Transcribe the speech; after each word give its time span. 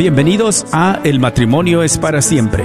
Bienvenidos 0.00 0.64
a 0.72 0.98
El 1.04 1.20
matrimonio 1.20 1.82
es 1.82 1.98
para 1.98 2.22
siempre, 2.22 2.64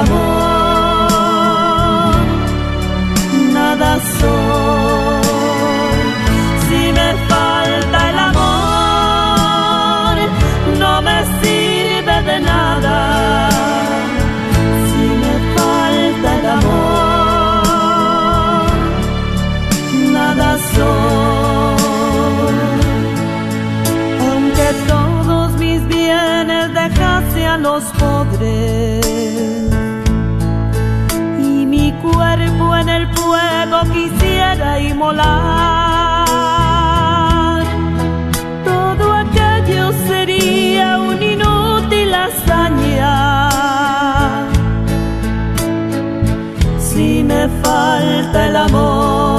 amor, 0.00 0.39
quisiera 33.84 34.80
inmolar, 34.80 35.24
todo 38.64 39.12
aquello 39.14 39.92
sería 40.08 40.98
un 40.98 41.22
inútil 41.22 42.14
hazaña. 42.14 43.48
Si 46.78 47.22
me 47.22 47.48
falta 47.62 48.46
el 48.48 48.56
amor, 48.56 49.29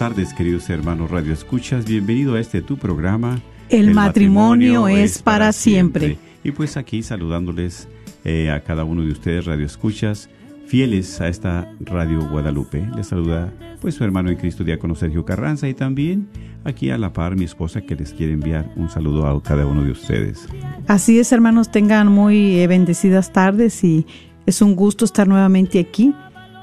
tardes, 0.00 0.32
queridos 0.32 0.70
hermanos 0.70 1.10
Radio 1.10 1.34
Escuchas. 1.34 1.84
Bienvenido 1.84 2.36
a 2.36 2.40
este 2.40 2.62
tu 2.62 2.78
programa. 2.78 3.38
El 3.68 3.92
matrimonio 3.92 4.88
es 4.88 5.20
para 5.20 5.52
siempre. 5.52 6.16
Y 6.42 6.52
pues 6.52 6.78
aquí 6.78 7.02
saludándoles 7.02 7.86
eh, 8.24 8.50
a 8.50 8.60
cada 8.60 8.84
uno 8.84 9.02
de 9.02 9.12
ustedes, 9.12 9.44
Radio 9.44 9.66
Escuchas, 9.66 10.30
fieles 10.64 11.20
a 11.20 11.28
esta 11.28 11.70
Radio 11.80 12.26
Guadalupe. 12.30 12.88
Les 12.96 13.08
saluda 13.08 13.52
pues 13.82 13.94
su 13.94 14.02
hermano 14.02 14.30
en 14.30 14.36
Cristo, 14.36 14.64
diácono 14.64 14.94
Sergio 14.94 15.26
Carranza, 15.26 15.68
y 15.68 15.74
también 15.74 16.28
aquí 16.64 16.88
a 16.88 16.96
la 16.96 17.12
par 17.12 17.36
mi 17.36 17.44
esposa 17.44 17.82
que 17.82 17.94
les 17.94 18.14
quiere 18.14 18.32
enviar 18.32 18.72
un 18.76 18.88
saludo 18.88 19.26
a 19.26 19.42
cada 19.42 19.66
uno 19.66 19.84
de 19.84 19.90
ustedes. 19.90 20.48
Así 20.86 21.18
es, 21.18 21.30
hermanos, 21.30 21.70
tengan 21.70 22.08
muy 22.08 22.58
eh, 22.58 22.66
bendecidas 22.68 23.34
tardes 23.34 23.84
y 23.84 24.06
es 24.46 24.62
un 24.62 24.76
gusto 24.76 25.04
estar 25.04 25.28
nuevamente 25.28 25.78
aquí 25.78 26.14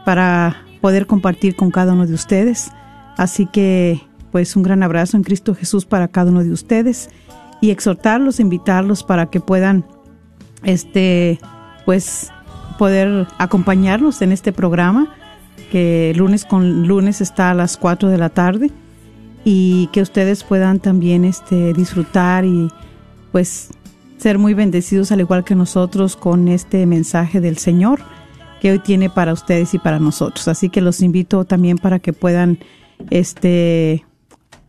para 0.05 0.65
poder 0.81 1.05
compartir 1.05 1.55
con 1.55 1.69
cada 1.69 1.93
uno 1.93 2.07
de 2.07 2.15
ustedes. 2.15 2.71
Así 3.17 3.47
que, 3.47 4.01
pues 4.31 4.55
un 4.55 4.63
gran 4.63 4.83
abrazo 4.83 5.17
en 5.17 5.23
Cristo 5.23 5.55
Jesús 5.55 5.85
para 5.85 6.07
cada 6.07 6.31
uno 6.31 6.43
de 6.43 6.51
ustedes 6.51 7.09
y 7.61 7.71
exhortarlos, 7.71 8.39
invitarlos 8.39 9.03
para 9.03 9.29
que 9.29 9.39
puedan, 9.39 9.85
este, 10.63 11.39
pues, 11.85 12.31
poder 12.77 13.27
acompañarnos 13.39 14.21
en 14.21 14.31
este 14.31 14.53
programa 14.53 15.13
que 15.71 16.13
lunes 16.15 16.45
con 16.45 16.87
lunes 16.87 17.21
está 17.21 17.51
a 17.51 17.53
las 17.53 17.77
4 17.77 18.09
de 18.09 18.17
la 18.17 18.29
tarde 18.29 18.71
y 19.43 19.87
que 19.91 20.01
ustedes 20.01 20.43
puedan 20.43 20.79
también 20.79 21.25
este, 21.25 21.73
disfrutar 21.73 22.45
y 22.45 22.69
pues 23.31 23.69
ser 24.17 24.39
muy 24.39 24.53
bendecidos 24.53 25.11
al 25.11 25.19
igual 25.19 25.43
que 25.43 25.55
nosotros 25.55 26.15
con 26.15 26.47
este 26.47 26.85
mensaje 26.85 27.41
del 27.41 27.57
Señor 27.57 27.99
que 28.61 28.71
hoy 28.71 28.79
tiene 28.79 29.09
para 29.09 29.33
ustedes 29.33 29.73
y 29.73 29.79
para 29.79 29.99
nosotros. 29.99 30.47
Así 30.47 30.69
que 30.69 30.81
los 30.81 31.01
invito 31.01 31.45
también 31.45 31.77
para 31.77 31.99
que 31.99 32.13
puedan 32.13 32.59
este 33.09 34.05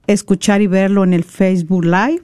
escuchar 0.06 0.62
y 0.62 0.66
verlo 0.66 1.04
en 1.04 1.12
el 1.12 1.24
Facebook 1.24 1.84
Live. 1.84 2.22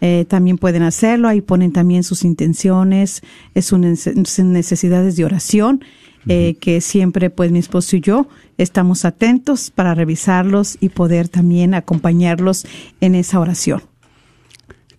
Eh, 0.00 0.24
también 0.28 0.58
pueden 0.58 0.82
hacerlo, 0.82 1.26
ahí 1.26 1.40
ponen 1.40 1.72
también 1.72 2.04
sus 2.04 2.24
intenciones, 2.24 3.22
sus 3.60 3.78
necesidades 3.80 5.16
de 5.16 5.24
oración, 5.24 5.84
eh, 6.28 6.56
que 6.60 6.80
siempre 6.80 7.30
pues 7.30 7.50
mi 7.50 7.58
esposo 7.58 7.96
y 7.96 8.00
yo 8.00 8.28
estamos 8.58 9.04
atentos 9.04 9.70
para 9.70 9.94
revisarlos 9.94 10.76
y 10.80 10.90
poder 10.90 11.28
también 11.28 11.74
acompañarlos 11.74 12.66
en 13.00 13.16
esa 13.16 13.40
oración. 13.40 13.82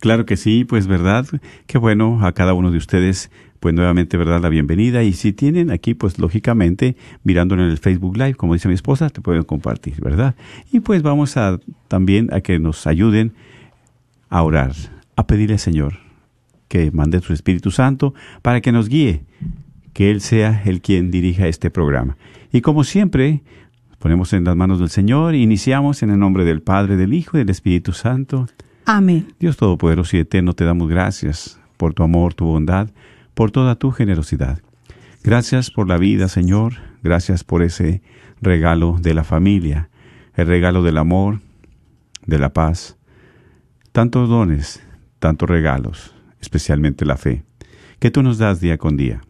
Claro 0.00 0.26
que 0.26 0.36
sí, 0.36 0.64
pues 0.64 0.86
verdad, 0.86 1.26
qué 1.66 1.78
bueno 1.78 2.26
a 2.26 2.32
cada 2.32 2.54
uno 2.54 2.70
de 2.70 2.78
ustedes, 2.78 3.30
pues 3.60 3.74
nuevamente, 3.74 4.16
verdad, 4.16 4.40
la 4.40 4.48
bienvenida. 4.48 5.02
Y 5.02 5.12
si 5.12 5.32
tienen 5.32 5.70
aquí, 5.70 5.94
pues 5.94 6.18
lógicamente, 6.18 6.96
mirándolo 7.22 7.62
en 7.62 7.70
el 7.70 7.78
Facebook 7.78 8.16
Live, 8.16 8.34
como 8.34 8.54
dice 8.54 8.68
mi 8.68 8.74
esposa, 8.74 9.10
te 9.10 9.20
pueden 9.20 9.44
compartir, 9.44 10.00
¿verdad? 10.00 10.34
Y 10.72 10.80
pues 10.80 11.02
vamos 11.02 11.36
a 11.36 11.60
también 11.86 12.32
a 12.32 12.40
que 12.40 12.58
nos 12.58 12.86
ayuden 12.86 13.34
a 14.30 14.42
orar, 14.42 14.72
a 15.16 15.26
pedirle 15.26 15.54
al 15.54 15.60
Señor 15.60 16.10
que 16.70 16.92
mande 16.92 17.20
su 17.20 17.32
Espíritu 17.32 17.72
Santo 17.72 18.14
para 18.42 18.60
que 18.60 18.70
nos 18.70 18.88
guíe, 18.88 19.24
que 19.92 20.10
Él 20.10 20.20
sea 20.20 20.62
el 20.64 20.80
quien 20.80 21.10
dirija 21.10 21.48
este 21.48 21.68
programa. 21.68 22.16
Y 22.52 22.60
como 22.60 22.84
siempre, 22.84 23.42
ponemos 23.98 24.32
en 24.32 24.44
las 24.44 24.54
manos 24.54 24.78
del 24.78 24.88
Señor, 24.88 25.34
iniciamos 25.34 26.04
en 26.04 26.10
el 26.10 26.18
nombre 26.20 26.44
del 26.44 26.62
Padre, 26.62 26.96
del 26.96 27.12
Hijo 27.12 27.36
y 27.36 27.40
del 27.40 27.50
Espíritu 27.50 27.92
Santo. 27.92 28.46
Amén. 28.86 29.26
Dios 29.40 29.56
Todopoderoso 29.56 30.16
y 30.16 30.20
Eterno, 30.20 30.54
te 30.54 30.64
damos 30.64 30.88
gracias 30.88 31.60
por 31.76 31.92
tu 31.92 32.04
amor, 32.04 32.34
tu 32.34 32.44
bondad, 32.44 32.88
por 33.34 33.50
toda 33.50 33.76
tu 33.76 33.90
generosidad. 33.90 34.60
Gracias 35.22 35.70
por 35.70 35.88
la 35.88 35.98
vida, 35.98 36.28
Señor. 36.28 36.74
Gracias 37.02 37.44
por 37.44 37.62
ese 37.62 38.02
regalo 38.40 38.98
de 39.00 39.14
la 39.14 39.24
familia, 39.24 39.90
el 40.34 40.46
regalo 40.46 40.82
del 40.82 40.98
amor, 40.98 41.40
de 42.26 42.38
la 42.38 42.52
paz. 42.52 42.96
Tantos 43.92 44.28
dones 44.28 44.82
tantos 45.20 45.48
regalos, 45.48 46.14
especialmente 46.40 47.04
la 47.04 47.16
fe, 47.16 47.44
que 48.00 48.10
tú 48.10 48.22
nos 48.24 48.38
das 48.38 48.60
día 48.60 48.78
con 48.78 48.96
día. 48.96 49.20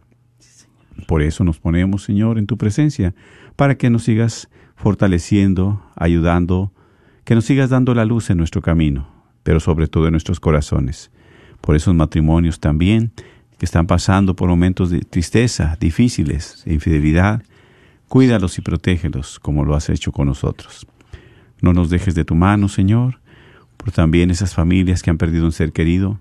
Por 1.05 1.21
eso 1.21 1.43
nos 1.43 1.59
ponemos, 1.59 2.03
Señor, 2.03 2.39
en 2.39 2.47
tu 2.47 2.57
presencia, 2.57 3.13
para 3.55 3.75
que 3.75 3.89
nos 3.89 4.05
sigas 4.05 4.49
fortaleciendo, 4.75 5.83
ayudando, 5.95 6.73
que 7.25 7.35
nos 7.35 7.45
sigas 7.45 7.69
dando 7.69 7.93
la 7.93 8.05
luz 8.05 8.29
en 8.29 8.37
nuestro 8.37 8.61
camino, 8.61 9.07
pero 9.43 9.59
sobre 9.59 9.87
todo 9.87 10.07
en 10.07 10.13
nuestros 10.13 10.39
corazones. 10.39 11.11
Por 11.59 11.75
esos 11.75 11.93
matrimonios 11.93 12.59
también 12.59 13.11
que 13.61 13.65
están 13.65 13.85
pasando 13.85 14.35
por 14.35 14.49
momentos 14.49 14.89
de 14.89 15.01
tristeza, 15.01 15.77
difíciles, 15.79 16.63
de 16.65 16.73
infidelidad, 16.73 17.43
cuídalos 18.07 18.57
y 18.57 18.63
protégelos 18.63 19.39
como 19.39 19.63
lo 19.63 19.75
has 19.75 19.87
hecho 19.89 20.11
con 20.11 20.25
nosotros. 20.25 20.87
No 21.61 21.71
nos 21.71 21.91
dejes 21.91 22.15
de 22.15 22.25
tu 22.25 22.33
mano, 22.33 22.69
Señor, 22.69 23.19
por 23.77 23.91
también 23.91 24.31
esas 24.31 24.55
familias 24.55 25.03
que 25.03 25.11
han 25.11 25.19
perdido 25.19 25.45
un 25.45 25.51
ser 25.51 25.73
querido. 25.73 26.19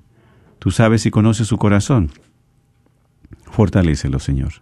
Tú 0.59 0.71
sabes 0.71 1.07
y 1.07 1.11
conoces 1.11 1.49
su 1.49 1.57
corazón. 1.57 2.11
Fortalécelo, 3.51 4.19
Señor. 4.19 4.53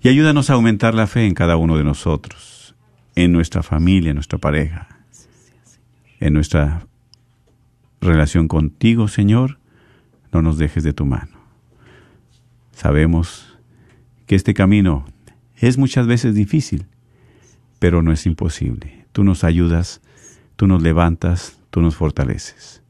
Y 0.00 0.08
ayúdanos 0.08 0.50
a 0.50 0.52
aumentar 0.52 0.94
la 0.94 1.08
fe 1.08 1.26
en 1.26 1.34
cada 1.34 1.56
uno 1.56 1.76
de 1.76 1.82
nosotros, 1.82 2.76
en 3.16 3.32
nuestra 3.32 3.64
familia, 3.64 4.10
en 4.10 4.14
nuestra 4.14 4.38
pareja, 4.38 4.86
en 6.20 6.32
nuestra 6.32 6.86
relación 8.00 8.46
contigo, 8.46 9.08
Señor. 9.08 9.58
No 10.30 10.42
nos 10.42 10.58
dejes 10.58 10.84
de 10.84 10.92
tu 10.92 11.04
mano. 11.04 11.35
Sabemos 12.76 13.56
que 14.26 14.34
este 14.34 14.52
camino 14.52 15.06
es 15.56 15.78
muchas 15.78 16.06
veces 16.06 16.34
difícil, 16.34 16.84
pero 17.78 18.02
no 18.02 18.12
es 18.12 18.26
imposible. 18.26 19.06
Tú 19.12 19.24
nos 19.24 19.44
ayudas, 19.44 20.02
tú 20.56 20.66
nos 20.66 20.82
levantas, 20.82 21.58
tú 21.70 21.80
nos 21.80 21.96
fortaleces. 21.96 22.82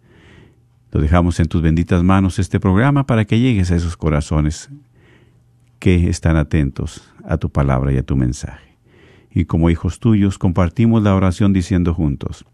Lo 0.90 1.00
dejamos 1.00 1.38
en 1.38 1.46
tus 1.46 1.62
benditas 1.62 2.02
manos 2.02 2.40
este 2.40 2.58
programa 2.58 3.06
para 3.06 3.26
que 3.26 3.38
llegues 3.38 3.70
a 3.70 3.76
esos 3.76 3.96
corazones 3.96 4.70
que 5.78 6.08
están 6.08 6.36
atentos 6.36 7.08
a 7.24 7.36
tu 7.36 7.48
palabra 7.50 7.92
y 7.92 7.98
a 7.98 8.02
tu 8.02 8.16
mensaje. 8.16 8.76
Y 9.30 9.44
como 9.44 9.70
hijos 9.70 10.00
tuyos 10.00 10.36
compartimos 10.36 11.00
la 11.04 11.14
oración 11.14 11.52
diciendo 11.52 11.94
juntos, 11.94 12.44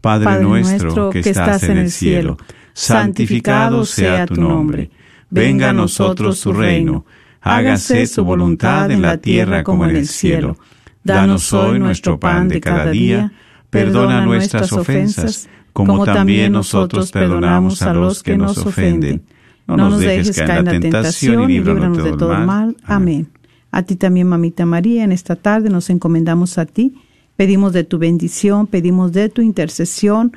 Padre, 0.00 0.40
nuestro 0.42 1.10
que 1.10 1.18
estás 1.18 1.62
en 1.64 1.76
el 1.76 1.90
cielo, 1.90 2.38
santificado 2.72 3.84
sea 3.84 4.24
tu 4.24 4.36
nombre, 4.36 4.90
venga 5.30 5.70
a 5.70 5.72
nosotros 5.72 6.40
tu 6.40 6.52
reino, 6.52 7.04
hágase 7.40 8.06
tu 8.06 8.24
voluntad 8.24 8.90
en 8.90 9.02
la 9.02 9.18
tierra 9.18 9.62
como 9.62 9.84
en 9.84 9.96
el 9.96 10.06
cielo. 10.06 10.56
Danos 11.02 11.52
hoy 11.52 11.78
nuestro 11.78 12.18
pan 12.18 12.48
de 12.48 12.60
cada 12.60 12.90
día, 12.90 13.32
perdona 13.70 14.24
nuestras 14.24 14.72
ofensas, 14.72 15.48
como 15.72 16.04
también 16.04 16.52
nosotros 16.52 17.12
perdonamos 17.12 17.82
a 17.82 17.92
los 17.92 18.22
que 18.22 18.36
nos 18.36 18.58
ofenden 18.58 19.22
no, 19.66 19.76
nos 19.76 20.00
dejes 20.00 20.36
caer 20.36 20.58
en 20.60 20.64
la 20.64 20.80
tentación 20.80 21.50
y 21.50 21.54
líbranos 21.54 22.02
de 22.02 22.12
todo 22.12 22.34
mal. 22.34 22.76
Amén. 22.84 23.28
A 23.70 23.82
ti 23.82 23.96
también, 23.96 24.28
mamita 24.28 24.66
María, 24.66 25.04
en 25.04 25.12
esta 25.12 25.36
tarde 25.36 25.70
nos 25.70 25.90
encomendamos 25.90 26.58
a 26.58 26.66
ti. 26.66 26.94
Pedimos 27.36 27.72
de 27.72 27.82
tu 27.82 27.98
bendición, 27.98 28.66
pedimos 28.66 29.12
de 29.12 29.28
tu 29.28 29.42
intercesión 29.42 30.32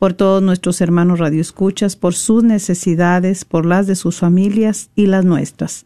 por 0.00 0.14
todos 0.14 0.42
nuestros 0.42 0.80
hermanos 0.80 1.18
radioescuchas, 1.18 1.94
por 1.94 2.14
sus 2.14 2.42
necesidades, 2.42 3.44
por 3.44 3.66
las 3.66 3.86
de 3.86 3.96
sus 3.96 4.18
familias 4.18 4.88
y 4.96 5.06
las 5.06 5.26
nuestras. 5.26 5.84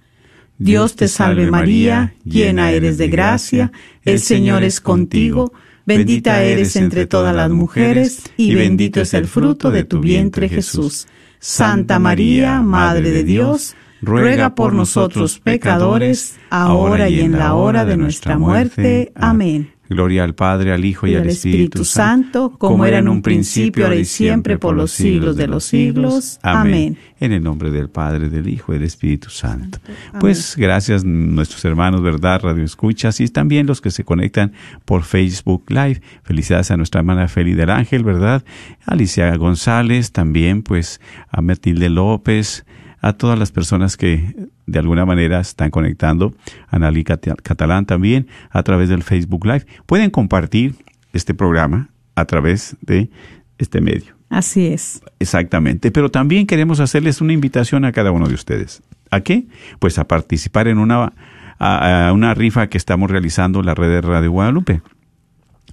Dios 0.56 0.94
te 0.94 1.08
salve 1.08 1.50
María, 1.50 2.14
llena 2.24 2.70
eres 2.70 2.96
de 2.96 3.08
gracia, 3.08 3.72
el 4.04 4.20
Señor 4.20 4.62
es 4.62 4.80
contigo, 4.80 5.52
bendita 5.84 6.44
eres 6.44 6.76
entre 6.76 7.06
todas 7.06 7.34
las 7.34 7.50
mujeres, 7.50 8.22
y 8.36 8.54
bendito 8.54 9.00
es 9.00 9.14
el 9.14 9.26
fruto 9.26 9.72
de 9.72 9.82
tu 9.82 9.98
vientre 9.98 10.48
Jesús. 10.48 11.08
Santa 11.40 11.98
María, 11.98 12.60
Madre 12.60 13.10
de 13.10 13.24
Dios, 13.24 13.74
ruega 14.00 14.54
por 14.54 14.74
nosotros 14.74 15.40
pecadores, 15.40 16.36
ahora 16.50 17.08
y 17.08 17.18
en 17.18 17.32
la 17.32 17.54
hora 17.54 17.84
de 17.84 17.96
nuestra 17.96 18.38
muerte. 18.38 19.10
Amén. 19.16 19.73
Gloria 19.88 20.24
al 20.24 20.34
Padre, 20.34 20.72
al 20.72 20.84
Hijo 20.84 21.06
y, 21.06 21.14
al 21.14 21.26
Espíritu, 21.26 21.84
Santo, 21.84 22.54
como 22.58 22.86
era 22.86 22.98
en 22.98 23.08
un 23.08 23.20
principio, 23.22 23.84
ahora 23.84 23.96
y 23.96 24.04
siempre, 24.04 24.58
por 24.58 24.74
los 24.74 24.90
siglos 24.92 25.36
de 25.36 25.46
los 25.46 25.64
siglos. 25.64 26.38
Amén. 26.42 26.96
En 27.20 27.32
el 27.32 27.42
nombre 27.42 27.70
del 27.70 27.90
Padre, 27.90 28.28
del 28.28 28.48
Hijo 28.48 28.72
y 28.72 28.76
del 28.76 28.86
Espíritu 28.86 29.30
Santo. 29.30 29.78
Pues 30.20 30.56
gracias 30.56 31.04
nuestros 31.04 31.64
hermanos, 31.64 32.02
¿verdad? 32.02 32.40
Radio 32.42 32.64
Escuchas 32.64 33.20
y 33.20 33.28
también 33.28 33.66
los 33.66 33.80
que 33.80 33.90
se 33.90 34.04
conectan 34.04 34.52
por 34.84 35.02
Facebook 35.02 35.64
Live. 35.68 36.00
Felicidades 36.22 36.70
a 36.70 36.76
nuestra 36.76 37.00
hermana 37.00 37.28
Feli 37.28 37.54
del 37.54 37.70
Ángel, 37.70 38.04
¿verdad? 38.04 38.44
Alicia 38.86 39.34
González, 39.36 40.12
también 40.12 40.62
pues 40.62 41.00
a 41.30 41.40
Matilde 41.40 41.90
López, 41.90 42.64
a 43.04 43.12
todas 43.12 43.38
las 43.38 43.52
personas 43.52 43.98
que 43.98 44.34
de 44.64 44.78
alguna 44.78 45.04
manera 45.04 45.38
están 45.38 45.70
conectando, 45.70 46.32
Analí 46.68 47.04
Catalán 47.04 47.84
también, 47.84 48.28
a 48.48 48.62
través 48.62 48.88
del 48.88 49.02
Facebook 49.02 49.44
Live. 49.44 49.66
Pueden 49.84 50.08
compartir 50.08 50.74
este 51.12 51.34
programa 51.34 51.90
a 52.14 52.24
través 52.24 52.78
de 52.80 53.10
este 53.58 53.82
medio. 53.82 54.14
Así 54.30 54.68
es. 54.68 55.02
Exactamente. 55.18 55.90
Pero 55.90 56.10
también 56.10 56.46
queremos 56.46 56.80
hacerles 56.80 57.20
una 57.20 57.34
invitación 57.34 57.84
a 57.84 57.92
cada 57.92 58.10
uno 58.10 58.26
de 58.26 58.32
ustedes. 58.32 58.82
¿A 59.10 59.20
qué? 59.20 59.44
Pues 59.80 59.98
a 59.98 60.08
participar 60.08 60.66
en 60.66 60.78
una, 60.78 61.12
a, 61.58 62.10
una 62.14 62.32
rifa 62.32 62.68
que 62.68 62.78
estamos 62.78 63.10
realizando 63.10 63.60
en 63.60 63.66
la 63.66 63.74
red 63.74 63.90
de 63.90 64.00
Radio 64.00 64.30
Guadalupe. 64.30 64.80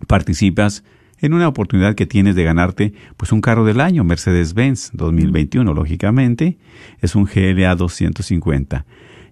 Participas 0.06 0.84
en 1.22 1.34
una 1.34 1.48
oportunidad 1.48 1.96
que 1.96 2.06
tienes 2.06 2.36
de 2.36 2.44
ganarte 2.44 2.94
pues 3.16 3.32
un 3.32 3.42
carro 3.42 3.64
del 3.64 3.80
año, 3.80 4.04
Mercedes-Benz 4.04 4.92
2021, 4.94 5.74
lógicamente, 5.74 6.58
es 7.00 7.16
un 7.16 7.26
GLA 7.26 7.76
250 7.76 8.86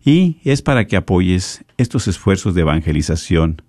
y 0.05 0.37
es 0.43 0.61
para 0.61 0.85
que 0.85 0.95
apoyes 0.95 1.65
estos 1.77 2.07
esfuerzos 2.07 2.53
de 2.53 2.61
evangelización. 2.61 3.61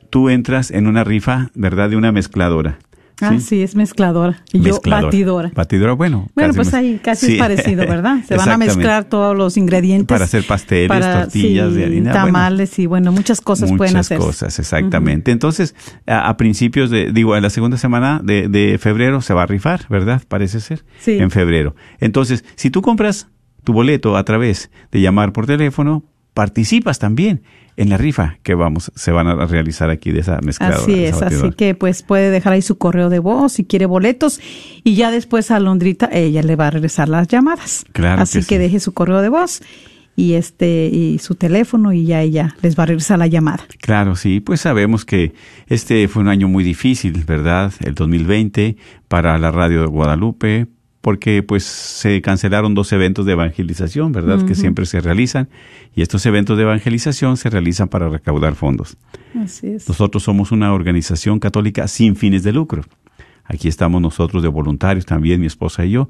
tú 0.10 0.30
entras 0.30 0.72
en 0.72 0.88
una 0.88 1.04
rifa, 1.04 1.52
¿verdad? 1.54 1.90
De 1.90 1.96
una 1.96 2.12
mezcladora. 2.12 2.80
Ah, 3.22 3.40
sí, 3.40 3.62
es 3.62 3.76
mezcladora. 3.76 4.42
Y 4.54 4.62
yo 4.62 4.80
batidora. 4.84 5.52
Batidora, 5.54 5.94
bueno. 5.94 6.28
Bueno, 6.36 6.54
pues 6.54 6.74
ahí 6.74 7.00
casi 7.04 7.34
es 7.34 7.40
parecido, 7.40 7.86
¿verdad? 7.86 8.24
Se 8.28 8.36
van 8.36 8.50
a 8.50 8.58
mezclar 8.58 9.06
todos 9.06 9.36
los 9.36 9.58
ingredientes. 9.58 10.08
Para 10.08 10.26
hacer 10.26 10.46
pasteles, 10.46 11.00
tortillas 11.00 11.74
de 11.74 11.86
harina. 11.86 12.12
Tamales 12.12 12.78
y 12.80 12.86
bueno, 12.86 13.12
muchas 13.12 13.42
cosas 13.42 13.72
pueden 13.74 13.98
hacer. 13.98 14.20
Muchas 14.20 14.38
cosas, 14.38 14.60
exactamente. 14.60 15.32
Entonces, 15.32 15.76
a, 16.08 16.36
principios 16.38 16.90
de, 16.90 17.12
digo, 17.12 17.36
en 17.36 17.44
la 17.44 17.50
segunda 17.50 17.78
semana 17.78 18.22
de, 18.24 18.48
de, 18.48 18.78
febrero 18.78 19.22
se 19.22 19.34
va 19.34 19.44
a 19.44 19.46
rifar, 19.46 19.82
¿verdad? 19.90 20.22
Parece 20.28 20.60
ser. 20.60 20.84
Sí. 21.00 21.18
En 21.18 21.32
febrero. 21.32 21.76
Entonces, 22.00 22.46
si 22.56 22.70
tú 22.70 22.82
compras 22.82 23.28
tu 23.64 23.74
boleto 23.74 24.16
a 24.18 24.24
través 24.24 24.72
de 24.92 25.02
llamar 25.02 25.34
por 25.34 25.46
teléfono, 25.46 26.04
participas 26.34 27.00
también 27.00 27.42
en 27.76 27.90
la 27.90 27.98
rifa 27.98 28.38
que 28.44 28.56
vamos 28.56 28.92
se 28.96 29.12
van 29.12 29.28
a 29.28 29.46
realizar 29.46 29.90
aquí 29.90 30.12
de 30.12 30.20
esa 30.20 30.40
mezcladora. 30.42 30.82
Así 30.82 31.06
es, 31.06 31.22
así 31.22 31.52
que 31.52 31.76
pues 31.76 32.04
puede 32.04 32.30
dejar 32.30 32.54
ahí 32.54 32.62
su 32.62 32.78
correo 32.78 33.10
de 33.10 33.20
voz 33.20 33.54
si 33.54 33.64
quiere 33.64 33.86
boletos 33.86 34.42
y 34.84 34.96
ya 34.96 35.12
después 35.12 35.50
a 35.50 35.60
Londrita 35.60 36.10
ella 36.12 36.44
le 36.44 36.56
va 36.58 36.68
a 36.68 36.72
regresar 36.72 37.08
las 37.08 37.28
llamadas. 37.30 37.86
Claro 37.94 38.22
así 38.22 38.40
que 38.40 38.46
que, 38.46 38.56
sí. 38.56 38.62
deje 38.62 38.80
su 38.80 38.94
correo 38.94 39.22
de 39.22 39.30
voz 39.30 39.62
y 40.20 40.34
este 40.34 40.90
y 40.92 41.20
su 41.20 41.36
teléfono 41.36 41.94
y 41.94 42.06
ya 42.06 42.22
ella 42.22 42.54
les 42.62 42.78
va 42.78 42.84
a 42.84 42.88
regresar 42.88 43.20
la 43.20 43.28
llamada. 43.28 43.66
Claro, 43.80 44.18
sí, 44.18 44.42
pues 44.42 44.60
sabemos 44.60 45.06
que 45.06 45.34
este 45.68 46.10
fue 46.10 46.22
un 46.22 46.28
año 46.28 46.50
muy 46.50 46.66
difícil, 46.66 47.24
¿verdad? 47.26 47.72
El 47.80 47.96
2020 47.96 48.76
para 49.08 49.38
la 49.38 49.52
radio 49.52 49.80
de 49.80 49.88
Guadalupe, 49.88 50.68
porque 51.02 51.44
pues 51.44 51.64
se 51.64 52.22
cancelaron 52.22 52.76
dos 52.76 52.92
eventos 52.92 53.26
de 53.26 53.32
evangelización, 53.32 54.12
¿verdad? 54.12 54.46
Que 54.46 54.56
siempre 54.56 54.86
se 54.86 55.00
realizan 55.00 55.48
y 55.96 56.02
estos 56.02 56.26
eventos 56.26 56.58
de 56.58 56.64
evangelización 56.64 57.38
se 57.38 57.50
realizan 57.50 57.88
para 57.88 58.10
recaudar 58.10 58.56
fondos. 58.56 58.98
Así 59.36 59.68
es. 59.68 59.88
Nosotros 59.88 60.24
somos 60.24 60.52
una 60.52 60.74
organización 60.74 61.40
católica 61.40 61.88
sin 61.88 62.16
fines 62.16 62.44
de 62.44 62.52
lucro. 62.52 62.84
Aquí 63.46 63.68
estamos 63.68 64.00
nosotros 64.00 64.44
de 64.44 64.50
voluntarios 64.50 65.08
también, 65.08 65.42
mi 65.42 65.48
esposa 65.48 65.84
y 65.84 65.92
yo, 65.92 66.08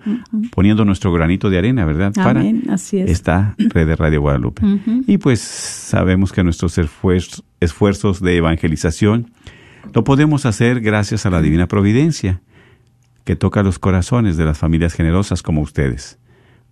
poniendo 0.52 0.84
nuestro 0.84 1.14
granito 1.14 1.50
de 1.50 1.58
arena, 1.58 1.86
¿verdad? 1.86 2.12
Amén, 2.18 2.64
así 2.70 2.98
es. 2.98 3.10
esta 3.12 3.56
red 3.58 3.88
de 3.88 3.96
Radio 3.96 4.20
Guadalupe. 4.20 4.62
Y 5.08 5.20
pues 5.20 5.40
sabemos 5.40 6.34
que 6.34 6.44
nuestros 6.44 6.78
esfuerzos 7.62 8.22
de 8.22 8.36
evangelización 8.36 9.32
lo 9.94 10.04
podemos 10.04 10.46
hacer 10.46 10.82
gracias 10.82 11.26
a 11.26 11.30
la 11.30 11.42
divina 11.42 11.68
providencia 11.68 12.42
que 13.30 13.36
toca 13.36 13.62
los 13.62 13.78
corazones 13.78 14.38
de 14.38 14.46
las 14.46 14.58
familias 14.58 14.96
generosas 14.96 15.44
como 15.44 15.62
ustedes. 15.62 16.18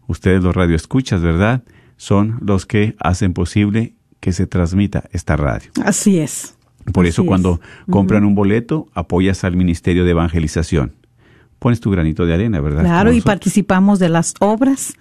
Ustedes 0.07 0.41
los 0.41 0.55
radioescuchas, 0.55 1.21
¿verdad? 1.21 1.61
Son 1.97 2.39
los 2.41 2.65
que 2.65 2.95
hacen 2.97 3.33
posible 3.33 3.93
que 4.19 4.31
se 4.33 4.47
transmita 4.47 5.03
esta 5.11 5.35
radio. 5.35 5.69
Así 5.85 6.17
es. 6.17 6.55
Por 6.91 7.05
Así 7.05 7.11
eso 7.11 7.21
es. 7.21 7.27
cuando 7.27 7.61
compran 7.91 8.25
un 8.25 8.33
boleto, 8.33 8.87
apoyas 8.95 9.43
al 9.43 9.55
Ministerio 9.55 10.03
de 10.03 10.09
Evangelización. 10.09 10.95
Pones 11.59 11.79
tu 11.79 11.91
granito 11.91 12.25
de 12.25 12.33
arena, 12.33 12.59
¿verdad? 12.59 12.81
Claro, 12.81 13.13
y 13.13 13.21
participamos 13.21 13.99
de 13.99 14.09
las 14.09 14.33
obras 14.39 14.95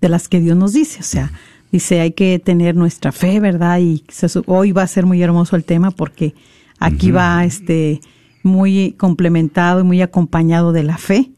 de 0.00 0.08
las 0.08 0.28
que 0.28 0.38
Dios 0.38 0.56
nos 0.56 0.74
dice. 0.74 1.00
O 1.00 1.02
sea, 1.02 1.32
dice, 1.72 2.02
hay 2.02 2.12
que 2.12 2.38
tener 2.38 2.76
nuestra 2.76 3.10
fe, 3.10 3.40
¿verdad? 3.40 3.80
Y 3.80 4.04
se 4.10 4.28
hoy 4.46 4.70
va 4.70 4.84
a 4.84 4.86
ser 4.86 5.06
muy 5.06 5.20
hermoso 5.20 5.56
el 5.56 5.64
tema 5.64 5.90
porque 5.90 6.36
aquí 6.78 7.10
va 7.10 7.44
este 7.44 8.00
muy 8.44 8.92
complementado 8.92 9.80
y 9.80 9.84
muy 9.84 10.00
acompañado 10.02 10.72
de 10.72 10.84
la 10.84 10.98
fe. 10.98 11.30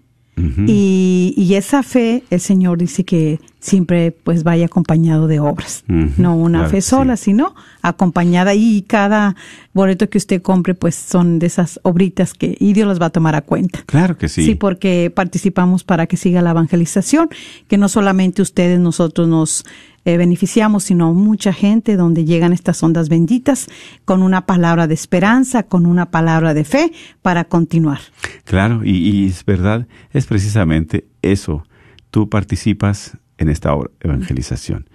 Y, 0.66 1.32
y 1.34 1.54
esa 1.54 1.82
fe, 1.82 2.22
el 2.28 2.40
Señor 2.40 2.76
dice 2.76 3.04
que 3.04 3.40
siempre 3.58 4.10
pues 4.12 4.44
vaya 4.44 4.66
acompañado 4.66 5.28
de 5.28 5.40
obras. 5.40 5.82
No 5.88 6.36
una 6.36 6.58
claro 6.58 6.70
fe 6.70 6.82
sí. 6.82 6.90
sola, 6.90 7.16
sino 7.16 7.54
acompañada. 7.80 8.54
Y 8.54 8.82
cada 8.82 9.34
boleto 9.72 10.10
que 10.10 10.18
usted 10.18 10.42
compre 10.42 10.74
pues 10.74 10.94
son 10.94 11.38
de 11.38 11.46
esas 11.46 11.80
obritas 11.84 12.34
que 12.34 12.54
y 12.60 12.74
Dios 12.74 12.86
las 12.86 13.00
va 13.00 13.06
a 13.06 13.10
tomar 13.10 13.34
a 13.34 13.40
cuenta. 13.40 13.82
Claro 13.86 14.18
que 14.18 14.28
sí. 14.28 14.44
Sí, 14.44 14.54
porque 14.56 15.10
participamos 15.10 15.84
para 15.84 16.06
que 16.06 16.18
siga 16.18 16.42
la 16.42 16.50
evangelización, 16.50 17.30
que 17.66 17.78
no 17.78 17.88
solamente 17.88 18.42
ustedes, 18.42 18.78
nosotros 18.78 19.26
nos 19.28 19.64
eh, 20.06 20.16
beneficiamos, 20.16 20.84
sino 20.84 21.12
mucha 21.12 21.52
gente 21.52 21.96
donde 21.96 22.24
llegan 22.24 22.52
estas 22.52 22.80
ondas 22.82 23.08
benditas 23.08 23.66
con 24.04 24.22
una 24.22 24.46
palabra 24.46 24.86
de 24.86 24.94
esperanza, 24.94 25.64
con 25.64 25.84
una 25.84 26.12
palabra 26.12 26.54
de 26.54 26.62
fe 26.62 26.92
para 27.22 27.42
continuar. 27.44 27.98
Claro, 28.44 28.84
y, 28.84 28.92
y 28.92 29.26
es 29.26 29.44
verdad, 29.44 29.88
es 30.12 30.26
precisamente 30.26 31.08
eso. 31.22 31.64
Tú 32.12 32.30
participas 32.30 33.18
en 33.36 33.48
esta 33.48 33.76
evangelización. 34.00 34.88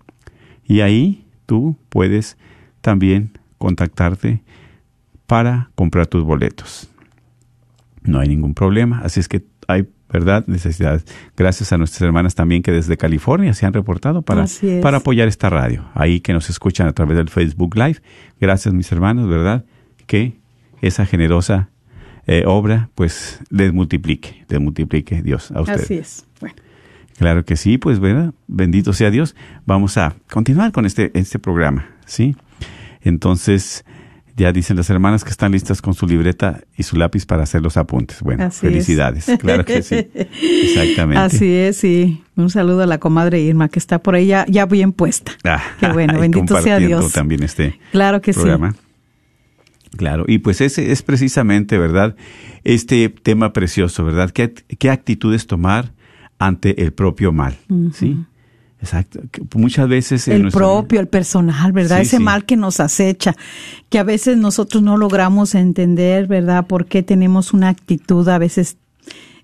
Y 0.65 0.81
ahí 0.81 1.25
tú 1.45 1.77
puedes 1.89 2.37
también 2.81 3.31
contactarte 3.57 4.41
para 5.27 5.69
comprar 5.75 6.07
tus 6.07 6.23
boletos. 6.23 6.89
No 8.03 8.19
hay 8.19 8.27
ningún 8.27 8.53
problema, 8.53 9.01
así 9.03 9.19
es 9.19 9.27
que 9.27 9.43
hay, 9.67 9.87
¿verdad? 10.09 10.45
Necesidades. 10.47 11.05
Gracias 11.37 11.71
a 11.71 11.77
nuestras 11.77 12.01
hermanas 12.01 12.35
también 12.35 12.63
que 12.63 12.71
desde 12.71 12.97
California 12.97 13.53
se 13.53 13.65
han 13.65 13.73
reportado 13.73 14.23
para, 14.23 14.45
para 14.81 14.97
apoyar 14.97 15.27
esta 15.27 15.49
radio. 15.49 15.85
Ahí 15.93 16.19
que 16.19 16.33
nos 16.33 16.49
escuchan 16.49 16.87
a 16.87 16.93
través 16.93 17.17
del 17.17 17.29
Facebook 17.29 17.75
Live. 17.75 18.01
Gracias, 18.39 18.73
mis 18.73 18.91
hermanos, 18.91 19.29
¿verdad? 19.29 19.65
Que 20.07 20.39
esa 20.81 21.05
generosa 21.05 21.69
eh, 22.27 22.43
obra, 22.45 22.89
pues, 22.95 23.39
les 23.49 23.73
multiplique, 23.73 24.45
les 24.47 24.59
multiplique 24.59 25.21
Dios 25.21 25.51
a 25.51 25.61
ustedes. 25.61 25.83
Así 25.83 25.93
es. 25.95 26.25
Bueno, 27.21 27.33
Claro 27.35 27.45
que 27.45 27.55
sí, 27.55 27.77
pues 27.77 27.99
¿verdad? 27.99 28.33
bendito 28.47 28.93
sea 28.93 29.11
Dios. 29.11 29.35
Vamos 29.65 29.97
a 29.97 30.15
continuar 30.31 30.71
con 30.71 30.85
este, 30.85 31.11
este 31.13 31.37
programa, 31.39 31.87
¿sí? 32.05 32.35
Entonces, 33.03 33.85
ya 34.37 34.51
dicen 34.51 34.75
las 34.77 34.89
hermanas 34.89 35.23
que 35.23 35.29
están 35.29 35.51
listas 35.51 35.81
con 35.81 35.93
su 35.93 36.07
libreta 36.07 36.61
y 36.77 36.83
su 36.83 36.95
lápiz 36.97 37.25
para 37.27 37.43
hacer 37.43 37.61
los 37.61 37.77
apuntes. 37.77 38.21
Bueno, 38.21 38.45
Así 38.45 38.65
es. 38.65 38.71
felicidades, 38.73 39.25
claro 39.39 39.63
que 39.65 39.81
sí. 39.83 40.07
Exactamente. 40.63 41.21
así 41.21 41.53
es, 41.53 41.77
sí. 41.77 42.23
Un 42.35 42.49
saludo 42.49 42.81
a 42.81 42.85
la 42.87 42.97
comadre 42.99 43.39
Irma 43.39 43.69
que 43.69 43.77
está 43.79 43.99
por 43.99 44.15
ahí 44.15 44.25
ya, 44.27 44.45
ya 44.47 44.65
bien 44.65 44.91
puesta. 44.91 45.31
Ah, 45.43 45.61
Qué 45.79 45.87
bueno, 45.89 46.13
y 46.17 46.21
bendito 46.21 46.59
sea 46.61 46.79
Dios. 46.79 47.13
también 47.13 47.43
este 47.43 47.79
Claro 47.91 48.21
que 48.21 48.33
sí. 48.33 48.39
programa. 48.39 48.75
Claro, 49.97 50.23
y 50.27 50.39
pues 50.39 50.61
ese 50.61 50.91
es 50.91 51.01
precisamente, 51.03 51.77
¿verdad? 51.77 52.15
Este 52.63 53.09
tema 53.09 53.51
precioso, 53.53 54.05
¿verdad? 54.05 54.31
¿Qué, 54.31 54.53
qué 54.79 54.89
actitudes 54.89 55.47
tomar 55.47 55.91
ante 56.45 56.81
el 56.81 56.91
propio 56.91 57.31
mal? 57.31 57.57
¿Sí? 57.93 58.17
Exacto. 58.79 59.19
Muchas 59.55 59.87
veces... 59.87 60.27
el 60.27 60.41
nuestra- 60.43 60.59
propio, 60.59 60.99
el 60.99 61.07
personal, 61.07 61.71
¿verdad? 61.71 61.97
Sí, 61.97 62.01
Ese 62.03 62.17
sí. 62.17 62.23
mal 62.23 62.45
que 62.45 62.57
nos 62.57 62.79
acecha, 62.79 63.35
que 63.89 63.99
a 63.99 64.03
veces 64.03 64.37
nosotros 64.37 64.81
no 64.81 64.97
logramos 64.97 65.53
entender, 65.53 66.25
¿verdad? 66.27 66.65
¿Por 66.65 66.87
qué 66.87 67.03
tenemos 67.03 67.53
una 67.53 67.69
actitud 67.69 68.27
a 68.27 68.39
veces 68.39 68.77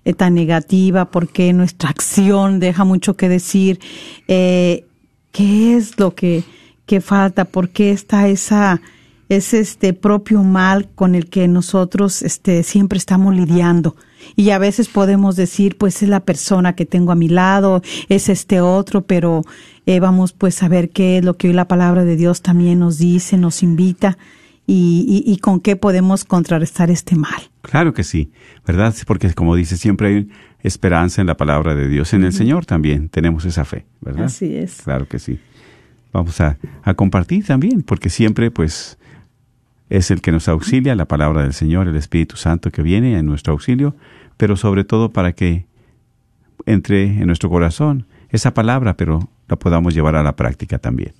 eh, 0.04 0.12
tan 0.12 0.34
negativa? 0.34 1.10
¿Por 1.12 1.28
qué 1.28 1.52
nuestra 1.52 1.90
acción 1.90 2.58
deja 2.58 2.82
mucho 2.84 3.14
que 3.16 3.28
decir? 3.28 3.78
Eh, 4.26 4.84
¿Qué 5.30 5.76
es 5.76 5.98
lo 6.00 6.16
que, 6.16 6.42
que 6.84 7.00
falta? 7.00 7.44
¿Por 7.44 7.68
qué 7.68 7.92
está 7.92 8.26
esa 8.28 8.80
es 9.28 9.54
este 9.54 9.92
propio 9.92 10.42
mal 10.42 10.88
con 10.96 11.14
el 11.14 11.28
que 11.28 11.46
nosotros 11.46 12.22
este 12.22 12.62
siempre 12.64 12.96
estamos 12.96 13.36
lidiando 13.36 13.94
y 14.36 14.50
a 14.50 14.58
veces 14.58 14.88
podemos 14.88 15.36
decir 15.36 15.76
pues 15.76 16.02
es 16.02 16.08
la 16.08 16.20
persona 16.20 16.74
que 16.74 16.86
tengo 16.86 17.12
a 17.12 17.16
mi 17.16 17.28
lado 17.28 17.82
es 18.08 18.28
este 18.28 18.60
otro 18.60 19.02
pero 19.02 19.42
eh, 19.86 20.00
vamos 20.00 20.32
pues 20.32 20.62
a 20.62 20.68
ver 20.68 20.90
qué 20.90 21.18
es 21.18 21.24
lo 21.24 21.36
que 21.36 21.48
hoy 21.48 21.54
la 21.54 21.68
palabra 21.68 22.04
de 22.04 22.16
Dios 22.16 22.42
también 22.42 22.78
nos 22.78 22.98
dice 22.98 23.36
nos 23.36 23.62
invita 23.62 24.18
y, 24.66 25.24
y, 25.26 25.32
y 25.32 25.38
con 25.38 25.60
qué 25.60 25.76
podemos 25.76 26.24
contrarrestar 26.24 26.90
este 26.90 27.16
mal 27.16 27.48
Claro 27.70 27.92
que 27.92 28.02
sí, 28.02 28.30
¿verdad? 28.66 28.94
Porque 29.06 29.32
como 29.34 29.54
dice, 29.54 29.76
siempre 29.76 30.08
hay 30.08 30.28
esperanza 30.62 31.20
en 31.20 31.26
la 31.26 31.36
palabra 31.36 31.74
de 31.74 31.88
Dios. 31.88 32.14
En 32.14 32.24
el 32.24 32.32
Señor 32.32 32.64
también 32.64 33.10
tenemos 33.10 33.44
esa 33.44 33.64
fe, 33.64 33.84
¿verdad? 34.00 34.24
Así 34.24 34.56
es. 34.56 34.80
Claro 34.82 35.06
que 35.06 35.18
sí. 35.18 35.38
Vamos 36.12 36.40
a, 36.40 36.56
a 36.82 36.94
compartir 36.94 37.44
también, 37.44 37.82
porque 37.82 38.08
siempre 38.08 38.50
pues 38.50 38.97
es 39.90 40.10
el 40.10 40.20
que 40.20 40.32
nos 40.32 40.48
auxilia, 40.48 40.94
la 40.94 41.06
palabra 41.06 41.42
del 41.42 41.52
Señor, 41.54 41.88
el 41.88 41.96
Espíritu 41.96 42.36
Santo 42.36 42.70
que 42.70 42.82
viene 42.82 43.18
en 43.18 43.26
nuestro 43.26 43.52
auxilio, 43.52 43.96
pero 44.36 44.56
sobre 44.56 44.84
todo 44.84 45.10
para 45.12 45.32
que 45.32 45.66
entre 46.66 47.04
en 47.04 47.26
nuestro 47.26 47.48
corazón 47.48 48.06
esa 48.30 48.52
palabra, 48.54 48.96
pero 48.96 49.28
la 49.48 49.56
podamos 49.56 49.94
llevar 49.94 50.16
a 50.16 50.22
la 50.22 50.36
práctica 50.36 50.78
también. 50.78 51.12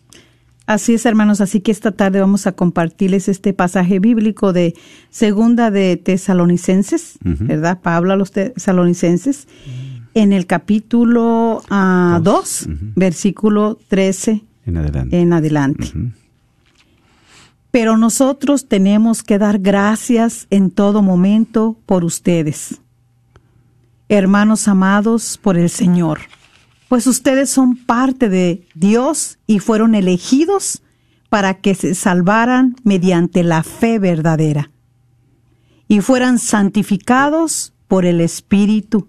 Así 0.66 0.92
es, 0.92 1.06
hermanos. 1.06 1.40
Así 1.40 1.60
que 1.60 1.70
esta 1.70 1.92
tarde 1.92 2.20
vamos 2.20 2.46
a 2.46 2.52
compartirles 2.52 3.28
este 3.28 3.54
pasaje 3.54 4.00
bíblico 4.00 4.52
de 4.52 4.74
Segunda 5.08 5.70
de 5.70 5.96
Tesalonicenses. 5.96 7.18
¿verdad? 7.22 7.80
Pablo 7.80 8.12
a 8.12 8.16
los 8.16 8.32
Tesalonicenses, 8.32 9.48
en 10.12 10.34
el 10.34 10.46
capítulo 10.46 11.62
2, 11.70 12.22
Dos. 12.22 12.62
Ujú. 12.66 12.76
versículo 12.96 13.78
13 13.88 14.44
En 14.66 14.76
adelante. 14.76 15.18
en 15.18 15.32
adelante. 15.32 15.86
Pero 17.70 17.96
nosotros 17.96 18.66
tenemos 18.66 19.22
que 19.22 19.38
dar 19.38 19.58
gracias 19.58 20.46
en 20.50 20.70
todo 20.70 21.02
momento 21.02 21.76
por 21.86 22.04
ustedes. 22.04 22.80
Hermanos 24.08 24.68
amados 24.68 25.38
por 25.42 25.58
el 25.58 25.68
Señor, 25.68 26.20
pues 26.88 27.06
ustedes 27.06 27.50
son 27.50 27.76
parte 27.76 28.30
de 28.30 28.66
Dios 28.74 29.38
y 29.46 29.58
fueron 29.58 29.94
elegidos 29.94 30.82
para 31.28 31.54
que 31.54 31.74
se 31.74 31.94
salvaran 31.94 32.76
mediante 32.84 33.42
la 33.42 33.62
fe 33.62 33.98
verdadera 33.98 34.70
y 35.88 36.00
fueran 36.00 36.38
santificados 36.38 37.74
por 37.86 38.06
el 38.06 38.20
Espíritu. 38.20 39.08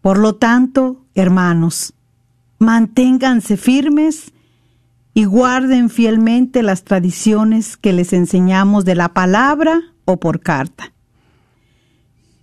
Por 0.00 0.18
lo 0.18 0.36
tanto, 0.36 1.04
hermanos, 1.14 1.92
manténganse 2.58 3.58
firmes 3.58 4.32
y 5.14 5.24
guarden 5.24 5.90
fielmente 5.90 6.62
las 6.62 6.84
tradiciones 6.84 7.76
que 7.76 7.92
les 7.92 8.12
enseñamos 8.12 8.84
de 8.84 8.94
la 8.94 9.12
palabra 9.12 9.80
o 10.04 10.18
por 10.18 10.40
carta. 10.40 10.92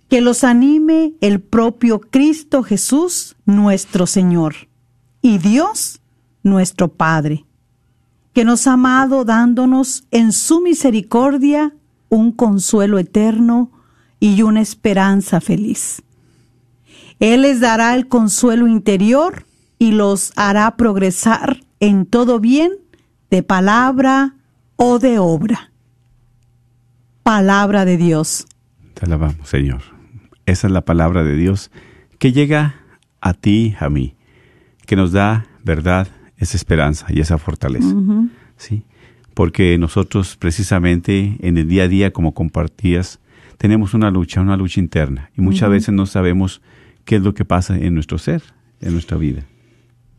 Que 0.08 0.20
los 0.20 0.44
anime 0.44 1.14
el 1.20 1.40
propio 1.40 2.00
Cristo 2.00 2.62
Jesús, 2.62 3.36
nuestro 3.44 4.06
Señor, 4.06 4.68
y 5.22 5.38
Dios, 5.38 6.00
nuestro 6.42 6.88
Padre, 6.88 7.44
que 8.32 8.44
nos 8.44 8.66
ha 8.66 8.74
amado 8.74 9.24
dándonos 9.24 10.04
en 10.10 10.32
su 10.32 10.60
misericordia 10.60 11.74
un 12.08 12.32
consuelo 12.32 12.98
eterno 12.98 13.70
y 14.20 14.42
una 14.42 14.60
esperanza 14.60 15.40
feliz. 15.40 16.02
Él 17.18 17.42
les 17.42 17.60
dará 17.60 17.94
el 17.94 18.08
consuelo 18.08 18.66
interior 18.66 19.44
y 19.78 19.92
los 19.92 20.32
hará 20.36 20.76
progresar 20.76 21.60
en 21.80 22.06
todo 22.06 22.40
bien 22.40 22.72
de 23.30 23.42
palabra 23.42 24.34
o 24.76 24.98
de 24.98 25.18
obra. 25.18 25.72
Palabra 27.22 27.84
de 27.84 27.96
Dios. 27.96 28.46
Te 28.94 29.06
alabamos, 29.06 29.48
Señor. 29.48 29.82
Esa 30.46 30.66
es 30.66 30.72
la 30.72 30.84
palabra 30.84 31.24
de 31.24 31.36
Dios 31.36 31.70
que 32.18 32.32
llega 32.32 32.76
a 33.20 33.34
ti, 33.34 33.76
a 33.78 33.90
mí, 33.90 34.14
que 34.86 34.96
nos 34.96 35.12
da 35.12 35.46
verdad, 35.62 36.08
esa 36.38 36.56
esperanza 36.56 37.06
y 37.10 37.20
esa 37.20 37.36
fortaleza. 37.36 37.94
¿Sí? 38.56 38.84
Porque 39.34 39.76
nosotros 39.76 40.36
precisamente 40.36 41.36
en 41.40 41.58
el 41.58 41.68
día 41.68 41.84
a 41.84 41.88
día, 41.88 42.12
como 42.12 42.32
compartías, 42.32 43.20
tenemos 43.58 43.92
una 43.92 44.10
lucha, 44.10 44.40
una 44.40 44.56
lucha 44.56 44.80
interna 44.80 45.30
y 45.36 45.40
muchas 45.40 45.68
veces 45.68 45.92
no 45.92 46.06
sabemos 46.06 46.62
qué 47.04 47.16
es 47.16 47.22
lo 47.22 47.34
que 47.34 47.44
pasa 47.44 47.76
en 47.76 47.94
nuestro 47.94 48.18
ser, 48.18 48.42
en 48.80 48.92
nuestra 48.92 49.18
vida. 49.18 49.42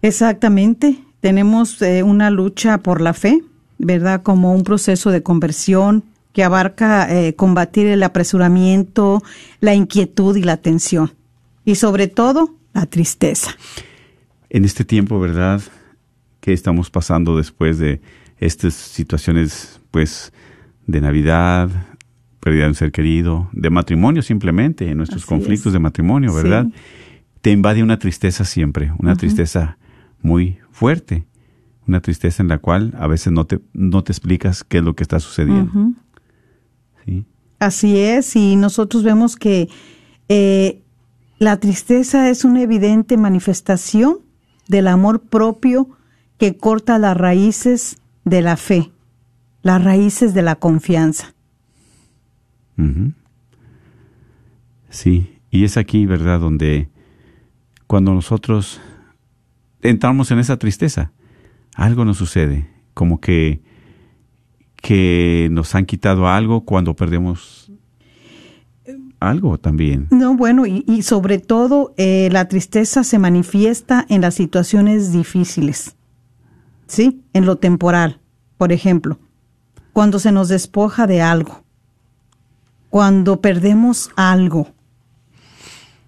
Exactamente. 0.02 1.00
Tenemos 1.22 1.82
eh, 1.82 2.04
una 2.04 2.30
lucha 2.30 2.78
por 2.80 3.02
la 3.02 3.14
fe, 3.14 3.44
¿verdad? 3.78 4.22
Como 4.24 4.54
un 4.54 4.64
proceso 4.64 5.12
de 5.12 5.24
conversión 5.24 6.04
que 6.34 6.44
abarca 6.44 7.08
eh, 7.10 7.36
combatir 7.36 7.88
el 7.88 8.04
apresuramiento, 8.04 9.22
la 9.60 9.74
inquietud 9.74 10.36
y 10.38 10.44
la 10.44 10.58
tensión. 10.58 11.12
Y 11.66 11.76
sobre 11.76 12.08
todo, 12.08 12.56
la 12.74 12.86
tristeza. 12.86 13.52
En 14.50 14.64
este 14.64 14.86
tiempo, 14.86 15.20
¿verdad? 15.20 15.62
Que 16.40 16.54
estamos 16.54 16.90
pasando 16.90 17.36
después 17.36 17.80
de 17.80 18.02
estas 18.38 18.74
situaciones, 18.74 19.82
pues, 19.92 20.32
de 20.88 21.02
Navidad, 21.02 21.70
pérdida 22.40 22.64
de 22.64 22.70
un 22.70 22.76
ser 22.76 22.92
querido, 22.92 23.50
de 23.52 23.70
matrimonio 23.70 24.22
simplemente, 24.22 24.90
en 24.90 24.98
nuestros 24.98 25.24
Así 25.24 25.30
conflictos 25.30 25.68
es. 25.68 25.74
de 25.74 25.80
matrimonio, 25.80 26.34
¿verdad? 26.34 26.66
Sí. 26.66 26.74
Te 27.42 27.52
invade 27.52 27.84
una 27.84 28.00
tristeza 28.00 28.46
siempre, 28.46 28.92
una 28.98 29.16
tristeza 29.16 29.78
muy 30.22 30.58
fuerte, 30.72 31.26
una 31.88 32.02
tristeza 32.02 32.44
en 32.44 32.50
la 32.50 32.60
cual 32.60 32.94
a 32.98 33.08
veces 33.08 33.34
no 33.34 33.46
te, 33.46 33.60
no 33.74 34.04
te 34.04 34.12
explicas 34.12 34.64
qué 34.64 34.78
es 34.78 34.84
lo 34.84 34.96
que 34.96 35.04
está 35.04 35.20
sucediendo. 35.20 35.94
Así 37.60 37.98
es, 37.98 38.36
y 38.36 38.56
nosotros 38.56 39.04
vemos 39.04 39.36
que 39.36 39.70
eh, 40.30 40.82
la 41.40 41.60
tristeza 41.60 42.30
es 42.30 42.46
una 42.46 42.62
evidente 42.62 43.18
manifestación 43.18 44.20
del 44.68 44.88
amor 44.88 45.22
propio 45.22 45.90
que 46.38 46.56
corta 46.56 47.00
las 47.00 47.18
raíces 47.18 47.98
de 48.24 48.42
la 48.42 48.56
fe, 48.56 48.92
las 49.62 49.84
raíces 49.84 50.34
de 50.34 50.42
la 50.42 50.56
confianza. 50.56 51.34
Sí, 54.90 55.38
y 55.52 55.66
es 55.66 55.76
aquí, 55.76 56.06
¿verdad?, 56.06 56.40
donde 56.40 56.90
cuando 57.88 58.14
nosotros 58.14 58.80
entramos 59.82 60.32
en 60.32 60.40
esa 60.40 60.58
tristeza, 60.58 61.12
algo 61.76 62.06
nos 62.06 62.18
sucede, 62.18 62.70
como 62.94 63.20
que, 63.20 63.62
que 64.82 65.50
nos 65.52 65.76
han 65.76 65.86
quitado 65.86 66.28
algo 66.28 66.66
cuando 66.66 66.96
perdemos 66.96 67.72
algo 69.20 69.58
también. 69.58 70.08
No, 70.12 70.36
bueno, 70.36 70.66
y, 70.66 71.02
sobre 71.04 71.40
todo 71.40 71.94
eh, 71.98 72.30
la 72.32 72.48
tristeza 72.48 73.04
se 73.04 73.20
manifiesta 73.20 74.06
en 74.10 74.22
las 74.22 74.36
situaciones 74.36 75.12
difíciles, 75.12 75.96
¿sí? 76.88 77.22
En 77.34 77.46
lo 77.46 77.58
temporal, 77.58 78.20
por 78.58 78.72
ejemplo, 78.72 79.20
cuando 79.94 80.20
se 80.20 80.32
nos 80.32 80.48
despoja 80.48 81.08
de 81.08 81.22
algo, 81.22 81.64
cuando 82.90 83.42
perdemos 83.42 84.10
algo, 84.16 84.70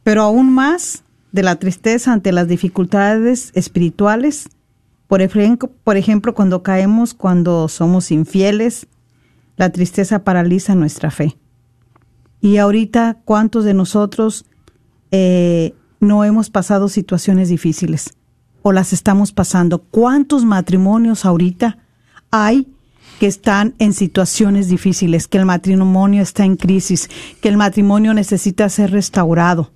pero 0.04 0.24
aún 0.24 0.54
más 0.54 1.04
de 1.32 1.44
la 1.44 1.56
tristeza 1.56 2.14
ante 2.14 2.32
las 2.32 2.48
dificultades 2.48 3.52
espirituales, 3.56 4.50
por 5.08 5.22
ejemplo, 5.22 5.70
por 5.84 5.98
ejemplo, 5.98 6.34
cuando 6.34 6.64
caemos, 6.64 7.14
cuando 7.14 7.68
somos 7.68 8.12
infieles, 8.12 8.88
la 9.58 9.70
tristeza 9.72 10.24
paraliza 10.24 10.76
nuestra 10.76 11.12
fe. 11.12 11.38
Y 12.42 12.58
ahorita, 12.58 13.20
¿cuántos 13.26 13.66
de 13.66 13.74
nosotros 13.74 14.46
eh, 15.12 15.74
no 16.00 16.24
hemos 16.24 16.50
pasado 16.50 16.90
situaciones 16.90 17.50
difíciles 17.50 18.14
o 18.62 18.72
las 18.72 18.94
estamos 18.94 19.32
pasando? 19.32 19.80
¿Cuántos 19.84 20.46
matrimonios 20.46 21.26
ahorita 21.26 21.78
hay 22.32 22.68
que 23.20 23.28
están 23.28 23.76
en 23.78 23.94
situaciones 23.94 24.68
difíciles, 24.68 25.28
que 25.28 25.38
el 25.38 25.46
matrimonio 25.46 26.24
está 26.24 26.44
en 26.44 26.56
crisis, 26.56 27.08
que 27.40 27.50
el 27.50 27.58
matrimonio 27.58 28.16
necesita 28.16 28.68
ser 28.68 28.90
restaurado, 28.90 29.72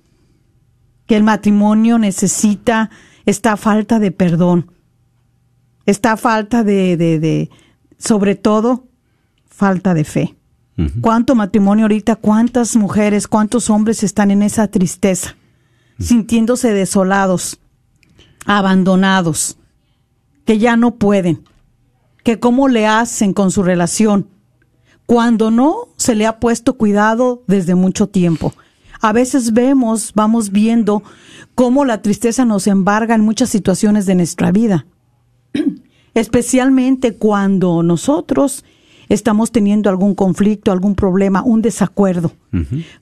que 1.06 1.16
el 1.16 1.22
matrimonio 1.22 1.98
necesita 1.98 2.90
esta 3.24 3.56
falta 3.56 3.98
de 3.98 4.10
perdón, 4.10 4.72
esta 5.86 6.16
falta 6.16 6.64
de, 6.64 6.96
de, 6.96 7.18
de 7.18 7.50
sobre 7.98 8.34
todo, 8.34 8.86
falta 9.46 9.94
de 9.94 10.04
fe? 10.04 10.36
¿Cuánto 11.00 11.34
matrimonio 11.34 11.86
ahorita, 11.86 12.16
cuántas 12.16 12.76
mujeres, 12.76 13.28
cuántos 13.28 13.70
hombres 13.70 14.02
están 14.02 14.30
en 14.30 14.42
esa 14.42 14.68
tristeza, 14.68 15.34
sintiéndose 15.98 16.74
desolados, 16.74 17.58
abandonados, 18.44 19.56
que 20.44 20.58
ya 20.58 20.76
no 20.76 20.96
pueden, 20.96 21.44
que 22.22 22.38
cómo 22.38 22.68
le 22.68 22.86
hacen 22.86 23.32
con 23.32 23.50
su 23.50 23.62
relación, 23.62 24.28
cuando 25.06 25.50
no 25.50 25.88
se 25.96 26.14
le 26.14 26.26
ha 26.26 26.40
puesto 26.40 26.74
cuidado 26.74 27.42
desde 27.46 27.74
mucho 27.74 28.08
tiempo? 28.08 28.52
A 29.06 29.12
veces 29.12 29.52
vemos, 29.52 30.10
vamos 30.16 30.50
viendo 30.50 31.04
cómo 31.54 31.84
la 31.84 32.02
tristeza 32.02 32.44
nos 32.44 32.66
embarga 32.66 33.14
en 33.14 33.20
muchas 33.20 33.50
situaciones 33.50 34.04
de 34.04 34.16
nuestra 34.16 34.50
vida. 34.50 34.84
Especialmente 36.14 37.14
cuando 37.14 37.84
nosotros 37.84 38.64
estamos 39.08 39.52
teniendo 39.52 39.90
algún 39.90 40.16
conflicto, 40.16 40.72
algún 40.72 40.96
problema, 40.96 41.44
un 41.44 41.62
desacuerdo. 41.62 42.32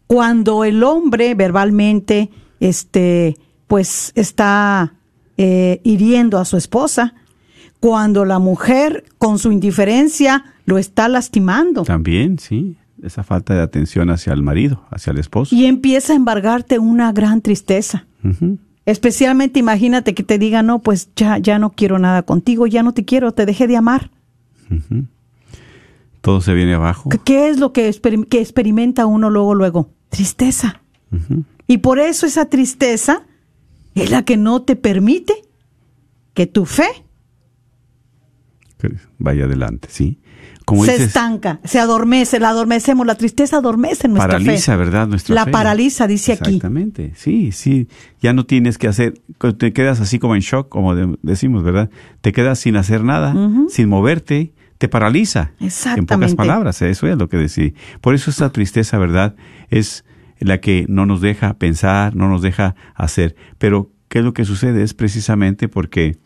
Cuando 0.06 0.64
el 0.64 0.82
hombre 0.82 1.34
verbalmente, 1.34 2.28
este, 2.60 3.38
pues 3.66 4.12
está 4.14 4.92
eh, 5.38 5.80
hiriendo 5.84 6.38
a 6.38 6.44
su 6.44 6.58
esposa, 6.58 7.14
cuando 7.80 8.26
la 8.26 8.38
mujer 8.38 9.06
con 9.16 9.38
su 9.38 9.52
indiferencia 9.52 10.44
lo 10.66 10.76
está 10.76 11.08
lastimando. 11.08 11.82
También, 11.84 12.38
sí, 12.38 12.76
esa 13.04 13.22
falta 13.22 13.54
de 13.54 13.60
atención 13.62 14.10
hacia 14.10 14.32
el 14.32 14.42
marido, 14.42 14.84
hacia 14.90 15.10
el 15.12 15.18
esposo. 15.18 15.54
y 15.54 15.66
empieza 15.66 16.12
a 16.12 16.16
embargarte 16.16 16.78
una 16.78 17.12
gran 17.12 17.40
tristeza. 17.42 18.06
Especialmente 18.86 19.58
imagínate 19.60 20.14
que 20.14 20.22
te 20.22 20.38
diga, 20.38 20.62
no, 20.62 20.80
pues 20.80 21.10
ya, 21.16 21.38
ya 21.38 21.58
no 21.58 21.70
quiero 21.70 21.98
nada 21.98 22.22
contigo, 22.22 22.66
ya 22.66 22.82
no 22.82 22.92
te 22.94 23.04
quiero, 23.04 23.32
te 23.32 23.46
dejé 23.46 23.66
de 23.66 23.76
amar. 23.76 24.10
Todo 26.20 26.40
se 26.40 26.54
viene 26.54 26.74
abajo. 26.74 27.10
¿Qué- 27.10 27.18
¿Qué 27.18 27.48
es 27.48 27.58
lo 27.58 27.72
que, 27.72 27.94
que 28.28 28.40
experimenta 28.40 29.06
uno 29.06 29.28
luego, 29.30 29.54
luego? 29.54 29.90
Tristeza. 30.08 30.80
Y 31.66 31.78
por 31.78 31.98
eso 31.98 32.26
esa 32.26 32.46
tristeza 32.46 33.22
es 33.94 34.10
la 34.10 34.24
que 34.24 34.36
no 34.36 34.62
te 34.62 34.74
permite 34.76 35.34
que 36.34 36.46
tu 36.46 36.64
fe 36.66 36.86
Vaya 39.18 39.44
adelante, 39.44 39.88
sí. 39.90 40.18
Como 40.64 40.84
se 40.86 40.92
dices, 40.92 41.08
estanca, 41.08 41.60
se 41.64 41.78
adormece, 41.78 42.40
la 42.40 42.48
adormecemos, 42.48 43.06
la 43.06 43.16
tristeza 43.16 43.58
adormece 43.58 44.08
nuestra 44.08 44.28
paraliza, 44.38 44.72
fe. 44.72 44.78
¿verdad? 44.78 45.06
Nuestra 45.06 45.34
La 45.34 45.44
fe. 45.44 45.50
paraliza, 45.50 46.06
dice 46.06 46.32
aquí. 46.32 46.42
Exactamente, 46.56 47.12
sí, 47.16 47.52
sí. 47.52 47.86
Ya 48.22 48.32
no 48.32 48.46
tienes 48.46 48.78
que 48.78 48.88
hacer, 48.88 49.14
te 49.58 49.72
quedas 49.74 50.00
así 50.00 50.18
como 50.18 50.34
en 50.34 50.40
shock, 50.40 50.68
como 50.70 50.94
de- 50.94 51.18
decimos, 51.22 51.64
¿verdad? 51.64 51.90
Te 52.22 52.32
quedas 52.32 52.58
sin 52.58 52.76
hacer 52.76 53.04
nada, 53.04 53.34
sin 53.68 53.88
moverte, 53.90 54.54
te 54.78 54.88
paraliza. 54.88 55.40
En 55.60 55.68
pocas 55.68 55.74
Exactamente. 55.84 56.34
palabras, 56.36 56.80
eso 56.82 57.06
es 57.08 57.16
lo 57.18 57.28
que 57.28 57.36
decía. 57.36 57.72
Por 58.00 58.14
eso 58.14 58.30
esa 58.30 58.50
tristeza, 58.50 58.96
¿verdad? 58.96 59.36
Es 59.68 60.04
la 60.40 60.60
que 60.60 60.86
no 60.88 61.04
nos 61.04 61.20
deja 61.20 61.54
pensar, 61.58 62.16
no 62.16 62.28
nos 62.28 62.40
deja 62.40 62.74
hacer. 62.94 63.36
Pero, 63.58 63.90
¿qué 64.08 64.20
es 64.20 64.24
lo 64.24 64.32
que 64.32 64.44
sucede? 64.46 64.82
Es 64.82 64.94
precisamente 64.94 65.68
porque 65.68 66.16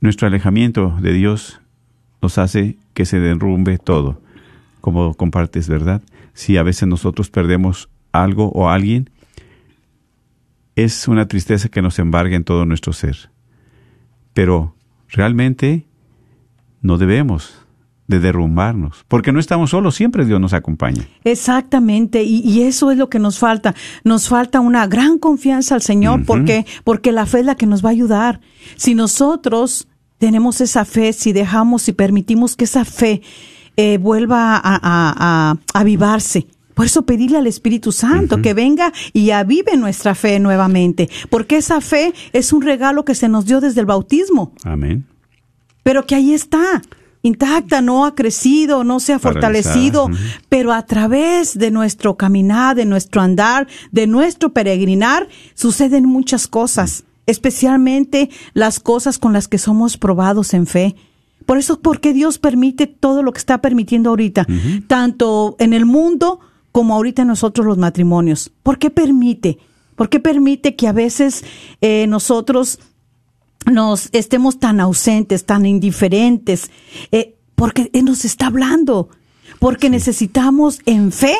nuestro 0.00 0.26
alejamiento 0.26 0.96
de 1.00 1.12
Dios 1.12 1.60
nos 2.22 2.38
hace 2.38 2.76
que 2.94 3.04
se 3.04 3.20
derrumbe 3.20 3.78
todo, 3.78 4.20
como 4.80 5.14
compartes, 5.14 5.68
¿verdad? 5.68 6.02
Si 6.34 6.56
a 6.56 6.62
veces 6.62 6.88
nosotros 6.88 7.30
perdemos 7.30 7.88
algo 8.12 8.50
o 8.50 8.68
alguien, 8.68 9.10
es 10.76 11.08
una 11.08 11.28
tristeza 11.28 11.68
que 11.68 11.82
nos 11.82 11.98
embarga 11.98 12.36
en 12.36 12.44
todo 12.44 12.64
nuestro 12.64 12.92
ser. 12.92 13.30
Pero 14.32 14.74
realmente 15.08 15.86
no 16.80 16.98
debemos 16.98 17.66
de 18.06 18.18
derrumbarnos, 18.18 19.04
porque 19.06 19.30
no 19.30 19.38
estamos 19.38 19.70
solos, 19.70 19.94
siempre 19.94 20.24
Dios 20.24 20.40
nos 20.40 20.52
acompaña. 20.52 21.06
Exactamente, 21.22 22.24
y, 22.24 22.40
y 22.40 22.62
eso 22.62 22.90
es 22.90 22.98
lo 22.98 23.08
que 23.08 23.20
nos 23.20 23.38
falta. 23.38 23.74
Nos 24.02 24.28
falta 24.28 24.58
una 24.58 24.88
gran 24.88 25.18
confianza 25.18 25.76
al 25.76 25.82
Señor, 25.82 26.24
porque 26.26 26.66
porque 26.82 27.12
la 27.12 27.24
fe 27.26 27.40
es 27.40 27.46
la 27.46 27.54
que 27.54 27.66
nos 27.66 27.84
va 27.84 27.90
a 27.90 27.92
ayudar. 27.92 28.40
Si 28.74 28.96
nosotros 28.96 29.86
tenemos 30.20 30.60
esa 30.60 30.84
fe, 30.84 31.12
si 31.12 31.32
dejamos 31.32 31.88
y 31.88 31.92
permitimos 31.92 32.54
que 32.54 32.64
esa 32.64 32.84
fe 32.84 33.22
eh, 33.76 33.98
vuelva 33.98 34.54
a, 34.56 34.60
a- 34.62 34.80
a- 34.82 35.56
a 35.74 35.78
avivarse. 35.80 36.46
Por 36.74 36.86
eso 36.86 37.02
pedirle 37.02 37.38
al 37.38 37.46
Espíritu 37.46 37.90
Santo 37.92 38.40
que 38.40 38.54
venga 38.54 38.92
y 39.12 39.30
avive 39.32 39.76
nuestra 39.76 40.14
fe 40.14 40.38
nuevamente, 40.38 41.10
porque 41.28 41.56
esa 41.56 41.80
fe 41.80 42.12
es 42.32 42.52
un 42.52 42.62
regalo 42.62 43.04
que 43.04 43.14
se 43.14 43.28
nos 43.28 43.44
dio 43.46 43.60
desde 43.60 43.80
el 43.80 43.86
bautismo. 43.86 44.52
Amén. 44.64 45.04
pero 45.82 46.06
que 46.06 46.14
ahí 46.14 46.32
está, 46.34 46.82
intacta, 47.22 47.80
no 47.82 48.04
ha 48.06 48.14
crecido, 48.14 48.84
no 48.84 49.00
se 49.00 49.12
ha 49.14 49.18
fortalecido, 49.18 50.08
pero 50.48 50.72
a 50.72 50.84
través 50.86 51.58
de 51.58 51.70
nuestro 51.70 52.16
caminar, 52.16 52.76
de 52.76 52.84
nuestro 52.86 53.20
andar, 53.22 53.66
de 53.90 54.06
nuestro 54.06 54.52
peregrinar, 54.52 55.26
suceden 55.54 56.04
muchas 56.06 56.46
cosas, 56.46 57.04
especialmente 57.30 58.30
las 58.54 58.80
cosas 58.80 59.18
con 59.18 59.32
las 59.32 59.48
que 59.48 59.58
somos 59.58 59.96
probados 59.96 60.54
en 60.54 60.66
fe. 60.66 60.96
Por 61.46 61.58
eso, 61.58 61.80
porque 61.80 62.12
Dios 62.12 62.38
permite 62.38 62.86
todo 62.86 63.22
lo 63.22 63.32
que 63.32 63.38
está 63.38 63.60
permitiendo 63.60 64.10
ahorita, 64.10 64.46
tanto 64.86 65.56
en 65.58 65.72
el 65.72 65.86
mundo 65.86 66.40
como 66.72 66.94
ahorita 66.94 67.22
en 67.22 67.28
nosotros 67.28 67.66
los 67.66 67.78
matrimonios. 67.78 68.52
¿Por 68.62 68.78
qué 68.78 68.90
permite? 68.90 69.58
¿Por 69.96 70.08
qué 70.08 70.20
permite 70.20 70.76
que 70.76 70.86
a 70.86 70.92
veces 70.92 71.44
eh, 71.80 72.06
nosotros 72.06 72.78
nos 73.66 74.08
estemos 74.12 74.58
tan 74.58 74.80
ausentes, 74.80 75.44
tan 75.44 75.66
indiferentes, 75.66 76.70
eh, 77.12 77.36
porque 77.54 77.90
Él 77.92 78.04
nos 78.04 78.24
está 78.24 78.46
hablando, 78.46 79.08
porque 79.58 79.90
necesitamos 79.90 80.80
en 80.86 81.12
fe 81.12 81.34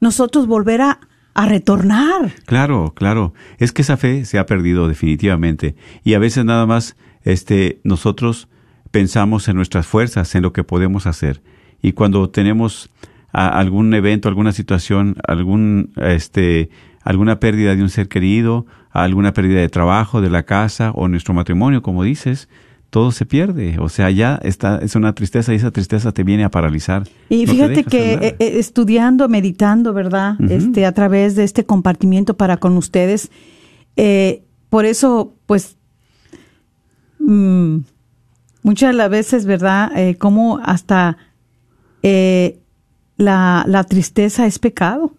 nosotros 0.00 0.46
volver 0.46 0.80
a, 0.82 1.00
a 1.36 1.46
retornar. 1.46 2.32
Claro, 2.46 2.92
claro. 2.96 3.34
Es 3.58 3.72
que 3.72 3.82
esa 3.82 3.96
fe 3.96 4.24
se 4.24 4.38
ha 4.38 4.46
perdido 4.46 4.88
definitivamente. 4.88 5.76
Y 6.04 6.14
a 6.14 6.18
veces 6.18 6.44
nada 6.44 6.66
más 6.66 6.96
este, 7.24 7.80
nosotros 7.84 8.48
pensamos 8.90 9.48
en 9.48 9.56
nuestras 9.56 9.86
fuerzas, 9.86 10.34
en 10.34 10.42
lo 10.42 10.52
que 10.52 10.64
podemos 10.64 11.06
hacer. 11.06 11.42
Y 11.82 11.92
cuando 11.92 12.30
tenemos 12.30 12.90
a- 13.32 13.48
algún 13.58 13.92
evento, 13.94 14.28
alguna 14.28 14.52
situación, 14.52 15.16
algún, 15.26 15.92
este, 15.96 16.70
alguna 17.02 17.38
pérdida 17.38 17.76
de 17.76 17.82
un 17.82 17.90
ser 17.90 18.08
querido, 18.08 18.66
alguna 18.90 19.32
pérdida 19.32 19.60
de 19.60 19.68
trabajo, 19.68 20.20
de 20.22 20.30
la 20.30 20.44
casa 20.44 20.90
o 20.94 21.06
nuestro 21.08 21.34
matrimonio, 21.34 21.82
como 21.82 22.02
dices, 22.02 22.48
todo 22.90 23.10
se 23.12 23.26
pierde. 23.26 23.78
O 23.78 23.88
sea, 23.88 24.10
ya 24.10 24.38
está, 24.42 24.78
es 24.78 24.94
una 24.94 25.12
tristeza 25.14 25.52
y 25.52 25.56
esa 25.56 25.70
tristeza 25.70 26.12
te 26.12 26.24
viene 26.24 26.44
a 26.44 26.50
paralizar. 26.50 27.04
Y 27.28 27.46
No 27.46 27.52
fíjate 27.52 27.84
que 27.84 28.14
eh, 28.14 28.36
eh, 28.38 28.58
estudiando, 28.58 29.28
meditando, 29.28 29.92
¿verdad? 29.92 30.36
Este, 30.50 30.86
a 30.86 30.92
través 30.92 31.36
de 31.36 31.44
este 31.44 31.64
compartimiento 31.64 32.36
para 32.36 32.56
con 32.56 32.76
ustedes, 32.76 33.30
eh, 33.96 34.42
por 34.68 34.84
eso, 34.84 35.34
pues, 35.46 35.76
mm, 37.18 37.78
muchas 38.62 38.90
de 38.90 38.96
las 38.96 39.10
veces, 39.10 39.46
¿verdad? 39.46 39.90
Eh, 39.96 40.16
como 40.16 40.58
hasta 40.58 41.16
eh, 42.02 42.58
la, 43.16 43.64
la 43.66 43.84
tristeza 43.84 44.46
es 44.46 44.58
pecado. 44.58 45.15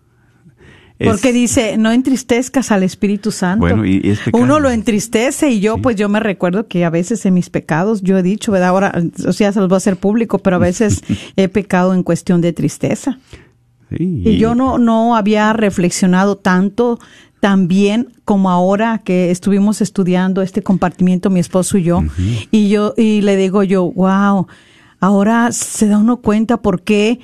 Es- 0.99 1.07
Porque 1.09 1.31
dice, 1.31 1.77
no 1.77 1.91
entristezcas 1.91 2.71
al 2.71 2.81
Espíritu 2.83 3.31
Santo. 3.31 3.59
Bueno, 3.59 3.85
y- 3.85 4.01
es. 4.03 4.19
Uno 4.33 4.59
lo 4.59 4.69
entristece 4.71 5.49
y 5.51 5.59
yo, 5.59 5.77
pues 5.77 5.95
yo 5.95 6.09
me 6.09 6.19
recuerdo 6.19 6.67
que 6.67 6.83
a 6.85 6.89
veces 6.89 7.25
en 7.25 7.35
mis 7.35 7.49
pecados, 7.49 8.01
yo 8.01 8.17
he 8.17 8.23
dicho, 8.23 8.51
¿verdad? 8.51 8.69
Ahora, 8.69 8.93
o 9.27 9.31
sea, 9.33 9.51
se 9.51 9.59
los 9.59 9.69
voy 9.69 9.75
a 9.75 9.77
hacer 9.77 9.97
público, 9.97 10.39
pero 10.39 10.55
a 10.55 10.59
veces 10.59 11.03
he 11.35 11.47
pecado 11.49 11.93
en 11.93 12.01
cuestión 12.03 12.41
de 12.41 12.51
tristeza. 12.53 13.19
Sí, 13.95 14.21
Y 14.25 14.37
yo 14.37 14.55
no, 14.55 14.77
no 14.79 15.15
había 15.15 15.53
reflexionado 15.53 16.35
tanto 16.37 16.99
también 17.39 18.07
como 18.25 18.49
ahora 18.49 18.97
que 19.05 19.29
estuvimos 19.31 19.79
estudiando 19.81 20.41
este 20.41 20.63
compartimiento, 20.63 21.29
mi 21.29 21.39
esposo 21.39 21.77
y 21.77 21.83
yo. 21.83 22.03
Y 22.51 22.69
yo, 22.69 22.95
y 22.97 23.21
le 23.21 23.37
digo 23.37 23.61
yo, 23.63 23.91
wow, 23.91 24.47
ahora 24.99 25.51
se 25.51 25.87
da 25.87 25.99
uno 25.99 26.17
cuenta 26.17 26.57
por 26.57 26.81
qué 26.81 27.19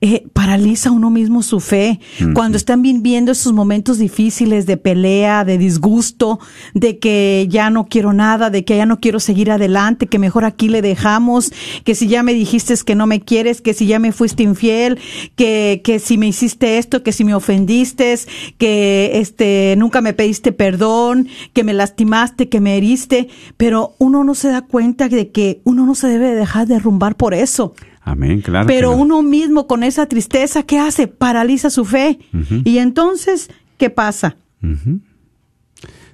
eh, 0.00 0.28
paraliza 0.32 0.92
uno 0.92 1.10
mismo 1.10 1.42
su 1.42 1.58
fe. 1.58 1.98
Cuando 2.32 2.56
están 2.56 2.82
viviendo 2.82 3.32
esos 3.32 3.52
momentos 3.52 3.98
difíciles 3.98 4.64
de 4.66 4.76
pelea, 4.76 5.44
de 5.44 5.58
disgusto, 5.58 6.38
de 6.74 6.98
que 6.98 7.46
ya 7.50 7.70
no 7.70 7.86
quiero 7.86 8.12
nada, 8.12 8.50
de 8.50 8.64
que 8.64 8.76
ya 8.76 8.86
no 8.86 9.00
quiero 9.00 9.18
seguir 9.18 9.50
adelante, 9.50 10.06
que 10.06 10.18
mejor 10.18 10.44
aquí 10.44 10.68
le 10.68 10.82
dejamos, 10.82 11.52
que 11.84 11.94
si 11.96 12.06
ya 12.06 12.22
me 12.22 12.32
dijiste 12.34 12.74
que 12.84 12.94
no 12.94 13.06
me 13.06 13.20
quieres, 13.20 13.60
que 13.60 13.74
si 13.74 13.86
ya 13.86 13.98
me 13.98 14.12
fuiste 14.12 14.42
infiel, 14.42 14.98
que, 15.36 15.80
que 15.82 15.98
si 15.98 16.18
me 16.18 16.28
hiciste 16.28 16.78
esto, 16.78 17.02
que 17.02 17.12
si 17.12 17.24
me 17.24 17.34
ofendiste, 17.34 18.18
que 18.58 19.12
este 19.14 19.74
nunca 19.78 20.00
me 20.00 20.12
pediste 20.12 20.52
perdón, 20.52 21.28
que 21.52 21.64
me 21.64 21.72
lastimaste, 21.72 22.48
que 22.48 22.60
me 22.60 22.76
heriste, 22.76 23.28
pero 23.56 23.94
uno 23.98 24.22
no 24.22 24.34
se 24.34 24.48
da 24.48 24.62
cuenta 24.62 25.08
de 25.08 25.30
que 25.30 25.60
uno 25.64 25.86
no 25.86 25.94
se 25.94 26.08
debe 26.08 26.34
dejar 26.34 26.66
derrumbar 26.66 27.16
por 27.16 27.34
eso. 27.34 27.74
Amén, 28.10 28.40
claro. 28.40 28.66
Pero 28.66 28.92
uno 28.92 29.22
mismo 29.22 29.66
con 29.66 29.82
esa 29.82 30.06
tristeza, 30.06 30.62
¿qué 30.62 30.78
hace? 30.78 31.08
Paraliza 31.08 31.68
su 31.70 31.84
fe. 31.84 32.18
Y 32.64 32.78
entonces, 32.78 33.50
¿qué 33.76 33.90
pasa? 33.90 34.36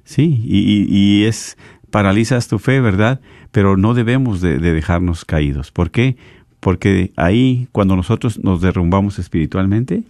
Sí, 0.04 0.42
y, 0.44 1.24
es, 1.24 1.56
paralizas 1.90 2.48
tu 2.48 2.58
fe, 2.58 2.80
¿verdad? 2.80 3.20
Pero 3.52 3.76
no 3.76 3.94
debemos 3.94 4.40
de, 4.40 4.58
de 4.58 4.72
dejarnos 4.72 5.24
caídos. 5.24 5.70
¿Por 5.70 5.90
qué? 5.90 6.16
Porque 6.60 7.12
ahí, 7.16 7.68
cuando 7.72 7.94
nosotros 7.96 8.42
nos 8.42 8.60
derrumbamos 8.60 9.18
espiritualmente, 9.18 10.02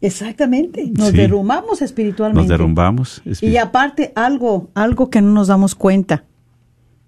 Exactamente. 0.00 0.88
Nos 0.96 1.08
Sí. 1.08 1.16
derrumbamos 1.16 1.82
espiritualmente. 1.82 2.42
nos 2.42 2.48
derrumbamos. 2.48 3.20
Y 3.40 3.56
aparte, 3.56 4.12
algo, 4.14 4.70
algo 4.74 5.10
que 5.10 5.20
no 5.20 5.32
nos 5.32 5.48
damos 5.48 5.74
cuenta. 5.74 6.22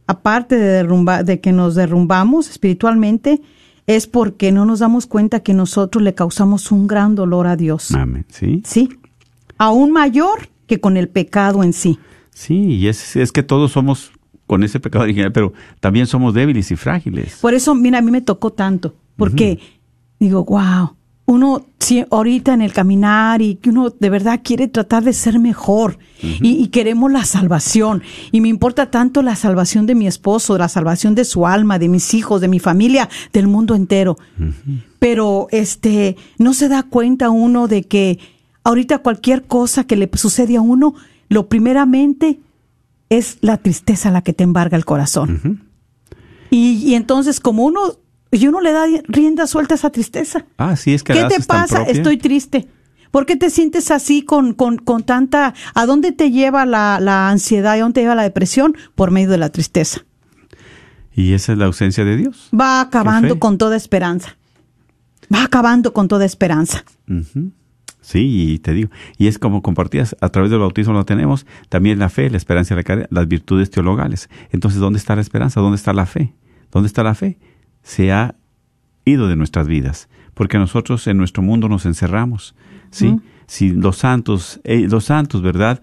Aparte 0.08 0.56
de, 0.56 0.64
derrumba, 0.68 1.22
de 1.22 1.38
que 1.40 1.52
nos 1.52 1.76
derrumbamos 1.76 2.50
espiritualmente, 2.50 3.40
es 3.96 4.06
porque 4.06 4.52
no 4.52 4.66
nos 4.66 4.78
damos 4.78 5.06
cuenta 5.06 5.40
que 5.40 5.52
nosotros 5.52 6.02
le 6.04 6.14
causamos 6.14 6.70
un 6.70 6.86
gran 6.86 7.16
dolor 7.16 7.48
a 7.48 7.56
Dios. 7.56 7.90
Amén, 7.92 8.24
¿sí? 8.28 8.62
Sí. 8.64 8.88
Aún 9.58 9.90
mayor 9.90 10.48
que 10.68 10.78
con 10.78 10.96
el 10.96 11.08
pecado 11.08 11.64
en 11.64 11.72
sí. 11.72 11.98
Sí, 12.30 12.54
y 12.54 12.86
es, 12.86 13.16
es 13.16 13.32
que 13.32 13.42
todos 13.42 13.72
somos 13.72 14.12
con 14.46 14.62
ese 14.62 14.78
pecado 14.78 15.02
original, 15.04 15.32
pero 15.32 15.52
también 15.80 16.06
somos 16.06 16.34
débiles 16.34 16.70
y 16.70 16.76
frágiles. 16.76 17.38
Por 17.40 17.52
eso, 17.52 17.74
mira, 17.74 17.98
a 17.98 18.00
mí 18.02 18.12
me 18.12 18.20
tocó 18.20 18.52
tanto, 18.52 18.94
porque 19.16 19.58
digo, 20.20 20.44
wow, 20.44 20.94
uno 21.30 21.66
si- 21.78 22.04
ahorita 22.10 22.52
en 22.54 22.60
el 22.62 22.72
caminar 22.72 23.40
y 23.42 23.54
que 23.56 23.70
uno 23.70 23.90
de 23.90 24.10
verdad 24.10 24.40
quiere 24.42 24.68
tratar 24.68 25.04
de 25.04 25.12
ser 25.12 25.38
mejor 25.38 25.98
y, 26.22 26.50
y 26.62 26.68
queremos 26.68 27.10
la 27.10 27.24
salvación 27.24 28.02
y 28.32 28.40
me 28.40 28.48
importa 28.48 28.90
tanto 28.90 29.22
la 29.22 29.36
salvación 29.36 29.86
de 29.86 29.94
mi 29.94 30.06
esposo, 30.06 30.58
la 30.58 30.68
salvación 30.68 31.14
de 31.14 31.24
su 31.24 31.46
alma, 31.46 31.78
de 31.78 31.88
mis 31.88 32.12
hijos, 32.14 32.40
de 32.40 32.48
mi 32.48 32.58
familia, 32.58 33.08
del 33.32 33.46
mundo 33.46 33.74
entero. 33.74 34.18
Pero 34.98 35.46
este 35.50 36.16
no 36.38 36.52
se 36.54 36.68
da 36.68 36.82
cuenta 36.82 37.30
uno 37.30 37.68
de 37.68 37.84
que 37.84 38.18
ahorita 38.64 38.98
cualquier 38.98 39.44
cosa 39.44 39.84
que 39.84 39.96
le 39.96 40.10
sucede 40.14 40.56
a 40.56 40.60
uno, 40.60 40.94
lo 41.28 41.48
primeramente 41.48 42.40
es 43.08 43.38
la 43.40 43.56
tristeza 43.56 44.10
la 44.10 44.22
que 44.22 44.32
te 44.32 44.44
embarga 44.44 44.76
el 44.76 44.84
corazón. 44.84 45.62
Y, 46.50 46.72
y 46.84 46.94
entonces, 46.94 47.40
como 47.40 47.64
uno, 47.64 47.80
y 48.30 48.46
uno 48.46 48.60
le 48.60 48.72
da 48.72 48.84
rienda 49.08 49.46
suelta 49.46 49.74
a 49.74 49.76
esa 49.76 49.90
tristeza. 49.90 50.44
Ah, 50.56 50.76
sí, 50.76 50.94
es 50.94 51.02
que 51.02 51.12
¿Qué 51.12 51.22
la 51.22 51.28
te 51.28 51.40
pasa? 51.40 51.82
Estoy 51.82 52.16
triste. 52.16 52.68
¿Por 53.10 53.26
qué 53.26 53.36
te 53.36 53.50
sientes 53.50 53.90
así 53.90 54.22
con, 54.22 54.54
con, 54.54 54.76
con 54.76 55.02
tanta... 55.02 55.52
¿A 55.74 55.86
dónde 55.86 56.12
te 56.12 56.30
lleva 56.30 56.64
la, 56.64 57.00
la 57.00 57.28
ansiedad? 57.28 57.72
¿A 57.72 57.78
dónde 57.78 57.94
te 57.94 58.00
lleva 58.02 58.14
la 58.14 58.22
depresión? 58.22 58.76
Por 58.94 59.10
medio 59.10 59.30
de 59.30 59.38
la 59.38 59.48
tristeza. 59.48 60.04
Y 61.12 61.32
esa 61.32 61.52
es 61.52 61.58
la 61.58 61.64
ausencia 61.64 62.04
de 62.04 62.16
Dios. 62.16 62.48
Va 62.58 62.80
acabando 62.80 63.40
con 63.40 63.58
toda 63.58 63.76
esperanza. 63.76 64.36
Va 65.32 65.42
acabando 65.42 65.92
con 65.92 66.06
toda 66.06 66.24
esperanza. 66.24 66.84
Sí, 68.00 68.52
y 68.52 68.58
te 68.60 68.72
digo, 68.72 68.90
y 69.18 69.26
es 69.26 69.38
como 69.38 69.60
compartías, 69.60 70.16
a 70.20 70.28
través 70.30 70.50
del 70.50 70.60
bautismo 70.60 70.94
lo 70.94 71.04
tenemos, 71.04 71.46
también 71.68 71.98
la 71.98 72.08
fe, 72.08 72.30
la 72.30 72.36
esperanza 72.36 72.74
y 72.74 72.76
la 72.76 72.82
caridad, 72.84 73.08
las 73.10 73.28
virtudes 73.28 73.70
teologales. 73.70 74.30
Entonces, 74.50 74.80
¿dónde 74.80 74.98
está 74.98 75.14
la 75.14 75.20
esperanza? 75.20 75.60
¿Dónde 75.60 75.76
está 75.76 75.92
la 75.92 76.06
fe? 76.06 76.32
¿Dónde 76.70 76.86
está 76.86 77.02
la 77.02 77.14
fe? 77.14 77.38
Se 77.82 78.12
ha 78.12 78.34
ido 79.04 79.28
de 79.28 79.36
nuestras 79.36 79.66
vidas, 79.66 80.08
porque 80.34 80.58
nosotros 80.58 81.06
en 81.06 81.16
nuestro 81.16 81.42
mundo 81.42 81.68
nos 81.68 81.86
encerramos, 81.86 82.54
¿sí? 82.90 83.18
Si 83.46 83.70
los 83.70 83.96
santos, 83.96 84.60
eh, 84.64 84.86
los 84.88 85.04
santos, 85.04 85.42
¿verdad? 85.42 85.80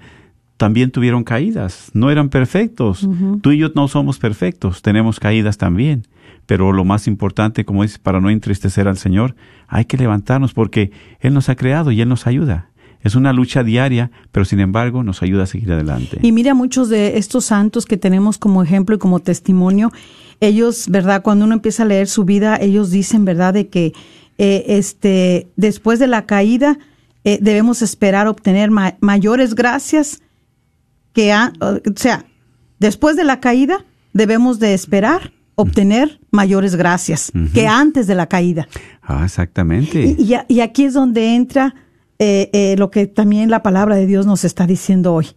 También 0.56 0.90
tuvieron 0.92 1.24
caídas, 1.24 1.92
no 1.94 2.10
eran 2.10 2.30
perfectos. 2.30 3.08
Tú 3.42 3.52
y 3.52 3.58
yo 3.58 3.70
no 3.76 3.88
somos 3.88 4.18
perfectos, 4.18 4.82
tenemos 4.82 5.20
caídas 5.20 5.58
también. 5.58 6.08
Pero 6.48 6.72
lo 6.72 6.86
más 6.86 7.08
importante, 7.08 7.66
como 7.66 7.84
dice, 7.84 8.00
para 8.02 8.22
no 8.22 8.30
entristecer 8.30 8.88
al 8.88 8.98
Señor, 8.98 9.36
hay 9.68 9.86
que 9.86 9.98
levantarnos 9.98 10.54
porque 10.54 10.92
Él 11.20 11.34
nos 11.34 11.50
ha 11.50 11.56
creado 11.56 11.92
y 11.92 12.02
Él 12.02 12.08
nos 12.08 12.26
ayuda. 12.26 12.70
Es 13.02 13.16
una 13.16 13.34
lucha 13.34 13.64
diaria, 13.64 14.12
pero 14.32 14.46
sin 14.46 14.60
embargo 14.60 15.04
nos 15.04 15.22
ayuda 15.22 15.44
a 15.44 15.46
seguir 15.46 15.72
adelante. 15.72 16.18
Y 16.22 16.32
mira, 16.32 16.54
muchos 16.54 16.90
de 16.90 17.18
estos 17.18 17.46
santos 17.46 17.86
que 17.86 17.98
tenemos 17.98 18.38
como 18.38 18.64
ejemplo 18.64 18.96
y 18.96 19.00
como 19.00 19.20
testimonio, 19.20 19.92
ellos, 20.40 20.88
¿verdad? 20.90 21.22
Cuando 21.22 21.46
uno 21.46 21.56
empieza 21.56 21.84
a 21.84 21.86
leer 21.86 22.08
su 22.08 22.26
vida, 22.26 22.58
ellos 22.60 22.92
dicen, 22.92 23.26
¿verdad?, 23.26 23.54
de 23.54 23.68
que 23.68 23.94
eh, 24.38 24.66
este, 24.68 25.48
después 25.56 26.00
de 26.00 26.08
la 26.08 26.26
caída 26.26 26.78
eh, 27.24 27.40
debemos 27.42 27.82
esperar 27.82 28.28
obtener 28.28 28.70
mayores 29.00 29.56
gracias 29.56 30.22
que, 31.14 31.34
o 31.34 31.80
sea, 31.96 32.26
después 32.80 33.16
de 33.16 33.24
la 33.24 33.40
caída 33.40 33.86
debemos 34.14 34.60
de 34.60 34.74
esperar 34.74 35.34
obtener 35.56 36.20
mayores 36.30 36.76
gracias 36.76 37.32
que 37.54 37.68
antes 37.68 38.06
de 38.06 38.14
la 38.14 38.28
caída. 38.28 38.68
Ah, 39.02 39.24
exactamente. 39.26 40.16
Y, 40.18 40.36
y 40.48 40.60
aquí 40.62 40.86
es 40.86 40.94
donde 40.94 41.34
entra 41.36 41.74
eh, 42.20 42.50
eh, 42.54 42.76
lo 42.78 42.90
que 42.90 43.06
también 43.06 43.52
la 43.52 43.62
palabra 43.62 43.96
de 43.96 44.08
Dios 44.08 44.26
nos 44.26 44.44
está 44.44 44.66
diciendo 44.66 45.14
hoy. 45.14 45.28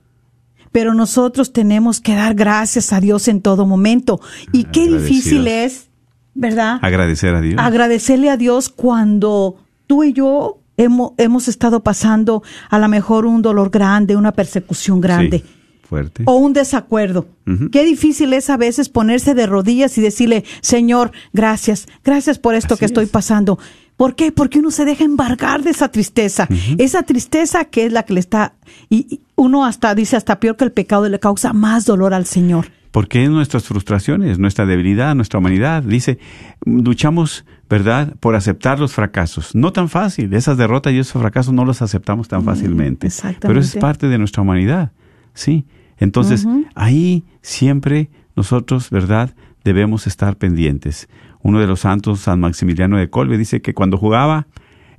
Pero 0.73 0.95
nosotros 0.95 1.53
tenemos 1.53 2.01
que 2.01 2.15
dar 2.15 2.35
gracias 2.35 2.93
a 2.93 3.01
Dios 3.01 3.29
en 3.29 3.41
todo 3.41 3.67
momento. 3.67 4.21
Y 4.53 4.65
qué 4.65 4.87
difícil 4.87 5.47
es, 5.49 5.89
¿verdad? 6.35 6.79
Agradecer 6.83 7.35
a 7.35 7.41
Dios. 7.41 7.57
Agradecerle 7.59 8.31
a 8.31 8.37
Dios 8.37 8.69
cuando 8.69 9.57
tú 9.87 10.05
y 10.05 10.13
yo 10.13 10.61
hemos, 10.77 11.13
hemos 11.19 11.49
estado 11.49 11.83
pasando 11.83 12.43
a 12.69 12.79
lo 12.79 12.89
mejor 12.89 13.27
un 13.27 13.43
dolor 13.43 13.71
grande, 13.71 14.17
una 14.17 14.33
persecución 14.33 15.01
grande. 15.01 15.45
Fuerte. 15.91 16.23
O 16.27 16.37
un 16.37 16.53
desacuerdo. 16.53 17.27
Qué 17.73 17.85
difícil 17.85 18.33
es 18.33 18.49
a 18.49 18.57
veces 18.57 18.89
ponerse 18.89 19.35
de 19.35 19.47
rodillas 19.47 19.99
y 19.99 20.01
decirle, 20.01 20.45
Señor, 20.61 21.11
gracias, 21.33 21.89
gracias 22.05 22.39
por 22.39 22.55
esto 22.55 22.77
que 22.77 22.85
estoy 22.85 23.07
pasando. 23.07 23.59
¿Por 23.97 24.15
qué? 24.15 24.31
Porque 24.31 24.61
uno 24.61 24.71
se 24.71 24.85
deja 24.85 25.03
embargar 25.05 25.65
de 25.65 25.71
esa 25.71 25.89
tristeza. 25.89 26.47
Esa 26.79 27.03
tristeza 27.03 27.65
que 27.65 27.87
es 27.87 27.93
la 27.93 28.05
que 28.05 28.15
le 28.15 28.21
está, 28.21 28.55
y 28.89 29.21
uno 29.35 29.67
hasta 29.67 29.95
dice, 29.97 30.17
hasta 30.17 30.39
peor 30.39 30.57
que 30.57 30.65
el 30.65 30.73
pecado 30.73 31.09
le 31.09 31.19
causa 31.19 31.53
más 31.53 31.87
dolor 31.87 32.15
al 32.15 32.25
Señor. 32.25 32.67
Porque 32.93 33.25
es 33.25 33.31
nuestras 33.31 33.65
frustraciones, 33.65 34.39
nuestra 34.39 34.65
debilidad, 34.65 35.15
nuestra 35.15 35.39
humanidad. 35.39 35.83
Dice, 35.83 36.19
luchamos, 36.65 37.45
¿verdad?, 37.69 38.15
por 38.21 38.37
aceptar 38.37 38.79
los 38.79 38.93
fracasos. 38.93 39.55
No 39.55 39.73
tan 39.73 39.89
fácil, 39.89 40.33
esas 40.35 40.57
derrotas 40.57 40.93
y 40.93 40.99
esos 40.99 41.21
fracasos 41.21 41.53
no 41.53 41.65
los 41.65 41.83
aceptamos 41.83 42.29
tan 42.29 42.45
fácilmente. 42.45 43.09
exactamente. 43.09 43.49
Pero 43.49 43.61
es 43.61 43.77
parte 43.77 44.09
de 44.09 44.19
nuestra 44.19 44.43
humanidad, 44.43 44.93
¿sí? 45.35 45.67
Entonces, 46.01 46.49
ahí 46.75 47.23
siempre 47.41 48.11
nosotros, 48.35 48.91
¿verdad?, 48.91 49.35
debemos 49.63 50.07
estar 50.07 50.37
pendientes 50.37 51.09
uno 51.43 51.61
de 51.61 51.67
los 51.67 51.81
santos, 51.81 52.21
San 52.21 52.41
Maximiliano 52.41 52.97
de 52.97 53.09
Colbe, 53.09 53.39
dice 53.39 53.63
que 53.63 53.75
cuando 53.75 53.97
jugaba 53.97 54.47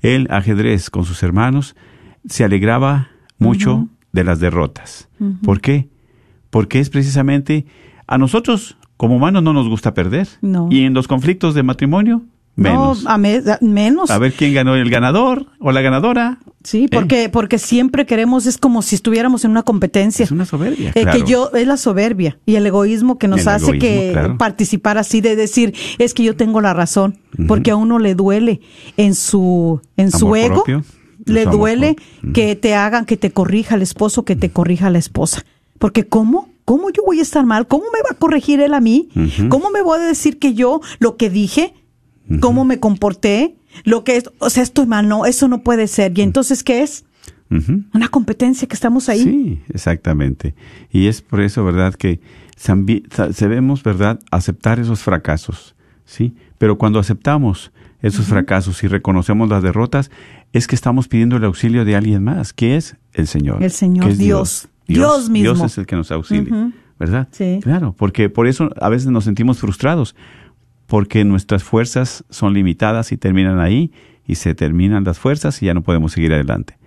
el 0.01 0.27
ajedrez 0.31 0.89
con 0.89 1.05
sus 1.05 1.21
hermanos, 1.23 1.75
se 2.27 2.43
alegraba 2.43 3.09
mucho 3.37 3.87
de 4.11 4.23
las 4.23 4.39
derrotas. 4.39 5.09
¿Por 5.43 5.61
qué? 5.61 5.89
Porque 6.49 6.79
es 6.79 6.89
precisamente 6.89 7.65
a 8.07 8.17
nosotros 8.17 8.77
como 8.97 9.15
humanos 9.15 9.41
no 9.43 9.53
nos 9.53 9.67
gusta 9.67 9.93
perder. 9.93 10.27
Y 10.69 10.83
en 10.83 10.93
los 10.93 11.07
conflictos 11.07 11.53
de 11.53 11.63
matrimonio 11.63 12.23
Menos. 12.55 13.03
No, 13.03 13.09
a 13.09 13.17
menos. 13.17 14.11
A 14.11 14.17
ver 14.17 14.33
quién 14.33 14.53
ganó 14.53 14.75
el 14.75 14.89
ganador 14.89 15.47
o 15.59 15.71
la 15.71 15.81
ganadora. 15.81 16.39
Sí, 16.63 16.87
porque, 16.91 17.29
porque 17.29 17.57
siempre 17.57 18.05
queremos, 18.05 18.45
es 18.45 18.57
como 18.57 18.81
si 18.81 18.95
estuviéramos 18.95 19.45
en 19.45 19.51
una 19.51 19.63
competencia. 19.63 20.23
Es 20.23 20.31
una 20.31 20.45
soberbia. 20.45 20.91
Eh, 20.95 21.05
que 21.11 21.23
yo, 21.23 21.51
es 21.53 21.65
la 21.65 21.77
soberbia 21.77 22.37
y 22.45 22.55
el 22.55 22.65
egoísmo 22.67 23.17
que 23.17 23.27
nos 23.27 23.47
hace 23.47 23.79
que 23.79 24.35
participar 24.37 24.97
así 24.97 25.21
de 25.21 25.35
decir, 25.35 25.73
es 25.97 26.13
que 26.13 26.23
yo 26.23 26.35
tengo 26.35 26.61
la 26.61 26.73
razón, 26.73 27.17
porque 27.47 27.71
a 27.71 27.75
uno 27.75 27.99
le 27.99 28.15
duele 28.15 28.61
en 28.97 29.15
su, 29.15 29.81
en 29.97 30.11
su 30.11 30.35
ego, 30.35 30.63
le 31.25 31.45
duele 31.45 31.95
que 32.33 32.55
te 32.55 32.75
hagan, 32.75 33.05
que 33.05 33.17
te 33.17 33.31
corrija 33.31 33.75
el 33.75 33.81
esposo, 33.81 34.23
que 34.23 34.35
te 34.35 34.51
corrija 34.51 34.89
la 34.89 34.99
esposa. 34.99 35.43
Porque 35.79 36.05
¿cómo? 36.05 36.49
¿Cómo 36.63 36.91
yo 36.91 37.01
voy 37.05 37.19
a 37.19 37.23
estar 37.23 37.43
mal? 37.45 37.67
¿Cómo 37.67 37.85
me 37.91 38.01
va 38.03 38.09
a 38.11 38.19
corregir 38.19 38.61
él 38.61 38.75
a 38.75 38.79
mí? 38.79 39.09
¿Cómo 39.49 39.71
me 39.71 39.81
voy 39.81 39.99
a 39.99 40.03
decir 40.03 40.37
que 40.37 40.53
yo 40.53 40.79
lo 40.99 41.17
que 41.17 41.29
dije 41.29 41.73
cómo 42.39 42.65
me 42.65 42.79
comporté, 42.79 43.55
lo 43.83 44.03
que 44.03 44.17
es, 44.17 44.29
o 44.39 44.49
sea, 44.49 44.63
estoy 44.63 44.85
mal, 44.85 45.07
no, 45.07 45.25
eso 45.25 45.47
no 45.47 45.63
puede 45.63 45.87
ser. 45.87 46.17
¿Y 46.17 46.21
entonces 46.21 46.63
qué 46.63 46.81
es? 46.83 47.05
Una 47.93 48.07
competencia 48.07 48.67
que 48.67 48.75
estamos 48.75 49.09
ahí. 49.09 49.23
Sí, 49.23 49.61
exactamente. 49.73 50.55
Y 50.89 51.07
es 51.07 51.21
por 51.21 51.41
eso, 51.41 51.65
¿verdad?, 51.65 51.95
que 51.95 52.21
debemos, 53.39 53.83
¿verdad?, 53.83 54.19
aceptar 54.31 54.79
esos 54.79 55.01
fracasos, 55.01 55.75
¿sí? 56.05 56.33
Pero 56.57 56.77
cuando 56.77 56.99
aceptamos 56.99 57.71
esos 58.01 58.25
fracasos 58.25 58.83
y 58.83 58.87
reconocemos 58.87 59.49
las 59.49 59.61
derrotas, 59.63 60.11
es 60.53 60.67
que 60.67 60.75
estamos 60.75 61.07
pidiendo 61.07 61.37
el 61.37 61.43
auxilio 61.43 61.85
de 61.85 61.95
alguien 61.95 62.23
más, 62.23 62.53
que 62.53 62.77
es 62.77 62.95
el 63.13 63.27
Señor. 63.27 63.61
El 63.61 63.71
Señor, 63.71 64.09
es 64.11 64.17
Dios. 64.17 64.67
Dios, 64.87 65.29
mismo. 65.29 65.53
Dios 65.53 65.71
es 65.71 65.77
el 65.77 65.85
que 65.85 65.95
nos 65.95 66.11
auxilia, 66.11 66.71
¿verdad? 66.99 67.27
Sí. 67.31 67.59
Claro, 67.61 67.93
porque 67.97 68.29
por 68.29 68.47
eso 68.47 68.69
a 68.79 68.89
veces 68.89 69.09
nos 69.09 69.25
sentimos 69.25 69.59
frustrados, 69.59 70.15
porque 70.91 71.23
nuestras 71.23 71.63
fuerzas 71.63 72.25
son 72.29 72.53
limitadas 72.53 73.13
y 73.13 73.17
terminan 73.17 73.61
ahí 73.61 73.93
y 74.27 74.35
se 74.35 74.53
terminan 74.55 75.05
las 75.05 75.19
fuerzas 75.19 75.63
y 75.63 75.67
ya 75.67 75.73
no 75.73 75.83
podemos 75.83 76.11
seguir 76.11 76.33
adelante. 76.33 76.77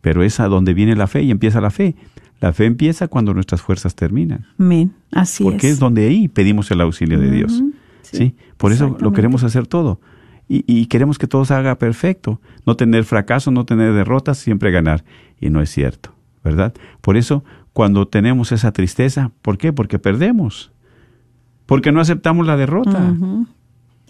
Pero 0.00 0.24
es 0.24 0.40
a 0.40 0.48
donde 0.48 0.74
viene 0.74 0.96
la 0.96 1.06
fe 1.06 1.22
y 1.22 1.30
empieza 1.30 1.60
la 1.60 1.70
fe. 1.70 1.94
La 2.40 2.52
fe 2.52 2.64
empieza 2.64 3.06
cuando 3.06 3.32
nuestras 3.32 3.62
fuerzas 3.62 3.94
terminan. 3.94 4.44
Amén, 4.58 4.92
así 5.12 5.44
porque 5.44 5.68
es. 5.68 5.78
donde 5.78 6.04
ahí 6.04 6.26
pedimos 6.26 6.68
el 6.72 6.80
auxilio 6.80 7.20
de 7.20 7.30
Dios. 7.30 7.62
Sí, 8.02 8.34
Por 8.56 8.72
eso 8.72 8.96
lo 8.98 9.12
queremos 9.12 9.44
hacer 9.44 9.68
todo. 9.68 10.00
Y, 10.48 10.64
y, 10.66 10.86
queremos 10.86 11.16
que 11.16 11.28
todo 11.28 11.44
se 11.44 11.54
haga 11.54 11.78
perfecto. 11.78 12.40
No 12.66 12.74
tener 12.74 13.04
fracaso, 13.04 13.52
no 13.52 13.64
tener 13.64 13.92
derrotas, 13.92 14.36
siempre 14.36 14.72
ganar. 14.72 15.04
Y 15.40 15.50
no 15.50 15.62
es 15.62 15.70
cierto, 15.70 16.12
¿verdad? 16.42 16.74
Por 17.00 17.16
eso, 17.16 17.44
cuando 17.72 18.08
tenemos 18.08 18.50
esa 18.50 18.72
tristeza, 18.72 19.30
¿por 19.42 19.58
qué? 19.58 19.72
Porque 19.72 20.00
perdemos 20.00 20.72
porque 21.66 21.92
no 21.92 22.00
aceptamos 22.00 22.46
la 22.46 22.56
derrota. 22.56 23.14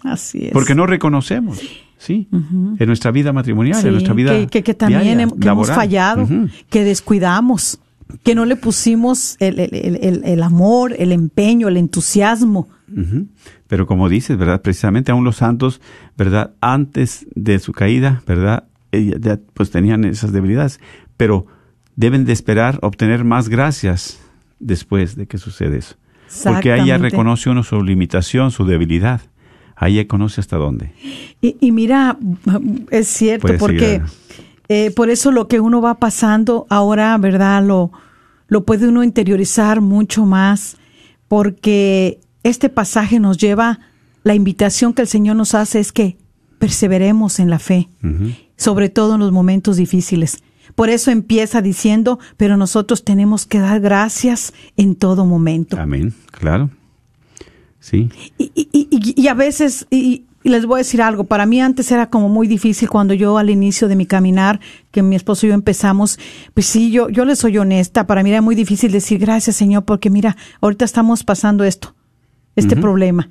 Así 0.03 0.45
es. 0.45 0.51
Porque 0.51 0.75
no 0.75 0.85
reconocemos, 0.85 1.61
¿sí? 1.97 2.27
En 2.31 2.87
nuestra 2.87 3.11
vida 3.11 3.33
matrimonial, 3.33 3.83
en 3.85 3.91
nuestra 3.93 4.13
vida 4.13 4.45
Que, 4.47 4.63
que, 4.63 4.73
también 4.73 5.19
hemos 5.19 5.67
fallado, 5.67 6.27
que 6.69 6.83
descuidamos, 6.83 7.79
que 8.23 8.35
no 8.35 8.45
le 8.45 8.55
pusimos 8.55 9.35
el, 9.39 9.59
el, 9.59 10.21
el, 10.23 10.43
amor, 10.43 10.93
el 10.97 11.11
empeño, 11.11 11.67
el 11.67 11.77
entusiasmo. 11.77 12.67
Pero 13.67 13.87
como 13.87 14.09
dices, 14.09 14.37
¿verdad? 14.37 14.61
Precisamente 14.61 15.11
aún 15.11 15.23
los 15.23 15.37
santos, 15.37 15.81
¿verdad? 16.17 16.51
Antes 16.61 17.25
de 17.33 17.59
su 17.59 17.71
caída, 17.71 18.21
¿verdad? 18.27 18.65
pues 19.53 19.71
tenían 19.71 20.05
esas 20.05 20.31
debilidades, 20.31 20.79
pero 21.17 21.47
deben 21.95 22.25
de 22.25 22.33
esperar 22.33 22.79
obtener 22.81 23.23
más 23.23 23.49
gracias 23.49 24.19
después 24.59 25.15
de 25.15 25.27
que 25.27 25.37
sucede 25.37 25.77
eso. 25.77 25.95
Porque 26.43 26.71
ahí 26.71 26.87
ya 26.87 26.97
reconoce 26.97 27.49
uno 27.49 27.63
su 27.63 27.81
limitación, 27.81 28.51
su 28.51 28.65
debilidad. 28.65 29.21
Ahí 29.75 29.95
ya 29.95 30.07
conoce 30.07 30.41
hasta 30.41 30.57
dónde. 30.57 30.91
Y, 31.41 31.71
mira, 31.71 32.17
es 32.91 33.07
cierto, 33.07 33.53
porque 33.59 34.01
eh, 34.69 34.91
por 34.91 35.09
eso 35.09 35.31
lo 35.31 35.47
que 35.47 35.59
uno 35.59 35.81
va 35.81 35.95
pasando 35.95 36.65
ahora, 36.69 37.17
¿verdad? 37.17 37.63
Lo, 37.63 37.91
lo 38.47 38.63
puede 38.63 38.87
uno 38.87 39.03
interiorizar 39.03 39.81
mucho 39.81 40.25
más, 40.25 40.77
porque 41.27 42.19
este 42.43 42.69
pasaje 42.69 43.19
nos 43.19 43.37
lleva, 43.37 43.79
la 44.23 44.33
invitación 44.33 44.93
que 44.93 45.01
el 45.01 45.07
Señor 45.07 45.35
nos 45.35 45.53
hace 45.53 45.79
es 45.79 45.91
que 45.91 46.17
perseveremos 46.57 47.39
en 47.39 47.49
la 47.49 47.59
fe, 47.59 47.89
sobre 48.55 48.89
todo 48.89 49.15
en 49.15 49.19
los 49.19 49.31
momentos 49.31 49.77
difíciles. 49.77 50.41
Por 50.75 50.89
eso 50.89 51.09
empieza 51.09 51.61
diciendo, 51.61 52.19
pero 52.37 52.57
nosotros 52.57 53.03
tenemos 53.03 53.45
que 53.45 53.59
dar 53.59 53.79
gracias 53.79 54.53
en 54.75 54.95
todo 54.95 55.25
momento. 55.25 55.77
Amén, 55.79 56.13
claro. 56.31 56.69
Sí. 57.79 58.09
Y, 58.37 58.51
y, 58.55 59.13
y, 59.15 59.27
a 59.27 59.33
veces, 59.33 59.87
y, 59.89 60.25
les 60.43 60.65
voy 60.65 60.75
a 60.75 60.77
decir 60.79 61.01
algo, 61.01 61.23
para 61.23 61.45
mí 61.45 61.61
antes 61.61 61.91
era 61.91 62.09
como 62.09 62.29
muy 62.29 62.47
difícil 62.47 62.89
cuando 62.89 63.13
yo 63.13 63.37
al 63.37 63.49
inicio 63.49 63.87
de 63.87 63.95
mi 63.95 64.05
caminar, 64.05 64.59
que 64.91 65.01
mi 65.01 65.15
esposo 65.15 65.45
y 65.45 65.49
yo 65.49 65.55
empezamos, 65.55 66.19
pues 66.53 66.65
sí, 66.65 66.91
yo, 66.91 67.09
yo 67.09 67.25
le 67.25 67.35
soy 67.35 67.57
honesta, 67.57 68.05
para 68.05 68.21
mí 68.23 68.31
era 68.31 68.41
muy 68.41 68.55
difícil 68.55 68.91
decir 68.91 69.19
gracias 69.19 69.55
Señor, 69.55 69.85
porque 69.85 70.09
mira, 70.09 70.35
ahorita 70.61 70.83
estamos 70.83 71.23
pasando 71.23 71.63
esto, 71.63 71.95
este 72.55 72.75
problema 72.75 73.29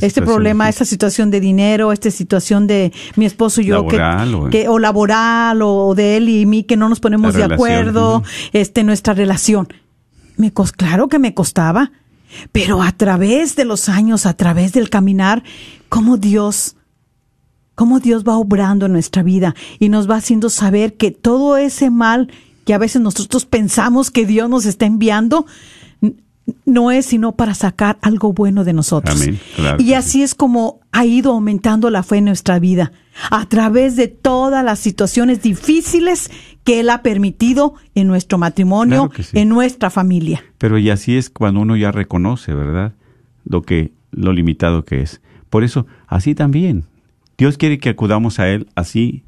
este 0.00 0.22
problema, 0.22 0.68
esta 0.68 0.84
situación 0.84 1.30
de 1.30 1.40
dinero, 1.40 1.92
esta 1.92 2.10
situación 2.10 2.66
de 2.66 2.92
mi 3.16 3.26
esposo 3.26 3.60
y 3.60 3.66
yo 3.66 3.86
que, 3.86 4.68
o, 4.68 4.78
laboral 4.78 5.60
o 5.62 5.94
de 5.94 6.16
él 6.16 6.28
y 6.28 6.46
mí 6.46 6.64
que 6.64 6.76
no 6.76 6.88
nos 6.88 7.00
ponemos 7.00 7.34
de 7.34 7.44
acuerdo, 7.44 8.22
este 8.52 8.84
nuestra 8.84 9.14
relación. 9.14 9.68
Me 10.36 10.52
claro 10.52 11.08
que 11.08 11.18
me 11.18 11.34
costaba, 11.34 11.92
pero 12.52 12.82
a 12.82 12.92
través 12.92 13.56
de 13.56 13.64
los 13.64 13.88
años, 13.88 14.26
a 14.26 14.34
través 14.34 14.72
del 14.72 14.90
caminar, 14.90 15.42
como 15.88 16.16
Dios 16.16 16.76
cómo 17.74 18.00
Dios 18.00 18.24
va 18.24 18.36
obrando 18.36 18.86
en 18.86 18.92
nuestra 18.92 19.22
vida 19.22 19.54
y 19.78 19.88
nos 19.88 20.08
va 20.08 20.16
haciendo 20.16 20.50
saber 20.50 20.94
que 20.94 21.10
todo 21.10 21.56
ese 21.56 21.90
mal 21.90 22.30
que 22.64 22.74
a 22.74 22.78
veces 22.78 23.02
nosotros 23.02 23.44
pensamos 23.44 24.10
que 24.10 24.26
Dios 24.26 24.48
nos 24.48 24.66
está 24.66 24.86
enviando, 24.86 25.46
no 26.64 26.90
es 26.90 27.06
sino 27.06 27.32
para 27.32 27.54
sacar 27.54 27.98
algo 28.02 28.32
bueno 28.32 28.64
de 28.64 28.72
nosotros. 28.72 29.20
Amén, 29.20 29.38
claro 29.56 29.82
y 29.82 29.94
así 29.94 30.22
es 30.22 30.34
como 30.34 30.80
ha 30.90 31.04
ido 31.06 31.32
aumentando 31.32 31.88
la 31.90 32.02
fe 32.02 32.16
en 32.18 32.24
nuestra 32.26 32.58
vida, 32.58 32.92
a 33.30 33.46
través 33.46 33.96
de 33.96 34.08
todas 34.08 34.64
las 34.64 34.78
situaciones 34.78 35.40
difíciles 35.42 36.30
que 36.64 36.80
Él 36.80 36.90
ha 36.90 37.02
permitido 37.02 37.74
en 37.94 38.06
nuestro 38.08 38.38
matrimonio, 38.38 39.08
Claro 39.08 39.10
que 39.10 39.22
sí. 39.22 39.38
en 39.38 39.48
nuestra 39.48 39.90
familia. 39.90 40.42
Pero 40.58 40.78
y 40.78 40.90
así 40.90 41.16
es 41.16 41.30
cuando 41.30 41.60
uno 41.60 41.76
ya 41.76 41.92
reconoce, 41.92 42.54
¿verdad? 42.54 42.92
Lo 43.44 43.62
que, 43.62 43.92
lo 44.10 44.32
limitado 44.32 44.84
que 44.84 45.02
es. 45.02 45.20
Por 45.50 45.64
eso, 45.64 45.86
así 46.06 46.34
también. 46.34 46.84
Dios 47.38 47.56
quiere 47.58 47.78
que 47.78 47.88
acudamos 47.88 48.38
a 48.38 48.48
Él 48.48 48.68
así, 48.74 49.24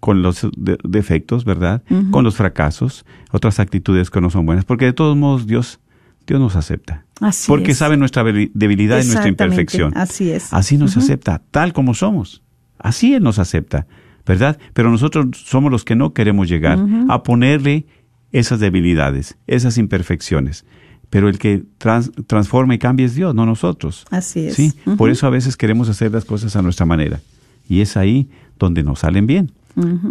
con 0.00 0.22
los 0.22 0.46
de- 0.56 0.78
defectos, 0.84 1.44
¿verdad? 1.44 1.82
Con 2.10 2.22
los 2.24 2.36
fracasos, 2.36 3.04
otras 3.32 3.58
actitudes 3.60 4.10
que 4.10 4.20
no 4.20 4.30
son 4.30 4.44
buenas. 4.46 4.64
Porque 4.64 4.84
de 4.84 4.92
todos 4.92 5.16
modos, 5.16 5.46
Dios, 5.46 5.80
Dios 6.26 6.40
nos 6.40 6.56
acepta. 6.56 7.04
Así 7.20 7.46
porque 7.48 7.72
es. 7.72 7.78
sabe 7.78 7.96
nuestra 7.96 8.22
debili- 8.24 8.50
debilidad 8.54 8.96
y 9.02 9.06
nuestra 9.06 9.28
imperfección. 9.28 9.92
así 9.96 10.30
es. 10.30 10.52
Así 10.52 10.76
nos 10.76 10.96
acepta, 10.96 11.42
tal 11.50 11.72
como 11.72 11.94
somos. 11.94 12.42
Así 12.78 13.14
Él 13.14 13.22
nos 13.22 13.38
acepta, 13.38 13.86
¿verdad? 14.26 14.58
Pero 14.74 14.90
nosotros 14.90 15.26
somos 15.44 15.70
los 15.72 15.84
que 15.84 15.94
no 15.96 16.12
queremos 16.12 16.48
llegar 16.48 16.78
a 17.08 17.22
ponerle 17.22 17.86
esas 18.32 18.60
debilidades, 18.60 19.36
esas 19.46 19.78
imperfecciones. 19.78 20.64
Pero 21.08 21.28
el 21.28 21.38
que 21.38 21.62
trans- 21.78 22.10
transforma 22.26 22.74
y 22.74 22.78
cambia 22.78 23.06
es 23.06 23.14
Dios, 23.14 23.34
no 23.34 23.46
nosotros. 23.46 24.04
Así 24.10 24.40
es. 24.48 24.54
Sí, 24.54 24.72
por 24.98 25.08
eso 25.08 25.26
a 25.26 25.30
veces 25.30 25.56
queremos 25.56 25.88
hacer 25.88 26.10
las 26.12 26.24
cosas 26.24 26.56
a 26.56 26.62
nuestra 26.62 26.84
manera. 26.84 27.20
Y 27.68 27.80
es 27.80 27.96
ahí 27.96 28.28
donde 28.58 28.82
nos 28.82 28.98
salen 29.00 29.26
bien. 29.26 29.52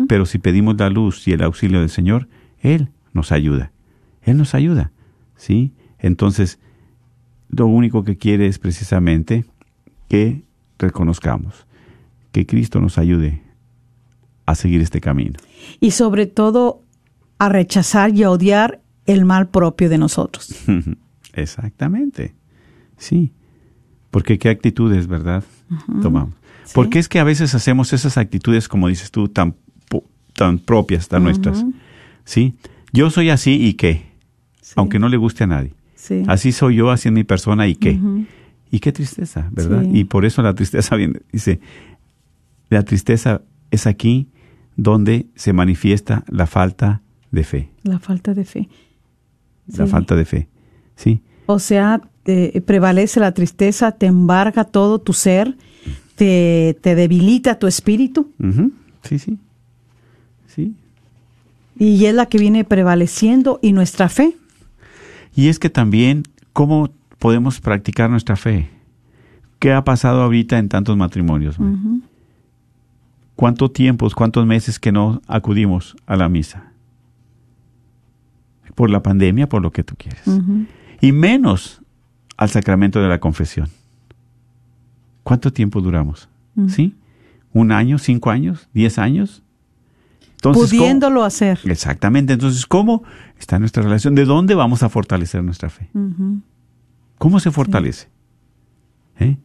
Pero 0.07 0.25
si 0.25 0.37
pedimos 0.37 0.77
la 0.77 0.89
luz 0.89 1.27
y 1.27 1.31
el 1.33 1.41
auxilio 1.43 1.79
del 1.81 1.89
Señor, 1.89 2.27
Él 2.61 2.89
nos 3.13 3.31
ayuda. 3.31 3.71
Él 4.21 4.37
nos 4.37 4.53
ayuda. 4.55 4.91
¿Sí? 5.35 5.73
Entonces, 6.05 6.59
lo 7.49 7.65
único 7.65 8.03
que 8.03 8.15
quiere 8.15 8.45
es 8.45 8.59
precisamente 8.59 9.43
que 10.07 10.43
reconozcamos 10.77 11.65
que 12.31 12.45
Cristo 12.45 12.79
nos 12.79 12.99
ayude 12.99 13.41
a 14.45 14.53
seguir 14.53 14.81
este 14.81 15.01
camino. 15.01 15.39
Y 15.79 15.91
sobre 15.91 16.27
todo 16.27 16.83
a 17.39 17.49
rechazar 17.49 18.15
y 18.15 18.21
a 18.21 18.29
odiar 18.29 18.81
el 19.07 19.25
mal 19.25 19.47
propio 19.47 19.89
de 19.89 19.97
nosotros. 19.97 20.53
Exactamente. 21.33 22.35
Sí. 22.97 23.33
Porque 24.11 24.37
qué 24.37 24.49
actitudes, 24.49 25.07
¿verdad? 25.07 25.43
Tomamos. 26.03 26.35
Porque 26.75 26.99
es 26.99 27.09
que 27.09 27.17
a 27.17 27.23
veces 27.23 27.55
hacemos 27.55 27.93
esas 27.93 28.19
actitudes, 28.19 28.67
como 28.67 28.89
dices 28.89 29.09
tú, 29.09 29.27
tan, 29.27 29.55
propias, 30.65 31.07
tan 31.07 31.23
nuestras. 31.23 31.65
Sí. 32.25 32.53
Yo 32.93 33.09
soy 33.09 33.31
así 33.31 33.53
y 33.53 33.73
qué. 33.73 34.05
Aunque 34.75 34.99
no 34.99 35.09
le 35.09 35.17
guste 35.17 35.45
a 35.45 35.47
nadie. 35.47 35.73
Sí. 36.05 36.23
Así 36.27 36.51
soy 36.51 36.75
yo, 36.75 36.91
así 36.91 37.07
es 37.09 37.13
mi 37.13 37.23
persona 37.23 37.67
y 37.67 37.75
qué. 37.75 37.99
Y 38.69 38.79
qué 38.79 38.91
tristeza, 38.91 39.49
¿verdad? 39.51 39.83
Sí. 39.83 39.89
Y 39.93 40.03
por 40.03 40.23
eso 40.25 40.41
la 40.43 40.53
tristeza 40.53 40.95
viene, 40.97 41.21
dice, 41.31 41.59
la 42.69 42.83
tristeza 42.83 43.41
es 43.71 43.87
aquí 43.87 44.27
donde 44.75 45.25
se 45.35 45.51
manifiesta 45.53 46.23
la 46.27 46.45
falta 46.45 47.01
de 47.31 47.43
fe. 47.43 47.69
La 47.83 47.97
falta 47.99 48.33
de 48.33 48.43
fe. 48.45 48.69
La 49.67 49.85
Sí. 49.85 49.91
falta 49.91 50.15
de 50.15 50.25
fe. 50.25 50.47
Sí. 50.95 51.21
O 51.47 51.57
sea, 51.59 52.01
eh, 52.25 52.61
prevalece 52.61 53.19
la 53.19 53.31
tristeza, 53.33 53.91
te 53.93 54.05
embarga 54.05 54.63
todo 54.65 54.99
tu 54.99 55.13
ser, 55.13 55.57
te, 56.15 56.77
te 56.81 56.93
debilita 56.95 57.57
tu 57.57 57.65
espíritu. 57.67 58.31
Sí, 59.03 59.17
sí. 59.19 59.37
Sí. 60.47 60.73
y 61.77 62.05
es 62.05 62.13
la 62.15 62.27
que 62.27 62.37
viene 62.37 62.63
prevaleciendo 62.63 63.59
y 63.61 63.73
nuestra 63.73 64.07
fe. 64.07 64.37
Y 65.35 65.49
es 65.49 65.59
que 65.59 65.69
también, 65.69 66.23
¿cómo 66.53 66.89
podemos 67.19 67.59
practicar 67.59 68.09
nuestra 68.09 68.35
fe? 68.35 68.69
¿Qué 69.59 69.73
ha 69.73 69.83
pasado 69.83 70.21
ahorita 70.21 70.57
en 70.57 70.69
tantos 70.69 70.95
matrimonios? 70.95 71.59
May? 71.59 72.01
¿Cuántos 73.35 73.73
tiempos, 73.73 74.15
cuántos 74.15 74.45
meses 74.45 74.79
que 74.79 74.91
no 74.91 75.21
acudimos 75.27 75.95
a 76.05 76.15
la 76.15 76.29
misa? 76.29 76.71
Por 78.75 78.89
la 78.89 79.03
pandemia, 79.03 79.47
por 79.47 79.61
lo 79.61 79.71
que 79.71 79.83
tú 79.83 79.95
quieres. 79.97 80.23
Y 81.01 81.11
menos 81.11 81.81
al 82.37 82.49
sacramento 82.49 83.01
de 83.01 83.09
la 83.09 83.19
confesión. 83.19 83.67
¿Cuánto 85.23 85.51
tiempo 85.51 85.81
duramos? 85.81 86.29
¿Sí? 86.67 86.95
¿Un 87.51 87.71
año, 87.71 87.97
cinco 87.97 88.31
años, 88.31 88.69
diez 88.73 88.99
años? 88.99 89.43
Entonces, 90.49 90.71
¿cómo- 90.71 90.81
pudiéndolo 90.83 91.23
hacer. 91.23 91.59
Exactamente. 91.65 92.33
Entonces, 92.33 92.65
¿cómo 92.65 93.03
está 93.37 93.59
nuestra 93.59 93.83
relación? 93.83 94.15
¿De 94.15 94.25
dónde 94.25 94.55
vamos 94.55 94.83
a 94.83 94.89
fortalecer 94.89 95.43
nuestra 95.43 95.69
fe? 95.69 95.89
¿Cómo 97.17 97.39
se 97.39 97.51
fortalece? 97.51 98.09
¿Eh? 99.19 99.37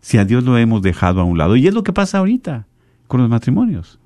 Si 0.00 0.18
a 0.18 0.24
Dios 0.24 0.44
lo 0.44 0.58
hemos 0.58 0.82
dejado 0.82 1.20
a 1.20 1.24
un 1.24 1.38
lado. 1.38 1.56
Y 1.56 1.66
es 1.66 1.74
lo 1.74 1.82
que 1.82 1.92
pasa 1.92 2.18
ahorita 2.18 2.66
con 3.06 3.20
los 3.20 3.30
matrimonios. 3.30 3.98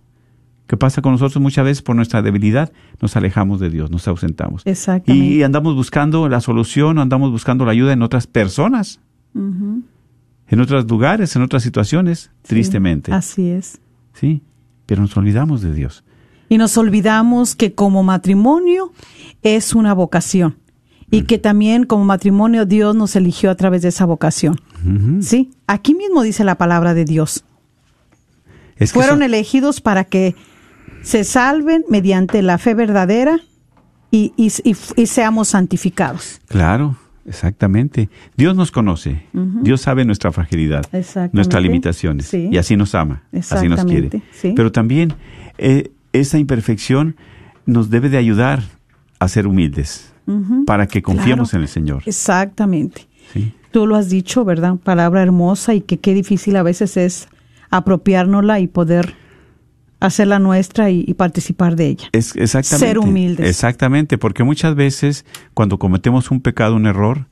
¿Qué 0.67 0.77
pasa 0.77 1.01
con 1.01 1.13
nosotros 1.13 1.41
muchas 1.43 1.65
veces 1.65 1.83
por 1.83 1.97
nuestra 1.97 2.21
debilidad? 2.21 2.71
Nos 3.01 3.17
alejamos 3.17 3.59
de 3.59 3.71
Dios, 3.71 3.91
nos 3.91 4.07
ausentamos. 4.07 4.63
Exactamente. 4.67 5.27
Y 5.27 5.43
andamos 5.43 5.75
buscando 5.75 6.29
la 6.29 6.41
solución, 6.43 6.99
andamos 6.99 7.31
buscando 7.31 7.65
la 7.65 7.73
ayuda 7.73 7.95
en 7.95 8.03
otras 8.03 8.27
personas, 8.27 9.01
en 9.35 10.61
otros 10.61 10.87
lugares, 10.91 11.35
en 11.37 11.43
otras 11.43 11.63
situaciones, 11.63 12.31
tristemente. 12.43 13.13
Así 13.13 13.49
es. 13.49 13.81
Sí, 14.13 14.43
pero 14.85 15.01
nos 15.01 15.17
olvidamos 15.17 15.63
de 15.63 15.73
Dios. 15.73 16.05
Y 16.49 16.59
nos 16.59 16.77
olvidamos 16.79 17.55
que 17.55 17.75
como 17.75 18.03
matrimonio 18.03 18.93
es 19.43 19.75
una 19.75 19.93
vocación 19.95 20.57
y 21.11 21.23
que 21.23 21.39
también 21.39 21.85
como 21.85 22.05
matrimonio 22.05 22.67
Dios 22.67 22.95
nos 22.95 23.17
eligió 23.17 23.51
a 23.51 23.55
través 23.55 23.83
de 23.83 23.89
esa 23.89 24.05
vocación. 24.05 24.61
Sí, 25.21 25.51
aquí 25.67 25.95
mismo 25.95 26.23
dice 26.23 26.45
la 26.45 26.57
palabra 26.57 26.95
de 26.95 27.05
Dios. 27.05 27.45
Es 28.77 28.93
que 28.93 28.99
Fueron 28.99 29.17
son- 29.17 29.23
elegidos 29.25 29.81
para 29.81 30.05
que 30.05 30.35
se 31.03 31.25
salven 31.25 31.85
mediante 31.89 32.43
la 32.43 32.59
fe 32.59 32.75
verdadera 32.75 33.39
y, 34.11 34.33
y- 34.37 34.53
y- 34.65 34.77
y 34.97 35.07
seamos 35.07 35.49
santificados. 35.49 36.41
Claro, 36.49 36.97
exactamente. 37.27 38.09
Dios 38.37 38.55
nos 38.57 38.71
conoce. 38.71 39.25
Dios 39.33 39.81
sabe 39.81 40.05
nuestra 40.05 40.31
fragilidad, 40.33 40.85
nuestras 41.33 41.63
limitaciones. 41.63 42.27
Sí. 42.27 42.49
Y 42.53 42.57
así 42.59 42.77
nos 42.77 42.95
ama, 42.95 43.23
así 43.51 43.69
nos 43.69 43.85
quiere. 43.85 44.23
Sí. 44.33 44.53
Pero 44.55 44.71
también 44.73 45.13
eh, 45.59 45.91
esa 46.13 46.39
imperfección 46.39 47.17
nos 47.67 47.91
debe 47.91 48.09
de 48.09 48.17
ayudar 48.19 48.63
a 49.19 49.29
ser 49.29 49.47
humildes 49.47 50.13
para 50.67 50.87
que 50.87 51.01
confiemos 51.03 51.51
Claro. 51.51 51.61
en 51.61 51.63
el 51.63 51.69
Señor. 51.69 52.03
Exactamente. 52.07 53.07
¿sí? 53.33 53.53
Tú 53.71 53.87
lo 53.87 53.97
has 53.97 54.09
dicho, 54.11 54.45
¿verdad? 54.45 54.77
Palabra 54.77 55.23
hermosa 55.23 55.75
y 55.75 55.81
que 55.81 55.99
qué 55.99 56.15
difícil 56.15 56.57
a 56.57 56.63
veces 56.63 56.97
es 56.97 57.29
apropiárnosla 57.71 58.61
y 58.61 58.67
poder 58.67 59.15
hacerla 60.01 60.39
nuestra 60.39 60.91
y, 60.91 61.05
y 61.07 61.15
participar 61.15 61.77
de 61.77 61.89
ella. 61.89 62.09
Es, 62.13 62.37
exactamente. 62.37 62.87
Ser 62.87 62.99
humildes. 62.99 63.49
Exactamente, 63.49 64.17
porque 64.19 64.45
muchas 64.45 64.75
veces 64.75 65.25
cuando 65.55 65.79
cometemos 65.79 66.31
un 66.31 66.41
pecado, 66.41 66.77
un 66.77 66.87
error, 66.87 67.27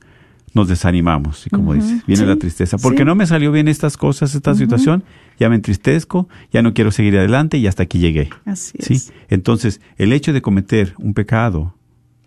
nos 0.57 0.67
desanimamos, 0.67 1.47
y 1.47 1.49
como 1.49 1.73
dices, 1.73 2.05
viene 2.05 2.23
Sí, 2.23 2.27
la 2.27 2.35
tristeza. 2.35 2.77
Porque 2.77 2.99
sí. 2.99 3.05
no 3.05 3.15
me 3.15 3.25
salió 3.25 3.51
bien 3.51 3.67
estas 3.67 3.95
cosas, 3.95 4.35
esta 4.35 4.55
situación, 4.55 5.03
ya 5.39 5.49
me 5.49 5.55
entristezco, 5.55 6.27
ya 6.51 6.61
no 6.61 6.73
quiero 6.73 6.91
seguir 6.91 7.17
adelante 7.17 7.57
y 7.57 7.67
hasta 7.67 7.83
aquí 7.83 7.99
llegué. 7.99 8.29
Así 8.45 8.77
¿Sí? 8.81 8.93
es. 8.95 9.13
Entonces, 9.29 9.79
el 9.97 10.11
hecho 10.11 10.33
de 10.33 10.41
cometer 10.41 10.93
un 10.97 11.13
pecado, 11.13 11.75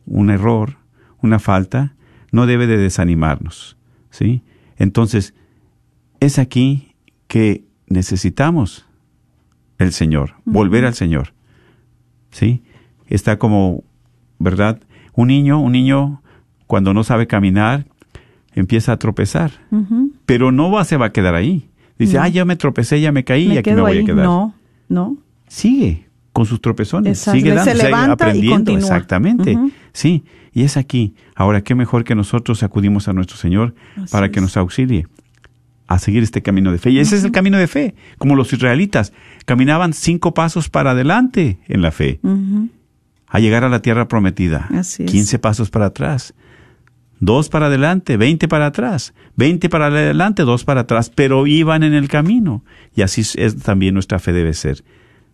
un 0.07 0.31
error, 0.31 0.77
una 1.21 1.39
falta, 1.39 1.95
no 2.33 2.47
debe 2.47 2.67
de 2.67 2.77
desanimarnos. 2.79 3.77
¿Sí? 4.11 4.43
Entonces, 4.77 5.35
es 6.21 6.39
aquí 6.39 6.95
que 7.27 7.65
necesitamos 7.87 8.87
el 9.79 9.93
Señor, 9.93 10.35
volver 10.45 10.85
al 10.85 10.95
Señor. 10.95 11.35
¿Sí? 12.31 12.63
Está 13.09 13.39
como, 13.39 13.83
¿verdad? 14.39 14.81
Un 15.15 15.29
niño, 15.29 15.61
un 15.61 15.73
niño 15.73 16.23
cuando 16.67 16.95
no 16.95 17.03
sabe 17.03 17.27
caminar, 17.27 17.87
empieza 18.55 18.93
a 18.93 18.97
tropezar, 18.99 19.53
pero 20.27 20.53
no 20.53 20.71
va, 20.71 20.85
se 20.85 20.97
va 20.97 21.07
a 21.07 21.13
quedar 21.13 21.35
ahí. 21.35 21.69
Dice, 21.99 22.19
ah, 22.19 22.29
ya 22.29 22.45
me 22.45 22.57
tropecé, 22.57 23.01
ya 23.01 23.13
me 23.13 23.25
caí 23.25 23.53
y 23.53 23.59
aquí 23.59 23.71
me 23.73 23.81
voy 23.83 23.93
ahí. 23.93 24.03
a 24.03 24.05
quedar 24.07 24.25
No, 24.25 24.55
no. 24.89 25.17
sigue 25.49 26.07
con 26.33 26.47
sus 26.47 26.61
tropezones, 26.61 27.19
Exacto. 27.19 27.39
sigue 27.39 27.51
Se 27.51 27.57
dando, 27.57 27.71
sigue 27.73 27.83
levanta 27.85 28.09
y 28.09 28.13
aprendiendo, 28.13 28.55
continúa. 28.57 28.81
exactamente. 28.81 29.59
Sí, 29.93 30.25
y 30.53 30.63
es 30.63 30.77
aquí. 30.77 31.15
Ahora, 31.35 31.63
qué 31.63 31.75
mejor 31.75 32.05
que 32.05 32.15
nosotros 32.15 32.63
acudimos 32.63 33.09
a 33.09 33.13
nuestro 33.13 33.37
Señor 33.37 33.75
Así 33.97 34.11
para 34.13 34.31
que 34.31 34.41
nos 34.41 34.57
auxilie 34.57 35.07
a 35.89 35.99
seguir 35.99 36.23
este 36.23 36.41
camino 36.41 36.71
de 36.73 36.79
fe. 36.79 36.91
Y 36.91 37.01
ese 37.01 37.17
es 37.17 37.25
el 37.25 37.33
camino 37.33 37.59
de 37.59 37.67
fe, 37.67 37.95
como 38.17 38.37
los 38.37 38.53
israelitas 38.53 39.13
caminaban 39.45 39.93
cinco 39.93 40.33
pasos 40.35 40.71
para 40.71 40.93
adelante 40.93 41.59
en 41.67 41.83
la 41.83 41.91
fe, 41.91 42.21
a 43.27 43.41
llegar 43.41 43.65
a 43.65 43.69
la 43.69 43.83
tierra 43.83 44.07
prometida, 44.09 44.69
Así 44.73 45.03
es. 45.05 45.11
15 45.11 45.39
pasos 45.41 45.69
para 45.71 45.87
atrás. 45.87 46.33
Dos 47.21 47.49
para 47.49 47.67
adelante, 47.67 48.17
veinte 48.17 48.49
para 48.49 48.67
atrás, 48.67 49.15
veinte 49.37 49.69
para 49.69 49.87
adelante, 49.87 50.43
dos 50.43 50.65
para 50.65 50.81
atrás, 50.81 51.13
pero 51.15 51.47
iban 51.47 51.83
en 51.83 51.95
el 51.95 52.09
camino. 52.09 52.65
Y 52.97 53.03
así 53.03 53.23
es 53.37 53.57
también 53.59 53.95
nuestra 53.95 54.19
fe 54.19 54.33
debe 54.33 54.55
ser. 54.55 54.83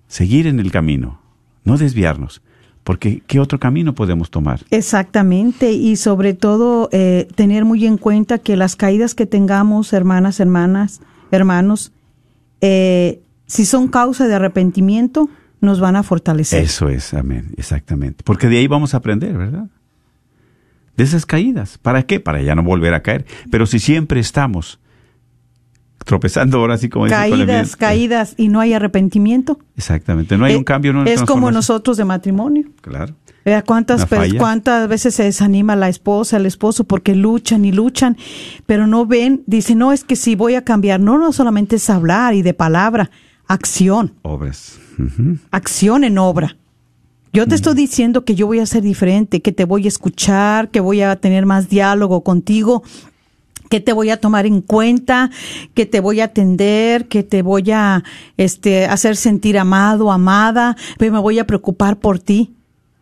Seguir 0.08 0.46
en 0.46 0.60
el 0.60 0.70
camino, 0.70 1.20
no 1.64 1.78
desviarnos. 1.78 2.42
Porque 2.84 3.22
¿qué 3.26 3.40
otro 3.40 3.58
camino 3.58 3.94
podemos 3.94 4.30
tomar? 4.30 4.60
Exactamente, 4.70 5.72
y 5.72 5.96
sobre 5.96 6.34
todo 6.34 6.88
eh, 6.92 7.26
tener 7.34 7.64
muy 7.64 7.84
en 7.84 7.98
cuenta 7.98 8.38
que 8.38 8.56
las 8.56 8.76
caídas 8.76 9.16
que 9.16 9.26
tengamos, 9.26 9.92
hermanas, 9.92 10.38
hermanas, 10.38 11.00
hermanos, 11.32 11.90
eh, 12.60 13.22
si 13.46 13.64
son 13.64 13.88
causa 13.88 14.28
de 14.28 14.34
arrepentimiento, 14.34 15.28
nos 15.60 15.80
van 15.80 15.96
a 15.96 16.04
fortalecer. 16.04 16.62
Eso 16.62 16.88
es, 16.88 17.12
amén, 17.12 17.54
exactamente. 17.56 18.22
Porque 18.24 18.46
de 18.46 18.58
ahí 18.58 18.68
vamos 18.68 18.94
a 18.94 18.98
aprender, 18.98 19.36
¿verdad? 19.36 19.66
De 20.96 21.04
esas 21.04 21.26
caídas. 21.26 21.78
¿Para 21.78 22.04
qué? 22.04 22.20
Para 22.20 22.40
ya 22.42 22.54
no 22.54 22.62
volver 22.62 22.94
a 22.94 23.02
caer. 23.02 23.26
Pero 23.50 23.66
si 23.66 23.78
siempre 23.78 24.20
estamos 24.20 24.80
tropezando 26.04 26.58
ahora 26.58 26.74
así 26.74 26.88
como 26.88 27.06
caídas, 27.08 27.74
caídas 27.76 28.34
y 28.36 28.48
no 28.48 28.60
hay 28.60 28.72
arrepentimiento. 28.72 29.58
Exactamente, 29.76 30.38
no 30.38 30.44
hay 30.44 30.54
Eh, 30.54 30.56
un 30.56 30.64
cambio, 30.64 30.92
no 30.92 31.02
hay 31.02 31.08
Es 31.08 31.22
como 31.22 31.50
nosotros 31.50 31.96
de 31.96 32.04
matrimonio. 32.04 32.68
Claro. 32.80 33.14
Vea 33.44 33.62
cuántas, 33.62 34.06
cuántas 34.38 34.88
veces 34.88 35.14
se 35.14 35.22
desanima 35.24 35.76
la 35.76 35.88
esposa, 35.88 36.36
el 36.36 36.46
esposo, 36.46 36.84
porque 36.84 37.14
luchan 37.14 37.64
y 37.64 37.70
luchan, 37.72 38.16
pero 38.66 38.88
no 38.88 39.06
ven, 39.06 39.42
dicen, 39.46 39.78
no, 39.78 39.92
es 39.92 40.02
que 40.02 40.16
sí 40.16 40.34
voy 40.34 40.54
a 40.54 40.64
cambiar. 40.64 40.98
No, 41.00 41.16
no 41.18 41.32
solamente 41.32 41.76
es 41.76 41.88
hablar 41.90 42.34
y 42.34 42.42
de 42.42 42.54
palabra, 42.54 43.10
acción, 43.46 44.14
Obras. 44.22 44.80
Acción 45.50 46.04
en 46.04 46.18
obra. 46.18 46.56
Yo 47.36 47.46
te 47.46 47.54
estoy 47.54 47.74
diciendo 47.74 48.24
que 48.24 48.34
yo 48.34 48.46
voy 48.46 48.60
a 48.60 48.64
ser 48.64 48.82
diferente, 48.82 49.42
que 49.42 49.52
te 49.52 49.66
voy 49.66 49.84
a 49.84 49.88
escuchar, 49.88 50.70
que 50.70 50.80
voy 50.80 51.02
a 51.02 51.16
tener 51.16 51.44
más 51.44 51.68
diálogo 51.68 52.22
contigo, 52.22 52.82
que 53.68 53.78
te 53.78 53.92
voy 53.92 54.08
a 54.08 54.18
tomar 54.18 54.46
en 54.46 54.62
cuenta, 54.62 55.30
que 55.74 55.84
te 55.84 56.00
voy 56.00 56.22
a 56.22 56.24
atender, 56.24 57.08
que 57.08 57.24
te 57.24 57.42
voy 57.42 57.72
a 57.72 58.02
este 58.38 58.86
hacer 58.86 59.16
sentir 59.16 59.58
amado, 59.58 60.12
amada, 60.12 60.78
pero 60.96 61.12
me 61.12 61.18
voy 61.18 61.38
a 61.38 61.46
preocupar 61.46 61.98
por 61.98 62.20
ti. 62.20 62.54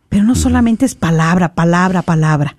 Pero 0.09 0.25
no 0.25 0.35
solamente 0.35 0.85
es 0.85 0.97
palabra, 0.97 1.55
palabra, 1.55 2.03
palabra. 2.03 2.57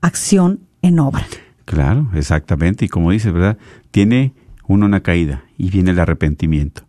Acción 0.00 0.60
en 0.80 0.98
obra. 0.98 1.26
Claro, 1.66 2.08
exactamente. 2.14 2.86
Y 2.86 2.88
como 2.88 3.10
dices, 3.10 3.34
¿verdad? 3.34 3.58
Tiene 3.90 4.32
uno 4.66 4.86
una 4.86 5.00
caída 5.00 5.44
y 5.58 5.68
viene 5.68 5.90
el 5.90 5.98
arrepentimiento. 5.98 6.84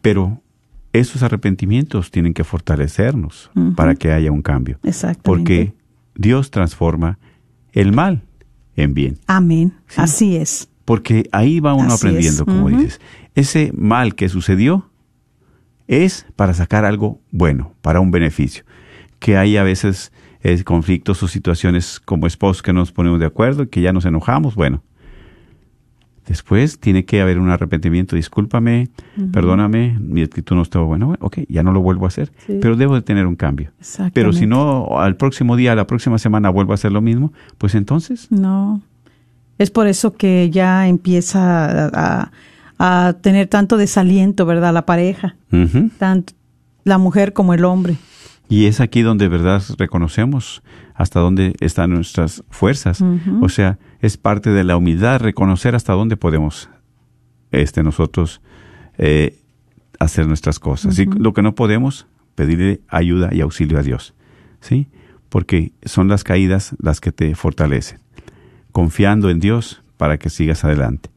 Pero 0.00 0.40
esos 0.92 1.22
arrepentimientos 1.22 2.10
tienen 2.10 2.34
que 2.34 2.44
fortalecernos 2.44 3.50
para 3.76 3.94
que 3.94 4.12
haya 4.12 4.32
un 4.32 4.42
cambio. 4.42 4.78
Exactamente. 4.82 5.22
Porque 5.22 5.74
Dios 6.14 6.50
transforma 6.50 7.18
el 7.72 7.92
mal 7.92 8.22
en 8.76 8.94
bien. 8.94 9.18
Amén. 9.26 9.74
Sí. 9.86 10.00
Así 10.00 10.36
es. 10.36 10.68
Porque 10.84 11.28
ahí 11.32 11.60
va 11.60 11.74
uno 11.74 11.92
Así 11.92 12.06
aprendiendo, 12.06 12.46
como 12.46 12.70
dices. 12.70 13.00
Ese 13.34 13.70
mal 13.74 14.14
que 14.14 14.28
sucedió 14.28 14.90
es 15.86 16.26
para 16.36 16.54
sacar 16.54 16.84
algo 16.84 17.20
bueno, 17.30 17.74
para 17.82 18.00
un 18.00 18.10
beneficio. 18.10 18.64
Que 19.18 19.36
hay 19.36 19.56
a 19.56 19.62
veces 19.62 20.12
eh, 20.42 20.62
conflictos 20.64 21.22
o 21.22 21.28
situaciones 21.28 22.00
como 22.00 22.26
esposos 22.26 22.62
que 22.62 22.72
no 22.72 22.80
nos 22.80 22.92
ponemos 22.92 23.20
de 23.20 23.26
acuerdo 23.26 23.64
y 23.64 23.68
que 23.68 23.80
ya 23.80 23.92
nos 23.92 24.06
enojamos. 24.06 24.54
Bueno, 24.54 24.82
después 26.28 26.78
tiene 26.78 27.04
que 27.04 27.20
haber 27.20 27.38
un 27.38 27.50
arrepentimiento. 27.50 28.14
Discúlpame, 28.14 28.88
perdóname, 29.32 29.98
mi 29.98 30.22
actitud 30.22 30.54
no 30.54 30.62
estaba 30.62 30.84
buena. 30.84 31.06
Bueno, 31.06 31.24
ok, 31.24 31.38
ya 31.48 31.62
no 31.62 31.72
lo 31.72 31.80
vuelvo 31.80 32.04
a 32.04 32.08
hacer. 32.08 32.30
Sí. 32.46 32.58
Pero 32.60 32.76
debo 32.76 32.94
de 32.94 33.02
tener 33.02 33.26
un 33.26 33.34
cambio. 33.34 33.72
Pero 34.12 34.32
si 34.32 34.46
no, 34.46 35.00
al 35.00 35.16
próximo 35.16 35.56
día, 35.56 35.72
a 35.72 35.74
la 35.74 35.86
próxima 35.86 36.18
semana 36.18 36.50
vuelvo 36.50 36.72
a 36.72 36.74
hacer 36.74 36.92
lo 36.92 37.00
mismo, 37.00 37.32
pues 37.56 37.74
entonces 37.74 38.30
No. 38.30 38.80
Es 39.58 39.72
por 39.72 39.88
eso 39.88 40.14
que 40.14 40.50
ya 40.50 40.86
empieza 40.86 42.30
a, 42.78 43.12
tener 43.22 43.48
tanto 43.48 43.76
desaliento, 43.76 44.46
¿verdad? 44.46 44.72
La 44.72 44.86
pareja, 44.86 45.34
tanto 45.98 46.34
la 46.84 46.98
mujer 46.98 47.32
como 47.32 47.54
el 47.54 47.64
hombre. 47.64 47.96
Y 48.48 48.66
es 48.66 48.80
aquí 48.80 49.02
donde, 49.02 49.28
verdad, 49.28 49.62
reconocemos 49.76 50.62
hasta 50.94 51.20
dónde 51.20 51.54
están 51.60 51.90
nuestras 51.90 52.44
fuerzas. 52.50 53.04
O 53.40 53.48
sea, 53.48 53.78
es 54.00 54.16
parte 54.16 54.50
de 54.50 54.64
la 54.64 54.76
humildad 54.76 55.20
reconocer 55.20 55.74
hasta 55.74 55.92
dónde 55.92 56.16
podemos 56.16 56.70
este, 57.50 57.82
nosotros 57.82 58.40
eh, 58.96 59.38
hacer 59.98 60.26
nuestras 60.26 60.58
cosas. 60.58 60.98
Y 60.98 61.06
lo 61.06 61.32
que 61.32 61.42
no 61.42 61.54
podemos, 61.54 62.06
pedirle 62.34 62.80
ayuda 62.88 63.30
y 63.32 63.40
auxilio 63.40 63.78
a 63.78 63.82
Dios. 63.82 64.14
¿Sí? 64.60 64.88
Porque 65.28 65.72
son 65.84 66.08
las 66.08 66.24
caídas 66.24 66.74
las 66.80 67.00
que 67.00 67.12
te 67.12 67.34
fortalecen. 67.34 68.00
Confiando 68.72 69.30
en 69.30 69.40
Dios 69.40 69.82
para 69.96 70.18
que 70.18 70.30
sigas 70.30 70.64
adelante. 70.64 71.10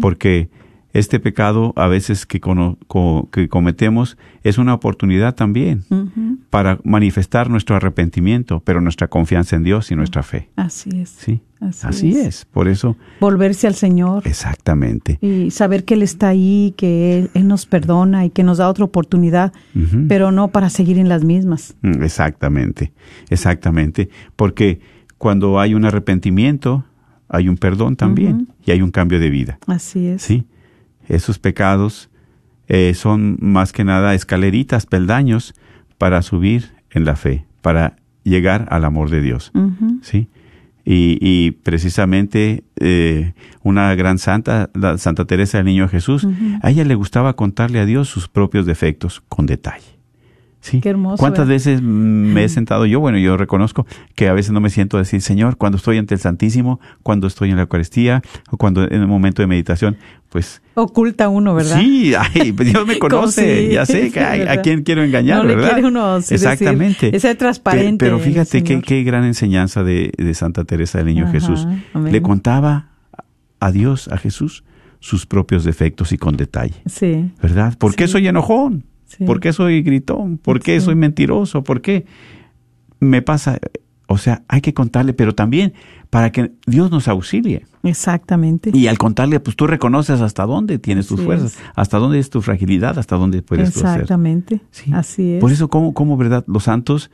Porque 0.00 0.50
este 0.94 1.20
pecado 1.20 1.72
a 1.76 1.86
veces 1.86 2.24
que, 2.26 2.40
cono- 2.40 2.78
co- 2.86 3.28
que 3.30 3.48
cometemos 3.48 4.16
es 4.42 4.56
una 4.58 4.72
oportunidad 4.74 5.34
también 5.34 5.84
para 6.50 6.78
manifestar 6.82 7.50
nuestro 7.50 7.76
arrepentimiento, 7.76 8.60
pero 8.64 8.80
nuestra 8.80 9.08
confianza 9.08 9.56
en 9.56 9.64
Dios 9.64 9.90
y 9.90 9.96
nuestra 9.96 10.22
fe. 10.22 10.48
Así 10.56 10.88
es. 11.00 11.10
Sí, 11.10 11.42
Así 11.60 11.86
así, 11.86 12.10
es. 12.12 12.26
es. 12.26 12.44
Por 12.46 12.68
eso, 12.68 12.96
Volverse 13.20 13.66
al 13.66 13.74
Señor 13.74 14.26
exactamente. 14.26 15.18
y 15.20 15.50
saber 15.50 15.84
que 15.84 15.94
Él 15.94 16.02
está 16.02 16.28
ahí, 16.28 16.72
que 16.76 17.18
Él, 17.18 17.30
Él 17.34 17.46
nos 17.48 17.66
perdona 17.66 18.24
y 18.24 18.30
que 18.30 18.42
nos 18.42 18.58
da 18.58 18.68
otra 18.68 18.84
oportunidad, 18.84 19.52
pero 20.08 20.30
no 20.32 20.48
para 20.48 20.70
seguir 20.70 20.98
en 20.98 21.08
las 21.10 21.22
mismas. 21.24 21.76
Mm, 21.82 22.02
Exactamente, 22.02 22.92
exactamente. 23.28 24.08
Porque 24.36 24.80
cuando 25.18 25.60
hay 25.60 25.74
un 25.74 25.84
arrepentimiento, 25.84 26.84
hay 27.28 27.48
un 27.48 27.56
perdón 27.56 27.96
también 27.96 28.48
y 28.64 28.70
hay 28.70 28.80
un 28.82 28.90
cambio 28.90 29.20
de 29.20 29.28
vida. 29.30 29.58
Así 29.66 30.06
es. 30.06 30.22
Sí, 30.22 30.46
esos 31.08 31.38
pecados 31.38 32.10
eh, 32.68 32.94
son 32.94 33.38
más 33.40 33.72
que 33.72 33.84
nada 33.84 34.14
escaleritas, 34.14 34.86
peldaños 34.86 35.54
para 35.96 36.22
subir 36.22 36.72
en 36.90 37.04
la 37.04 37.16
fe, 37.16 37.46
para 37.62 37.96
llegar 38.24 38.66
al 38.70 38.84
amor 38.84 39.10
de 39.10 39.22
Dios. 39.22 39.52
¿sí? 40.02 40.28
Y, 40.84 41.18
y 41.20 41.50
precisamente 41.50 42.64
eh, 42.76 43.32
una 43.62 43.94
gran 43.94 44.18
santa, 44.18 44.70
la 44.74 44.96
Santa 44.98 45.24
Teresa 45.24 45.58
del 45.58 45.66
Niño 45.66 45.88
Jesús, 45.88 46.26
a 46.62 46.70
ella 46.70 46.84
le 46.84 46.94
gustaba 46.94 47.34
contarle 47.36 47.80
a 47.80 47.86
Dios 47.86 48.08
sus 48.08 48.28
propios 48.28 48.64
defectos 48.64 49.22
con 49.28 49.46
detalle. 49.46 49.97
¿Sí? 50.60 50.80
Qué 50.80 50.88
hermoso, 50.88 51.18
¿Cuántas 51.18 51.46
¿verdad? 51.46 51.54
veces 51.54 51.82
me 51.82 52.42
he 52.44 52.48
sentado 52.48 52.84
yo? 52.84 52.98
Bueno, 53.00 53.16
yo 53.18 53.36
reconozco 53.36 53.86
que 54.16 54.28
a 54.28 54.32
veces 54.32 54.50
no 54.50 54.60
me 54.60 54.70
siento 54.70 54.96
a 54.96 55.00
decir, 55.00 55.20
Señor, 55.22 55.56
cuando 55.56 55.76
estoy 55.78 55.98
ante 55.98 56.14
el 56.14 56.20
Santísimo, 56.20 56.80
cuando 57.04 57.26
estoy 57.28 57.50
en 57.50 57.56
la 57.56 57.62
Eucaristía, 57.62 58.22
o 58.50 58.56
cuando 58.56 58.82
en 58.82 59.00
el 59.00 59.06
momento 59.06 59.40
de 59.40 59.46
meditación, 59.46 59.96
pues 60.30 60.60
Oculta 60.74 61.28
uno, 61.28 61.54
¿verdad? 61.54 61.78
Sí, 61.80 62.12
ay, 62.14 62.52
pues 62.52 62.70
Dios 62.70 62.86
me 62.86 62.98
conoce, 63.00 63.70
ya 63.72 63.86
sé 63.86 64.10
que, 64.12 64.20
ay, 64.20 64.40
a 64.42 64.44
¿verdad? 64.46 64.62
quién 64.64 64.82
quiero 64.82 65.02
engañar, 65.04 65.38
No 65.38 65.44
le 65.44 65.54
¿verdad? 65.54 65.72
quiere 65.74 65.88
uno 65.88 66.16
Exactamente. 66.16 67.16
es 67.16 67.38
transparente, 67.38 68.04
Pe- 68.04 68.10
Pero, 68.10 68.18
fíjate 68.18 68.62
qué, 68.82 69.02
gran 69.04 69.24
enseñanza 69.24 69.84
de, 69.84 70.12
de 70.18 70.34
Santa 70.34 70.64
Teresa 70.64 70.98
del 70.98 71.06
Niño 71.06 71.24
Ajá, 71.24 71.32
Jesús. 71.32 71.66
amén. 71.94 72.12
Le 72.12 72.20
contaba 72.20 72.88
a 73.60 73.70
Dios, 73.72 74.08
a 74.08 74.18
Jesús, 74.18 74.64
sus 75.00 75.24
propios 75.26 75.62
defectos 75.64 76.10
y 76.12 76.18
con 76.18 76.36
detalle, 76.36 76.74
Sí. 76.86 77.30
¿verdad? 77.40 77.78
¿Por 77.78 77.94
qué 77.94 78.06
Sí. 78.08 78.14
soy 78.14 78.26
enojón? 78.28 78.84
Sí. 79.08 79.24
¿Por 79.24 79.40
qué 79.40 79.52
soy 79.52 79.82
gritón? 79.82 80.38
¿Por 80.38 80.60
qué 80.60 80.78
Sí. 80.78 80.86
soy 80.86 80.94
mentiroso? 80.94 81.64
¿Por 81.64 81.80
qué 81.80 82.06
me 83.00 83.20
pasa? 83.22 83.58
O 84.06 84.16
sea, 84.16 84.42
hay 84.48 84.60
que 84.62 84.72
contarle, 84.72 85.12
pero 85.12 85.34
también 85.34 85.74
para 86.08 86.30
que 86.32 86.52
Dios 86.66 86.90
nos 86.90 87.08
auxilie. 87.08 87.66
Exactamente. 87.82 88.70
Y 88.72 88.86
al 88.86 88.96
contarle, 88.96 89.40
pues 89.40 89.54
tú 89.56 89.66
reconoces 89.66 90.20
hasta 90.20 90.46
dónde 90.46 90.78
tienes 90.78 91.06
tus 91.08 91.20
fuerzas, 91.20 91.56
es. 91.56 91.58
hasta 91.74 91.98
dónde 91.98 92.18
es 92.18 92.30
tu 92.30 92.40
fragilidad, 92.40 92.98
hasta 92.98 93.16
dónde 93.16 93.42
puedes 93.42 93.72
tú 93.74 93.80
hacer. 93.80 94.02
Exactamente. 94.02 94.60
Sí. 94.70 94.92
Así 94.94 95.32
es. 95.34 95.40
Por 95.40 95.52
eso, 95.52 95.68
¿cómo, 95.68 95.92
cómo, 95.92 96.16
verdad, 96.16 96.44
los 96.46 96.64
santos 96.64 97.10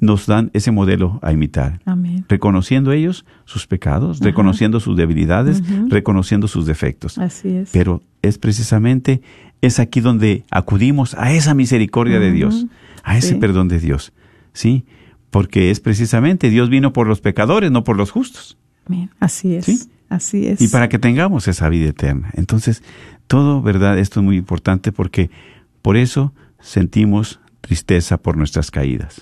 nos 0.00 0.26
dan 0.26 0.50
ese 0.54 0.70
modelo 0.70 1.18
a 1.22 1.32
imitar? 1.32 1.80
Amén. 1.84 2.24
Reconociendo 2.28 2.92
ellos 2.92 3.24
sus 3.44 3.66
pecados, 3.66 4.20
reconociendo 4.20 4.80
sus 4.80 4.96
debilidades, 4.96 5.62
reconociendo 5.88 6.48
sus 6.48 6.66
defectos. 6.66 7.18
Así 7.18 7.48
es. 7.50 7.70
Pero 7.72 8.02
es 8.22 8.38
precisamente, 8.38 9.20
es 9.60 9.78
aquí 9.78 10.00
donde 10.00 10.44
acudimos 10.50 11.14
a 11.14 11.32
esa 11.32 11.54
misericordia 11.54 12.18
de 12.18 12.32
Dios, 12.32 12.66
a 13.04 13.16
ese 13.16 13.30
Sí. 13.30 13.34
perdón 13.36 13.68
de 13.68 13.78
Dios. 13.78 14.12
¿Sí? 14.52 14.84
Porque 15.30 15.70
es 15.70 15.78
precisamente, 15.80 16.50
Dios 16.50 16.70
vino 16.70 16.92
por 16.92 17.06
los 17.06 17.20
pecadores, 17.20 17.70
no 17.70 17.84
por 17.84 17.96
los 17.96 18.10
justos. 18.10 18.58
Amén. 18.86 19.10
Así 19.20 19.54
es. 19.54 19.64
Sí. 19.66 19.80
Así 20.08 20.46
es. 20.48 20.60
y 20.60 20.66
para 20.66 20.88
que 20.88 20.98
tengamos 20.98 21.46
esa 21.46 21.68
vida 21.68 21.88
eterna. 21.90 22.30
Entonces, 22.34 22.82
todo, 23.28 23.62
¿verdad? 23.62 23.96
Esto 23.96 24.18
es 24.18 24.24
muy 24.26 24.36
importante 24.36 24.90
porque 24.90 25.30
por 25.82 25.96
eso 25.96 26.34
sentimos 26.58 27.38
tristeza 27.60 28.16
por 28.16 28.36
nuestras 28.36 28.72
caídas. 28.72 29.20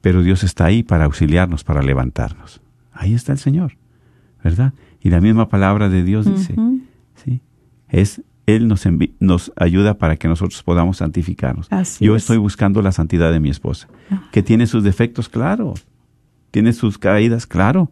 Pero 0.00 0.22
Dios 0.22 0.44
está 0.44 0.64
ahí 0.66 0.82
para 0.82 1.04
auxiliarnos, 1.04 1.64
para 1.64 1.82
levantarnos. 1.82 2.60
Ahí 2.92 3.14
está 3.14 3.32
el 3.32 3.38
Señor, 3.38 3.76
¿verdad? 4.42 4.72
Y 5.02 5.10
la 5.10 5.20
misma 5.20 5.48
palabra 5.48 5.88
de 5.88 6.02
Dios 6.04 6.26
dice. 6.26 6.54
¿sí? 7.24 7.40
Es 7.88 8.22
Él 8.46 8.68
nos, 8.68 9.52
ayuda 9.56 9.94
para 9.98 10.16
que 10.16 10.26
nosotros 10.28 10.62
podamos 10.62 10.98
santificarnos. 10.98 11.66
Así 11.70 12.04
Yo 12.04 12.16
es. 12.16 12.22
estoy 12.22 12.38
buscando 12.38 12.82
la 12.82 12.92
santidad 12.92 13.30
de 13.32 13.40
mi 13.40 13.50
esposa, 13.50 13.88
Ah. 14.10 14.28
que 14.32 14.42
tiene 14.42 14.66
sus 14.66 14.82
defectos, 14.84 15.28
claro. 15.28 15.74
tiene 16.50 16.72
sus 16.72 16.98
caídas, 16.98 17.46
claro. 17.46 17.90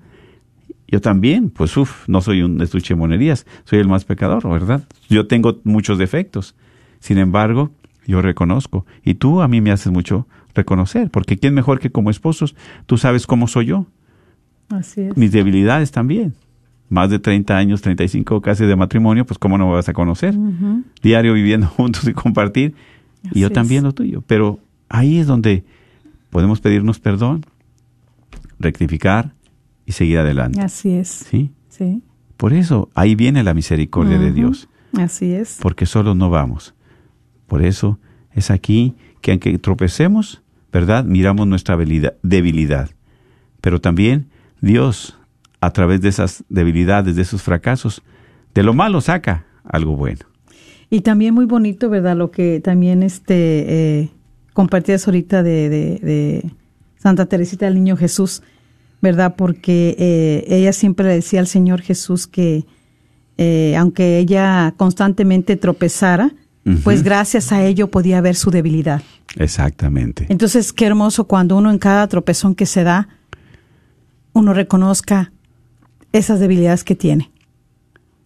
Yo 0.89 1.01
también, 1.01 1.51
pues 1.51 1.77
uff, 1.77 2.09
no 2.09 2.21
soy 2.23 2.43
un 2.43 2.61
estuche 2.63 2.95
de 2.95 2.99
monerías, 2.99 3.47
soy 3.65 3.79
el 3.79 3.89
más 3.89 4.05
pecador, 4.05 4.49
¿verdad? 4.51 4.83
Yo 5.09 5.27
tengo 5.27 5.61
muchos 5.65 5.99
defectos. 5.99 6.55
Sin 6.99 7.19
embargo, 7.19 7.71
yo 8.07 8.23
reconozco. 8.23 8.85
Y 9.05 9.15
tú 9.15 9.43
a 9.43 9.49
mí 9.49 9.61
me 9.61 9.71
haces 9.71 9.93
mucho 9.93 10.27
reconocer, 10.59 11.11
porque 11.11 11.39
¿quién 11.39 11.55
mejor 11.55 11.79
que 11.81 11.91
como 11.91 12.11
esposos? 12.11 12.55
Tú 12.87 12.99
sabes 12.99 13.27
cómo 13.27 13.47
soy 13.49 13.67
yo. 13.67 13.87
Así 14.69 15.01
es. 15.01 15.17
Mis 15.17 15.33
debilidades 15.33 15.91
también. 15.91 16.35
Más 16.91 17.09
de 17.11 17.19
30 17.19 17.57
años, 17.57 17.81
35 17.83 18.41
casi 18.41 18.65
de 18.67 18.75
matrimonio, 18.77 19.25
pues 19.27 19.39
¿cómo 19.39 19.57
no 19.59 19.67
me 19.69 19.73
vas 19.75 19.89
a 19.89 19.93
conocer? 19.93 20.35
Diario 21.03 21.33
viviendo 21.35 21.67
juntos 21.77 22.07
y 22.09 22.13
compartir. 22.13 22.75
y 23.33 23.41
yo 23.41 23.51
también 23.51 23.85
lo 23.85 23.93
tuyo. 23.93 24.23
Pero 24.27 24.59
ahí 24.89 25.19
es 25.19 25.27
donde 25.27 25.65
podemos 26.31 26.61
pedirnos 26.61 26.99
perdón, 26.99 27.45
rectificar 28.59 29.33
y 29.87 29.93
seguir 29.93 30.19
adelante. 30.19 30.61
Así 30.61 30.91
es. 30.91 31.09
¿Sí? 31.09 31.51
Sí. 31.69 32.03
Por 32.37 32.53
eso 32.53 32.89
ahí 32.95 33.15
viene 33.15 33.43
la 33.43 33.55
misericordia 33.55 34.19
de. 34.19 34.33
Dios, 34.33 34.69
Así 34.97 35.33
es. 35.33 35.59
porque 35.61 35.87
solos 35.87 36.17
no 36.17 36.31
vamos. 36.31 36.75
Por 37.47 37.63
eso 37.63 37.99
es 38.33 38.51
aquí 38.51 38.95
que 39.21 39.33
aunque 39.33 39.59
tropecemos, 39.59 40.43
¿verdad? 40.73 41.05
Miramos 41.05 41.47
nuestra 41.47 41.77
debilidad. 41.77 42.91
Pero 43.61 43.81
también 43.81 44.29
Dios, 44.61 45.19
a 45.61 45.73
través 45.73 46.01
de 46.01 46.09
esas 46.09 46.45
debilidades, 46.49 47.17
de 47.17 47.23
esos 47.23 47.43
fracasos, 47.43 48.03
de 48.55 48.63
lo 48.63 48.75
malo 48.75 49.01
saca 49.01 49.47
algo 49.65 49.97
bueno. 49.97 50.21
Y 50.91 51.01
también 51.03 51.35
muy 51.35 51.45
bonito, 51.45 51.91
¿verdad? 51.91 52.17
Lo 52.17 52.31
que 52.31 52.61
también 52.61 53.03
este 53.03 54.01
eh, 54.01 54.11
compartías 54.55 55.07
ahorita 55.07 55.43
de, 55.43 55.69
de- 55.69 55.99
de 56.03 56.51
Santa 56.97 57.27
Teresita 57.27 57.67
del 57.67 57.75
Niño 57.75 57.97
Jesús, 57.97 58.43
¿verdad? 59.03 59.35
Porque 59.37 59.95
eh, 59.99 60.45
ella 60.49 60.73
siempre 60.73 61.07
le 61.07 61.15
decía 61.15 61.41
al 61.41 61.47
Señor 61.47 61.81
Jesús 61.83 62.27
que 62.27 62.65
eh, 63.37 63.77
aunque 63.77 64.19
ella 64.19 64.75
constantemente 64.77 65.57
tropezara, 65.57 66.33
Pues 66.85 67.03
gracias 67.03 67.53
a 67.53 67.63
ello 67.65 67.89
podía 67.91 68.21
ver 68.21 68.35
su 68.35 68.51
debilidad. 68.51 69.03
Exactamente. 69.37 70.27
Entonces, 70.29 70.73
qué 70.73 70.87
hermoso 70.87 71.25
cuando 71.25 71.57
uno 71.57 71.71
en 71.71 71.79
cada 71.79 72.07
tropezón 72.09 72.55
que 72.55 72.67
se 72.67 72.85
da, 72.85 73.09
uno 74.33 74.53
reconozca 74.55 75.33
esas 76.13 76.41
debilidades 76.41 76.85
que 76.85 76.95
tiene. 76.95 77.31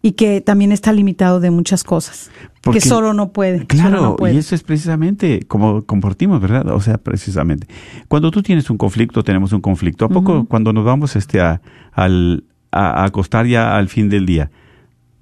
Y 0.04 0.12
que 0.12 0.40
también 0.40 0.72
está 0.72 0.92
limitado 0.92 1.38
de 1.38 1.50
muchas 1.52 1.84
cosas. 1.84 2.30
Porque- 2.60 2.80
que 2.80 2.88
solo 2.88 3.12
no 3.14 3.30
puede. 3.32 3.58
solo 3.58 3.66
Claro, 3.68 4.00
no 4.02 4.16
puede. 4.16 4.34
y 4.34 4.38
eso 4.38 4.54
es 4.56 4.62
precisamente 4.64 5.44
como 5.46 5.84
compartimos, 5.84 6.40
¿verdad? 6.40 6.66
O 6.70 6.80
sea, 6.80 6.98
precisamente. 6.98 7.68
Cuando 8.08 8.30
tú 8.32 8.42
tienes 8.42 8.68
un 8.70 8.78
conflicto, 8.78 9.22
tenemos 9.22 9.52
un 9.52 9.60
conflicto. 9.60 10.04
¿A 10.04 10.08
poco 10.08 10.44
cuando 10.46 10.72
nos 10.72 10.84
vamos 10.84 11.14
este 11.14 11.40
a, 11.40 11.60
al, 11.92 12.44
a, 12.72 13.02
a 13.02 13.04
acostar 13.04 13.46
ya 13.46 13.76
al 13.76 13.88
fin 13.88 14.08
del 14.08 14.26
día, 14.26 14.50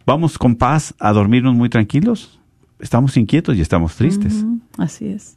vamos 0.06 0.38
con 0.38 0.56
paz 0.56 0.94
a 0.98 1.12
dormirnos 1.12 1.54
muy 1.54 1.68
tranquilos? 1.68 2.39
Estamos 2.80 3.16
inquietos 3.16 3.56
y 3.56 3.60
estamos 3.60 3.94
tristes 3.96 4.44
Así 4.78 5.08
es. 5.08 5.36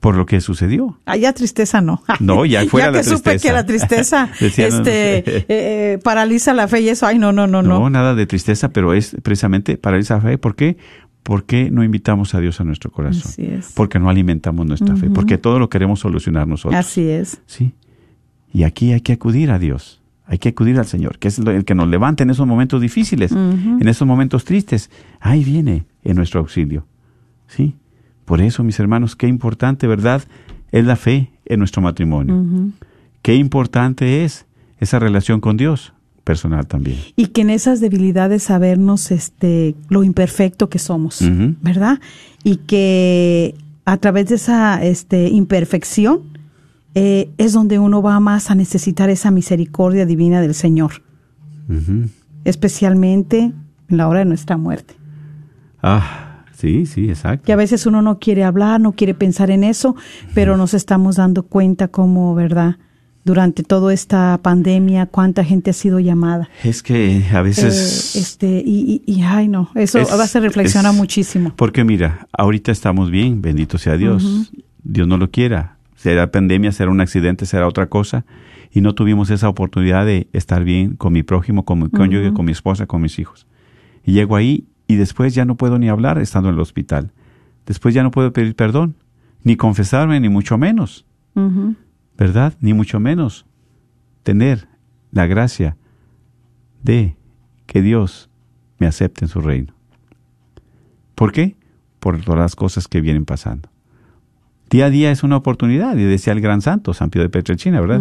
por 0.00 0.16
lo 0.16 0.26
que 0.26 0.40
sucedió. 0.40 0.98
Ah, 1.06 1.16
ya 1.16 1.32
tristeza 1.32 1.80
no. 1.80 2.02
No, 2.20 2.44
ya 2.46 2.64
fuera 2.66 2.86
ya 2.88 2.92
la 2.92 2.98
que 2.98 3.04
supe 3.04 3.30
tristeza. 3.30 3.48
que 3.48 3.52
la 3.52 3.66
tristeza 3.66 4.30
Decía, 4.40 4.68
no, 4.68 4.74
no 4.76 4.78
este, 4.80 5.18
eh, 5.18 5.44
eh, 5.48 5.98
paraliza 6.02 6.52
la 6.54 6.68
fe 6.68 6.80
y 6.80 6.88
eso. 6.88 7.06
Ay, 7.06 7.18
no, 7.18 7.32
no, 7.32 7.46
no, 7.46 7.62
No, 7.62 7.80
no. 7.80 7.90
nada 7.90 8.14
de 8.14 8.26
tristeza, 8.26 8.70
pero 8.70 8.94
es 8.94 9.16
precisamente 9.22 9.76
para 9.76 9.98
esa 9.98 10.20
fe. 10.20 10.38
¿Por 10.38 10.54
qué? 10.54 10.76
Porque 11.22 11.70
no 11.70 11.84
invitamos 11.84 12.34
a 12.34 12.40
Dios 12.40 12.60
a 12.60 12.64
nuestro 12.64 12.90
corazón. 12.90 13.22
Así 13.26 13.44
es. 13.44 13.72
Porque 13.74 13.98
no 13.98 14.08
alimentamos 14.08 14.64
nuestra 14.66 14.96
fe. 14.96 15.10
Porque 15.10 15.36
todo 15.36 15.58
lo 15.58 15.68
queremos 15.68 16.00
solucionar 16.00 16.48
nosotros. 16.48 16.78
Así 16.78 17.06
es. 17.08 17.42
Sí. 17.46 17.74
Y 18.52 18.62
aquí 18.64 18.92
hay 18.92 19.02
que 19.02 19.12
acudir 19.12 19.50
a 19.50 19.58
Dios. 19.58 19.99
Hay 20.30 20.38
que 20.38 20.50
acudir 20.50 20.78
al 20.78 20.86
Señor, 20.86 21.18
que 21.18 21.26
es 21.26 21.40
el 21.40 21.64
que 21.64 21.74
nos 21.74 21.88
levanta 21.88 22.22
en 22.22 22.30
esos 22.30 22.46
momentos 22.46 22.80
difíciles, 22.80 23.32
en 23.32 23.88
esos 23.88 24.06
momentos 24.06 24.44
tristes. 24.44 24.88
Ahí 25.18 25.42
viene 25.42 25.86
en 26.04 26.14
nuestro 26.14 26.38
auxilio. 26.38 26.86
Sí. 27.48 27.74
Por 28.26 28.40
eso, 28.40 28.62
mis 28.62 28.78
hermanos, 28.78 29.16
qué 29.16 29.26
importante, 29.26 29.88
¿verdad? 29.88 30.22
Es 30.70 30.84
la 30.84 30.94
fe 30.94 31.32
en 31.46 31.58
nuestro 31.58 31.82
matrimonio. 31.82 32.70
Qué 33.22 33.34
importante 33.34 34.24
es 34.24 34.46
esa 34.78 35.00
relación 35.00 35.40
con 35.40 35.56
Dios, 35.56 35.92
personal 36.22 36.64
también. 36.68 36.98
y 37.16 37.26
que 37.28 37.40
en 37.40 37.50
esas 37.50 37.80
debilidades 37.80 38.44
sabernos 38.44 39.10
este 39.10 39.74
lo 39.88 40.04
imperfecto 40.04 40.68
que 40.68 40.78
somos. 40.78 41.18
¿verdad? 41.60 41.98
Y 42.44 42.58
que 42.58 43.56
a 43.84 43.96
través 43.96 44.28
de 44.28 44.36
esa 44.36 44.80
este 44.84 45.28
imperfección 45.28 46.29
eh, 46.94 47.30
es 47.38 47.52
donde 47.52 47.78
uno 47.78 48.02
va 48.02 48.18
más 48.20 48.50
a 48.50 48.54
necesitar 48.54 49.10
esa 49.10 49.30
misericordia 49.30 50.06
divina 50.06 50.40
del 50.40 50.54
Señor, 50.54 51.02
especialmente 52.44 53.52
en 53.88 53.96
la 53.96 54.08
hora 54.08 54.20
de 54.20 54.24
nuestra 54.24 54.56
muerte. 54.56 54.94
Ah, 55.82 56.44
sí, 56.52 56.86
sí, 56.86 57.08
exacto. 57.08 57.44
Que 57.46 57.52
a 57.52 57.56
veces 57.56 57.86
uno 57.86 58.02
no 58.02 58.18
quiere 58.18 58.44
hablar, 58.44 58.80
no 58.80 58.92
quiere 58.92 59.14
pensar 59.14 59.50
en 59.50 59.64
eso, 59.64 59.96
pero 60.34 60.56
nos 60.56 60.74
estamos 60.74 61.16
dando 61.16 61.44
cuenta 61.44 61.88
cómo, 61.88 62.34
¿verdad? 62.34 62.76
Durante 63.22 63.62
toda 63.62 63.92
esta 63.92 64.38
pandemia, 64.42 65.04
cuánta 65.06 65.44
gente 65.44 65.70
ha 65.70 65.74
sido 65.74 66.00
llamada. 66.00 66.48
Es 66.64 66.82
que 66.82 67.22
a 67.34 67.42
veces... 67.42 68.16
Eh, 68.16 68.18
este 68.20 68.62
y, 68.64 69.02
y- 69.06 69.12
y, 69.12 69.22
ay 69.22 69.46
no 69.46 69.70
eso 69.74 69.98
Es- 69.98 70.10
va 70.10 70.14
a 70.22 70.24
hacer 70.24 70.42
reflexionar 70.42 70.92
es- 70.92 70.98
muchísimo 70.98 71.52
Porque 71.54 71.84
mira, 71.84 72.26
ahorita 72.32 72.72
estamos 72.72 73.10
bien, 73.10 73.42
bendito 73.42 73.76
sea 73.76 73.96
Dios. 73.98 74.50
Dios 74.82 75.06
no 75.06 75.18
lo 75.18 75.30
quiera. 75.30 75.76
Será 76.00 76.30
pandemia, 76.30 76.72
será 76.72 76.90
un 76.90 77.02
accidente, 77.02 77.44
será 77.44 77.68
otra 77.68 77.90
cosa. 77.90 78.24
Y 78.72 78.80
no 78.80 78.94
tuvimos 78.94 79.28
esa 79.28 79.50
oportunidad 79.50 80.06
de 80.06 80.28
estar 80.32 80.64
bien 80.64 80.96
con 80.96 81.12
mi 81.12 81.22
prójimo, 81.22 81.66
con 81.66 81.78
mi 81.78 81.90
cónyuge, 81.90 82.32
con 82.32 82.46
mi 82.46 82.52
esposa, 82.52 82.86
con 82.86 83.02
mis 83.02 83.18
hijos. 83.18 83.46
Y 84.02 84.12
llego 84.12 84.34
ahí 84.34 84.64
y 84.86 84.96
después 84.96 85.34
ya 85.34 85.44
no 85.44 85.56
puedo 85.58 85.78
ni 85.78 85.90
hablar 85.90 86.16
estando 86.16 86.48
en 86.48 86.54
el 86.54 86.60
hospital. 86.62 87.12
Después 87.66 87.92
ya 87.92 88.02
no 88.02 88.12
puedo 88.12 88.32
pedir 88.32 88.56
perdón, 88.56 88.94
ni 89.44 89.56
confesarme, 89.56 90.18
ni 90.20 90.30
mucho 90.30 90.56
menos. 90.56 91.04
¿verdad? 92.16 92.54
Ni 92.60 92.72
mucho 92.72 92.98
menos 92.98 93.44
tener 94.22 94.68
la 95.12 95.26
gracia 95.26 95.76
de 96.82 97.14
que 97.66 97.82
Dios 97.82 98.30
me 98.78 98.86
acepte 98.86 99.26
en 99.26 99.28
su 99.28 99.42
reino. 99.42 99.74
¿Por 101.14 101.32
qué? 101.32 101.56
Por 101.98 102.22
todas 102.22 102.40
las 102.40 102.56
cosas 102.56 102.88
que 102.88 103.02
vienen 103.02 103.26
pasando. 103.26 103.68
Día 104.70 104.86
a 104.86 104.90
día 104.90 105.10
es 105.10 105.24
una 105.24 105.36
oportunidad, 105.36 105.96
y 105.96 106.04
decía 106.04 106.32
el 106.32 106.40
gran 106.40 106.62
santo, 106.62 106.94
San 106.94 107.10
Pío 107.10 107.22
de 107.22 107.28
Petrelcina, 107.28 107.80
¿verdad? 107.80 108.00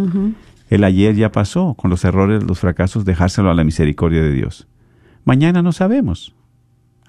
El 0.70 0.84
ayer 0.84 1.16
ya 1.16 1.32
pasó, 1.32 1.74
con 1.74 1.90
los 1.90 2.06
errores, 2.06 2.44
los 2.44 2.60
fracasos, 2.60 3.06
dejárselo 3.06 3.50
a 3.50 3.56
la 3.56 3.64
misericordia 3.64 4.22
de 4.22 4.32
Dios. 4.32 4.68
Mañana 5.26 5.64
no 5.64 5.72
sabemos, 5.72 6.36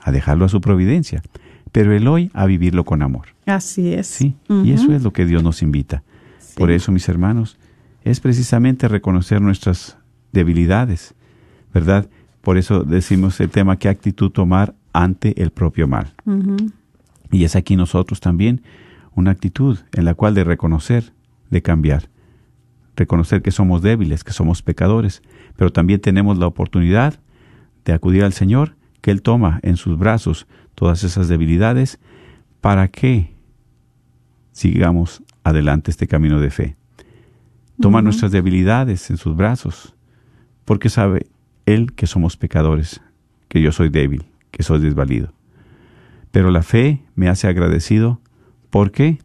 a 0.02 0.12
dejarlo 0.12 0.46
a 0.46 0.48
su 0.48 0.62
providencia, 0.62 1.22
pero 1.72 1.94
el 1.94 2.08
hoy 2.08 2.30
a 2.32 2.46
vivirlo 2.46 2.84
con 2.84 3.02
amor. 3.02 3.26
así 3.44 3.92
es 3.92 4.06
Sí, 4.06 4.34
y 4.48 4.72
eso 4.72 4.92
es 4.94 5.02
lo 5.02 5.12
que 5.12 5.26
Dios 5.26 5.42
nos 5.42 5.62
invita. 5.62 6.02
Por 6.56 6.70
eso, 6.70 6.90
mis 6.90 7.08
hermanos, 7.08 7.58
es 8.02 8.20
precisamente 8.20 8.88
reconocer 8.88 9.42
nuestras 9.42 9.98
debilidades, 10.32 11.14
¿verdad? 11.74 12.08
Por 12.40 12.56
eso 12.56 12.82
decimos 12.82 13.38
el 13.40 13.50
tema, 13.50 13.76
¿qué 13.76 13.90
actitud 13.90 14.30
tomar 14.30 14.74
ante 14.94 15.40
el 15.42 15.50
propio 15.50 15.86
mal? 15.86 16.14
Y 17.30 17.44
es 17.44 17.56
aquí 17.56 17.76
nosotros 17.76 18.20
también 18.20 18.62
una 19.20 19.30
actitud 19.30 19.78
en 19.92 20.04
la 20.04 20.14
cual 20.14 20.34
de 20.34 20.44
reconocer, 20.44 21.12
de 21.50 21.62
cambiar. 21.62 22.10
Reconocer 22.96 23.42
que 23.42 23.50
somos 23.50 23.82
débiles, 23.82 24.24
que 24.24 24.32
somos 24.32 24.62
pecadores, 24.62 25.22
pero 25.56 25.72
también 25.72 26.00
tenemos 26.00 26.38
la 26.38 26.46
oportunidad 26.46 27.20
de 27.84 27.92
acudir 27.92 28.24
al 28.24 28.32
Señor, 28.32 28.76
que 29.00 29.10
Él 29.10 29.22
toma 29.22 29.60
en 29.62 29.76
sus 29.76 29.98
brazos 29.98 30.46
todas 30.74 31.04
esas 31.04 31.28
debilidades 31.28 31.98
para 32.60 32.88
que 32.88 33.34
sigamos 34.52 35.22
adelante 35.44 35.90
este 35.90 36.06
camino 36.06 36.40
de 36.40 36.50
fe. 36.50 36.76
Toma 37.80 38.02
nuestras 38.02 38.30
debilidades 38.30 39.08
en 39.10 39.16
sus 39.16 39.34
brazos, 39.34 39.94
porque 40.66 40.90
sabe 40.90 41.26
Él 41.64 41.92
que 41.94 42.06
somos 42.06 42.36
pecadores, 42.36 43.00
que 43.48 43.62
yo 43.62 43.72
soy 43.72 43.88
débil, 43.88 44.26
que 44.50 44.62
soy 44.62 44.80
desvalido. 44.80 45.32
Pero 46.30 46.50
la 46.50 46.62
fe 46.62 47.02
me 47.14 47.28
hace 47.28 47.48
agradecido. 47.48 48.20
¿Por 48.70 48.92
qué? 48.92 49.18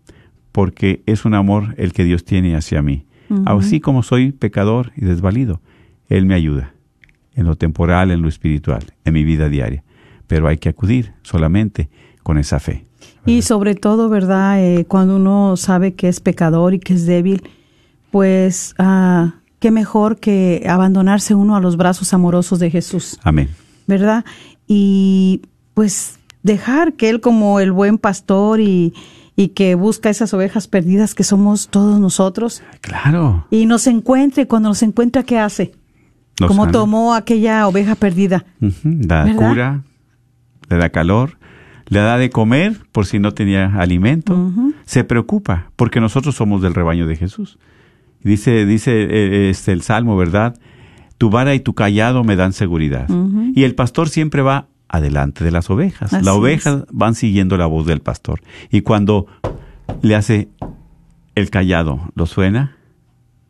Porque 0.51 1.03
es 1.05 1.25
un 1.25 1.33
amor 1.33 1.75
el 1.77 1.93
que 1.93 2.03
Dios 2.03 2.25
tiene 2.25 2.55
hacia 2.55 2.81
mí. 2.81 3.05
Así 3.45 3.79
como 3.79 4.03
soy 4.03 4.31
pecador 4.31 4.91
y 4.95 5.05
desvalido, 5.05 5.59
Él 6.09 6.25
me 6.25 6.35
ayuda 6.35 6.73
en 7.33 7.45
lo 7.45 7.55
temporal, 7.55 8.11
en 8.11 8.21
lo 8.21 8.27
espiritual, 8.27 8.93
en 9.03 9.13
mi 9.13 9.23
vida 9.23 9.49
diaria. 9.49 9.83
Pero 10.27 10.47
hay 10.47 10.57
que 10.57 10.69
acudir 10.69 11.13
solamente 11.23 11.89
con 12.23 12.37
esa 12.37 12.59
fe. 12.59 12.85
y 13.25 13.41
sobre 13.41 13.75
todo 13.75 14.09
verdad 14.09 14.59
Eh, 14.63 14.85
cuando 14.85 15.15
uno 15.15 15.57
sabe 15.57 15.93
que 15.93 16.07
es 16.07 16.19
pecador 16.19 16.73
y 16.73 16.79
que 16.79 16.93
es 16.93 17.05
débil 17.05 17.43
pues 18.11 18.73
ah, 18.77 19.35
qué 19.59 19.71
mejor 19.71 20.17
que 20.17 20.63
abandonarse 20.67 21.33
uno 21.35 21.55
a 21.55 21.59
los 21.59 21.75
brazos 21.75 22.13
amorosos 22.13 22.59
de 22.59 22.69
Jesús 22.69 23.19
Amén. 23.23 23.49
¿verdad? 23.87 24.25
Y 24.67 25.41
pues 25.73 26.19
dejar 26.43 26.93
que 26.93 27.09
Él 27.09 27.19
como 27.19 27.59
el 27.59 27.71
buen 27.71 27.97
pastor 27.97 28.59
y, 28.59 28.93
y 29.35 29.49
que 29.49 29.75
busca 29.75 30.09
esas 30.09 30.33
ovejas 30.33 30.67
perdidas 30.67 31.13
que 31.13 31.23
somos 31.23 31.67
todos 31.69 31.99
nosotros 31.99 32.63
Claro. 32.81 33.45
y 33.51 33.65
nos 33.65 33.87
encuentra 33.87 34.43
y 34.43 34.45
cuando 34.45 34.69
nos 34.69 34.81
encuentra, 34.83 35.23
¿qué 35.23 35.37
hace? 35.39 35.73
Nos 36.39 36.47
Como 36.49 36.63
sana. 36.63 36.71
tomó 36.71 37.13
aquella 37.15 37.67
oveja 37.67 37.95
perdida. 37.95 38.45
¿Verdad? 38.59 39.35
cura, 39.35 39.83
le 40.69 40.77
da 40.77 40.89
calor, 40.89 41.37
le 41.87 41.99
da 41.99 42.17
de 42.17 42.29
comer 42.29 42.77
por 42.91 43.05
si 43.05 43.19
no 43.19 43.33
tenía 43.33 43.75
alimento. 43.77 44.51
Se 44.85 45.03
preocupa 45.03 45.71
porque 45.75 45.99
nosotros 46.01 46.35
somos 46.35 46.61
del 46.61 46.73
rebaño 46.73 47.05
de 47.07 47.15
Jesús. 47.15 47.57
Dice, 48.21 48.65
dice 48.65 48.91
eh, 49.03 49.49
este, 49.49 49.71
el 49.71 49.81
Salmo, 49.81 50.17
¿verdad? 50.17 50.57
Tu 51.17 51.29
vara 51.29 51.53
y 51.55 51.59
tu 51.59 51.73
callado 51.73 52.23
me 52.23 52.35
dan 52.35 52.53
seguridad. 52.53 53.07
Y 53.53 53.63
el 53.63 53.75
pastor 53.75 54.09
siempre 54.09 54.41
va 54.41 54.67
adelante 54.89 55.43
de 55.43 55.51
las 55.51 55.69
ovejas. 55.69 56.13
Así 56.13 56.25
Las 56.25 56.35
ovejas 56.35 56.85
van 56.91 57.15
siguiendo 57.15 57.57
la 57.57 57.65
voz 57.65 57.85
del 57.85 57.99
pastor. 58.01 58.41
Y 58.71 58.81
cuando 58.81 59.27
le 60.01 60.15
hace 60.15 60.49
el 61.35 61.49
callado, 61.49 62.01
lo 62.15 62.25
suena, 62.25 62.77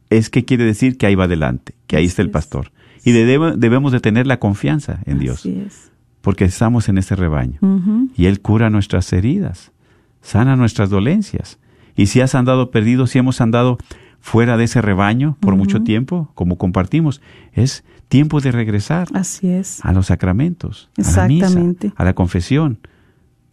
es 0.10 0.30
que 0.30 0.46
quiere 0.46 0.64
decir 0.66 0.98
que 0.98 1.06
ahí 1.08 1.16
va 1.16 1.26
adelante, 1.26 1.76
que 1.88 1.98
ahí 1.98 2.06
está 2.06 2.22
el 2.22 2.30
es. 2.30 2.34
pastor. 2.34 2.72
Y 3.04 3.12
de- 3.12 3.26
debe- 3.26 3.56
debemos 3.58 3.92
de 3.92 4.00
tener 4.00 4.26
la 4.28 4.40
confianza 4.40 5.00
en 5.06 5.20
Dios, 5.20 5.40
Así 5.40 5.62
es. 5.66 5.92
porque 6.22 6.46
estamos 6.46 6.90
en 6.90 6.98
ese 6.98 7.16
rebaño. 7.16 7.60
Y 8.16 8.26
Él 8.26 8.42
cura 8.42 8.70
nuestras 8.70 9.12
heridas, 9.14 9.72
sana 10.22 10.56
nuestras 10.56 10.90
dolencias. 10.90 11.60
Y 11.96 12.08
si 12.08 12.22
has 12.22 12.34
andado 12.36 12.72
perdido, 12.72 13.06
si 13.08 13.20
hemos 13.20 13.42
andado 13.42 13.78
fuera 14.20 14.58
de 14.58 14.64
ese 14.64 14.82
rebaño 14.82 15.38
por 15.40 15.56
mucho 15.56 15.84
tiempo, 15.84 16.32
como 16.34 16.58
compartimos, 16.58 17.22
es 17.54 17.84
tiempo 18.08 18.40
de 18.42 18.52
regresar 18.52 19.08
Así 19.14 19.48
es. 19.50 19.80
a 19.84 19.92
los 19.92 20.08
sacramentos, 20.08 20.90
a 20.98 21.02
la 21.22 21.28
misa, 21.28 21.48
a 21.96 22.04
la 22.04 22.14
confesión, 22.14 22.80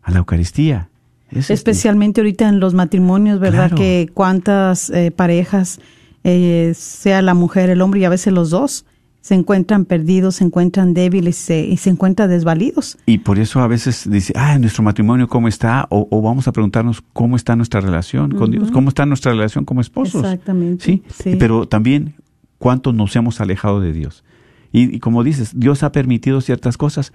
a 0.03 0.11
la 0.11 0.19
Eucaristía. 0.19 0.89
Es 1.31 1.39
este- 1.51 1.55
Especialmente 1.55 2.21
ahorita 2.21 2.49
en 2.49 2.61
los 2.61 2.75
matrimonios, 2.75 3.41
¿verdad? 3.41 3.69
Claro. 3.71 3.77
Que 3.77 4.11
cuántas 4.13 4.91
eh, 4.91 5.11
parejas, 5.11 5.81
eh, 6.25 6.73
sea 6.77 7.23
la 7.23 7.35
mujer, 7.35 7.71
el 7.71 7.81
hombre 7.81 8.01
y 8.01 8.05
a 8.05 8.11
veces 8.11 8.33
los 8.33 8.51
dos, 8.51 8.85
se 9.23 9.35
encuentran 9.37 9.85
perdidos, 9.85 10.37
se 10.37 10.45
encuentran 10.45 10.95
débiles 10.95 11.37
se- 11.37 11.65
y 11.65 11.77
se 11.77 11.91
encuentran 11.91 12.29
desvalidos. 12.29 12.99
Y 13.07 13.19
por 13.19 13.39
eso 13.39 13.61
a 13.61 13.69
veces 13.69 14.09
dice, 14.11 14.33
ah, 14.37 14.59
nuestro 14.59 14.83
matrimonio 14.83 15.29
cómo 15.29 15.47
está, 15.49 15.87
o, 15.91 16.09
o 16.11 16.21
vamos 16.23 16.49
a 16.49 16.53
preguntarnos 16.53 17.03
cómo 17.13 17.37
está 17.37 17.55
nuestra 17.57 17.81
relación 17.81 18.33
con 18.33 18.51
Dios, 18.51 18.71
cómo 18.73 18.89
está 18.89 19.07
nuestra 19.07 19.31
relación 19.33 19.65
como 19.65 19.81
esposos. 19.81 20.25
Exactamente, 20.25 20.85
Sí, 20.85 21.03
sí. 21.23 21.37
pero 21.39 21.67
también 21.69 22.15
cuánto 22.59 22.93
nos 22.93 23.15
hemos 23.17 23.41
alejado 23.41 23.81
de 23.81 23.93
Dios. 23.93 24.25
Y, 24.73 24.97
y 24.97 24.99
como 25.01 25.23
dices, 25.23 25.53
Dios 25.55 25.83
ha 25.83 25.93
permitido 25.93 26.41
ciertas 26.41 26.77
cosas, 26.77 27.13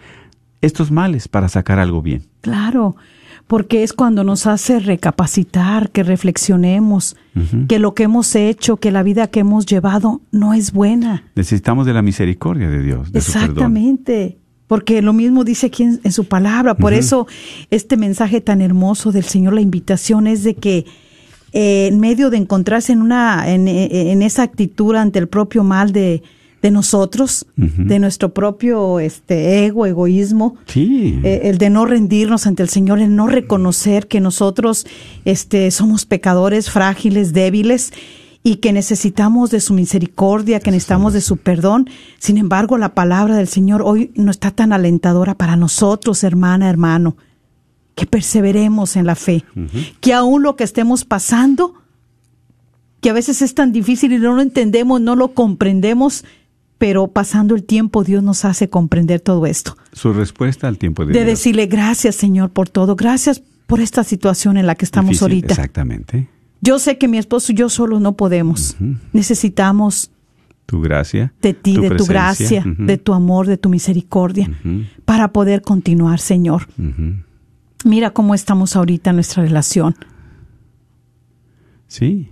estos 0.62 0.92
males, 0.92 1.28
para 1.28 1.50
sacar 1.50 1.80
algo 1.80 2.02
bien. 2.02 2.24
Claro, 2.42 2.96
porque 3.48 3.84
es 3.84 3.94
cuando 3.94 4.24
nos 4.24 4.46
hace 4.46 4.80
recapacitar, 4.80 5.90
que 5.92 6.04
reflexionemos, 6.04 7.16
que 7.68 7.80
lo 7.80 7.94
que 7.94 8.04
hemos 8.04 8.36
hecho, 8.36 8.78
que 8.78 8.92
la 8.92 9.04
vida 9.04 9.28
que 9.28 9.40
hemos 9.40 9.66
llevado 9.66 10.22
no 10.32 10.54
es 10.54 10.74
buena. 10.74 11.24
Necesitamos 11.36 11.86
de 11.86 11.94
la 11.94 12.02
misericordia 12.02 12.70
de 12.70 12.84
Dios, 12.84 13.12
de 13.12 13.22
su 13.22 13.32
perdón. 13.32 13.50
Exactamente. 13.50 14.38
Porque 14.68 15.02
lo 15.02 15.14
mismo 15.14 15.46
dice 15.46 15.68
aquí 15.68 15.84
en, 15.84 16.02
en 16.04 16.12
su 16.12 16.26
palabra. 16.26 16.76
Por 16.76 16.94
eso 16.94 17.26
este 17.70 17.96
mensaje 17.96 18.42
tan 18.42 18.60
hermoso 18.62 19.14
del 19.14 19.24
Señor, 19.24 19.54
la 19.54 19.62
invitación 19.62 20.28
es 20.28 20.44
de 20.44 20.56
que 20.56 20.86
eh, 21.54 21.88
en 21.88 22.02
medio 22.02 22.30
de 22.30 22.36
encontrarse 22.36 22.92
en 22.92 23.02
una, 23.02 23.50
en, 23.50 23.70
en 23.70 24.22
esa 24.22 24.44
actitud 24.44 24.94
ante 24.96 25.20
el 25.20 25.30
propio 25.30 25.64
mal 25.64 25.94
de, 25.94 26.22
de 26.62 26.72
nosotros, 26.72 27.46
de 27.56 28.00
nuestro 28.00 28.34
propio 28.34 29.00
este 29.00 29.66
ego, 29.66 29.86
egoísmo, 29.86 30.56
Sí. 30.66 31.20
eh, 31.24 31.42
el 31.44 31.58
de 31.60 31.70
no 31.70 31.86
rendirnos 31.86 32.48
ante 32.48 32.64
el 32.64 32.70
Señor, 32.70 33.00
el 33.00 33.16
no 33.16 33.28
reconocer 33.28 34.08
que 34.08 34.20
nosotros 34.20 34.88
este, 35.24 35.70
somos 35.72 36.06
pecadores, 36.06 36.72
frágiles, 36.72 37.32
débiles 37.34 37.94
y 38.44 38.56
que 38.56 38.74
necesitamos 38.74 39.52
de 39.52 39.60
su 39.60 39.74
misericordia, 39.74 40.60
que 40.60 40.72
necesitamos 40.72 41.14
de 41.14 41.22
su 41.22 41.38
perdón. 41.38 41.90
Sin 42.18 42.38
embargo, 42.38 42.78
la 42.78 42.96
palabra 42.96 43.36
del 43.36 43.48
Señor 43.48 43.82
hoy 43.84 44.12
no 44.16 44.32
está 44.32 44.52
tan 44.52 44.74
alentadora 44.74 45.36
para 45.36 45.58
nosotros, 45.58 46.24
hermana, 46.24 46.70
hermano, 46.70 47.18
que 47.94 48.06
perseveremos 48.06 48.96
en 48.96 49.06
la 49.06 49.16
fe, 49.16 49.44
que 50.02 50.14
aún 50.14 50.44
lo 50.44 50.56
que 50.56 50.64
estemos 50.64 51.04
pasando, 51.04 51.74
que 53.02 53.10
a 53.10 53.14
veces 53.14 53.42
es 53.42 53.54
tan 53.54 53.72
difícil 53.72 54.12
y 54.14 54.18
no 54.18 54.34
lo 54.34 54.42
entendemos, 54.42 55.02
no 55.02 55.16
lo 55.16 55.34
comprendemos, 55.34 56.24
pero 56.78 57.08
pasando 57.08 57.56
el 57.56 57.64
tiempo 57.64 58.04
Dios 58.04 58.24
nos 58.24 58.46
hace 58.46 58.70
comprender 58.70 59.20
todo 59.22 59.46
esto 59.46 59.78
Su 59.94 60.14
respuesta 60.14 60.68
al 60.68 60.78
tiempo 60.78 61.06
de, 61.06 61.14
de 61.14 61.20
Dios. 61.20 61.26
decirle 61.40 61.66
gracias 61.68 62.16
Señor 62.16 62.52
por 62.52 62.70
todo, 62.70 62.96
gracias 62.96 63.42
por 63.66 63.80
esta 63.82 64.04
situación 64.04 64.58
en 64.58 64.66
la 64.68 64.76
que 64.76 64.86
estamos 64.86 65.10
Difícil, 65.12 65.24
ahorita. 65.26 65.54
Exactamente. 65.54 66.30
Yo 66.62 66.80
sé 66.80 66.98
que 66.98 67.08
mi 67.08 67.18
esposo 67.18 67.52
y 67.52 67.56
yo 67.56 67.70
solo 67.70 68.00
no 68.00 68.16
podemos. 68.16 68.78
Necesitamos 69.14 70.10
Tu 70.66 70.80
gracia. 70.82 71.34
de 71.42 71.54
ti, 71.54 71.78
de 71.78 71.92
tu 71.92 72.06
gracia, 72.06 72.64
de 72.66 72.98
tu 72.98 73.14
amor, 73.14 73.46
de 73.46 73.58
tu 73.58 73.70
misericordia, 73.70 74.50
para 75.06 75.34
poder 75.34 75.62
continuar, 75.62 76.20
Señor. 76.20 76.68
Mira 77.86 78.12
cómo 78.12 78.34
estamos 78.34 78.76
ahorita 78.76 79.10
en 79.12 79.18
nuestra 79.18 79.44
relación. 79.44 79.96
Sí. 81.88 82.30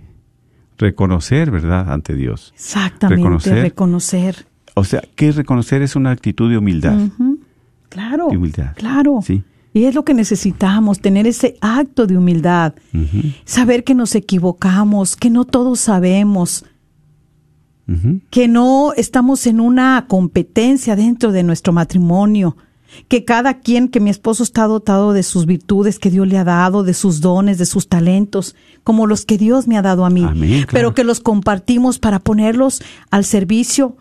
Reconocer, 0.78 1.50
¿verdad? 1.50 1.90
Ante 1.92 2.14
Dios. 2.14 2.52
Exactamente, 2.54 3.22
Reconocer. 3.22 3.62
reconocer. 3.62 4.46
O 4.74 4.84
sea, 4.84 5.02
¿qué 5.14 5.28
es 5.28 5.36
reconocer? 5.36 5.82
Es 5.82 5.96
una 5.96 6.10
actitud 6.10 6.50
de 6.50 6.58
humildad. 6.58 6.98
Claro, 7.88 8.28
De 8.30 8.36
humildad. 8.36 8.74
claro. 8.76 9.20
Sí. 9.22 9.42
Y 9.72 9.84
es 9.84 9.94
lo 9.94 10.04
que 10.04 10.14
necesitamos, 10.14 11.00
tener 11.00 11.26
ese 11.26 11.56
acto 11.60 12.06
de 12.06 12.16
humildad, 12.16 12.74
saber 13.44 13.84
que 13.84 13.94
nos 13.94 14.14
equivocamos, 14.14 15.16
que 15.16 15.28
no 15.30 15.44
todos 15.44 15.80
sabemos, 15.80 16.64
que 18.30 18.48
no 18.48 18.92
estamos 18.96 19.46
en 19.46 19.60
una 19.60 20.06
competencia 20.08 20.96
dentro 20.96 21.30
de 21.30 21.42
nuestro 21.42 21.72
matrimonio, 21.74 22.56
que 23.08 23.24
cada 23.24 23.60
quien, 23.60 23.88
que 23.88 24.00
mi 24.00 24.10
esposo 24.10 24.42
está 24.42 24.64
dotado 24.64 25.12
de 25.12 25.22
sus 25.22 25.46
virtudes 25.46 25.98
que 25.98 26.10
Dios 26.10 26.26
le 26.26 26.38
ha 26.38 26.44
dado, 26.44 26.82
de 26.82 26.94
sus 26.94 27.20
dones, 27.20 27.58
de 27.58 27.66
sus 27.66 27.88
talentos, 27.88 28.54
como 28.84 29.06
los 29.06 29.24
que 29.24 29.38
Dios 29.38 29.68
me 29.68 29.76
ha 29.76 29.82
dado 29.82 30.04
a 30.04 30.10
mí, 30.10 30.24
Amén, 30.24 30.50
claro. 30.50 30.68
pero 30.72 30.94
que 30.94 31.04
los 31.04 31.20
compartimos 31.20 31.98
para 31.98 32.18
ponerlos 32.18 32.82
al 33.10 33.24
servicio 33.24 33.96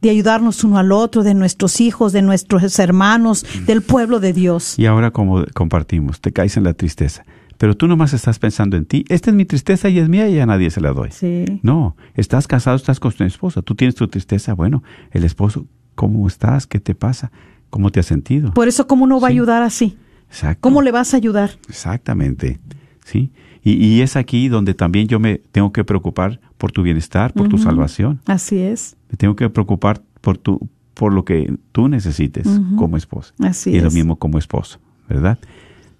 de 0.00 0.10
ayudarnos 0.10 0.62
uno 0.64 0.78
al 0.78 0.92
otro, 0.92 1.22
de 1.22 1.34
nuestros 1.34 1.80
hijos, 1.80 2.12
de 2.12 2.22
nuestros 2.22 2.78
hermanos, 2.78 3.44
del 3.66 3.82
pueblo 3.82 4.20
de 4.20 4.32
Dios. 4.32 4.78
Y 4.78 4.86
ahora 4.86 5.10
como 5.10 5.44
compartimos, 5.54 6.20
te 6.20 6.32
caes 6.32 6.56
en 6.56 6.64
la 6.64 6.74
tristeza. 6.74 7.24
Pero 7.58 7.76
tú 7.76 7.88
nomás 7.88 8.12
estás 8.12 8.38
pensando 8.38 8.76
en 8.76 8.84
ti. 8.84 9.04
Esta 9.08 9.30
es 9.30 9.36
mi 9.36 9.44
tristeza 9.44 9.88
y 9.88 9.98
es 9.98 10.08
mía 10.08 10.28
y 10.28 10.38
a 10.38 10.46
nadie 10.46 10.70
se 10.70 10.80
la 10.80 10.92
doy. 10.92 11.10
Sí. 11.10 11.44
No, 11.62 11.96
estás 12.14 12.46
casado, 12.46 12.76
estás 12.76 13.00
con 13.00 13.12
tu 13.12 13.24
esposa. 13.24 13.62
Tú 13.62 13.74
tienes 13.74 13.96
tu 13.96 14.06
tristeza. 14.06 14.54
Bueno, 14.54 14.84
el 15.10 15.24
esposo, 15.24 15.66
¿cómo 15.96 16.28
estás? 16.28 16.68
¿Qué 16.68 16.78
te 16.78 16.94
pasa? 16.94 17.32
¿Cómo 17.70 17.90
te 17.90 18.00
has 18.00 18.06
sentido? 18.06 18.52
Por 18.54 18.68
eso, 18.68 18.86
¿cómo 18.86 19.06
no 19.06 19.20
va 19.20 19.28
a 19.28 19.30
ayudar 19.30 19.62
así? 19.62 19.96
Exacto. 20.28 20.60
¿Cómo 20.60 20.82
le 20.82 20.90
vas 20.92 21.14
a 21.14 21.16
ayudar? 21.16 21.50
Exactamente. 21.68 22.58
Sí. 23.04 23.30
Y, 23.62 23.72
y 23.84 24.00
es 24.02 24.16
aquí 24.16 24.48
donde 24.48 24.74
también 24.74 25.08
yo 25.08 25.18
me 25.18 25.38
tengo 25.52 25.72
que 25.72 25.84
preocupar 25.84 26.40
por 26.56 26.72
tu 26.72 26.82
bienestar, 26.82 27.32
por 27.32 27.48
tu 27.48 27.58
salvación. 27.58 28.20
Así 28.26 28.58
es. 28.58 28.96
Me 29.10 29.16
tengo 29.16 29.36
que 29.36 29.48
preocupar 29.50 30.02
por 30.20 30.38
tu, 30.38 30.68
por 30.94 31.12
lo 31.12 31.24
que 31.24 31.54
tú 31.72 31.88
necesites 31.88 32.46
como 32.76 32.96
esposa. 32.96 33.32
Así 33.38 33.70
y 33.70 33.80
lo 33.80 33.88
es. 33.88 33.94
mismo 33.94 34.16
como 34.16 34.38
esposo, 34.38 34.80
¿verdad? 35.08 35.38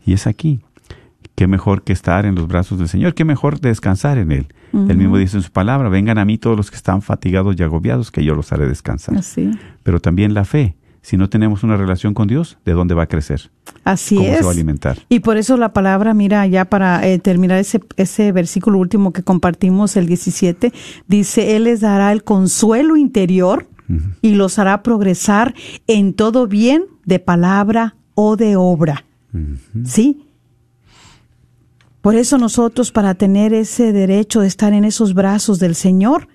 Y 0.04 0.12
es 0.12 0.26
aquí. 0.26 0.60
Qué 1.34 1.46
mejor 1.46 1.82
que 1.82 1.92
estar 1.92 2.26
en 2.26 2.34
los 2.34 2.48
brazos 2.48 2.78
del 2.80 2.88
Señor, 2.88 3.14
qué 3.14 3.24
mejor 3.24 3.60
descansar 3.60 4.18
en 4.18 4.32
Él. 4.32 4.46
Él 4.72 4.96
mismo 4.96 5.16
dice 5.16 5.36
en 5.36 5.42
su 5.44 5.52
palabra, 5.52 5.88
vengan 5.88 6.18
a 6.18 6.24
mí 6.24 6.36
todos 6.36 6.56
los 6.56 6.70
que 6.70 6.76
están 6.76 7.00
fatigados 7.00 7.54
y 7.56 7.62
agobiados, 7.62 8.10
que 8.10 8.24
yo 8.24 8.34
los 8.34 8.52
haré 8.52 8.66
descansar. 8.66 9.16
Así. 9.16 9.50
Pero 9.84 10.00
también 10.00 10.34
la 10.34 10.44
fe. 10.44 10.74
Si 11.02 11.16
no 11.16 11.28
tenemos 11.28 11.62
una 11.62 11.76
relación 11.76 12.12
con 12.14 12.28
Dios, 12.28 12.58
¿de 12.64 12.72
dónde 12.72 12.94
va 12.94 13.04
a 13.04 13.06
crecer? 13.06 13.50
Así 13.84 14.16
¿Cómo 14.16 14.28
es. 14.28 14.38
se 14.38 14.42
va 14.42 14.50
a 14.50 14.52
alimentar? 14.52 14.98
Y 15.08 15.20
por 15.20 15.36
eso 15.36 15.56
la 15.56 15.72
palabra, 15.72 16.12
mira, 16.14 16.46
ya 16.46 16.66
para 16.66 17.06
eh, 17.06 17.18
terminar 17.18 17.58
ese, 17.58 17.80
ese 17.96 18.32
versículo 18.32 18.78
último 18.78 19.12
que 19.12 19.22
compartimos, 19.22 19.96
el 19.96 20.06
17, 20.06 20.72
dice, 21.06 21.56
Él 21.56 21.64
les 21.64 21.80
dará 21.80 22.12
el 22.12 22.24
consuelo 22.24 22.96
interior 22.96 23.68
y 24.20 24.34
los 24.34 24.58
hará 24.58 24.82
progresar 24.82 25.54
en 25.86 26.12
todo 26.12 26.46
bien 26.46 26.84
de 27.06 27.18
palabra 27.20 27.96
o 28.14 28.36
de 28.36 28.56
obra. 28.56 29.04
¿Sí? 29.84 30.26
Por 32.00 32.16
eso 32.16 32.38
nosotros, 32.38 32.92
para 32.92 33.14
tener 33.14 33.54
ese 33.54 33.92
derecho 33.92 34.40
de 34.40 34.46
estar 34.46 34.72
en 34.72 34.84
esos 34.84 35.14
brazos 35.14 35.58
del 35.58 35.74
Señor, 35.74 36.28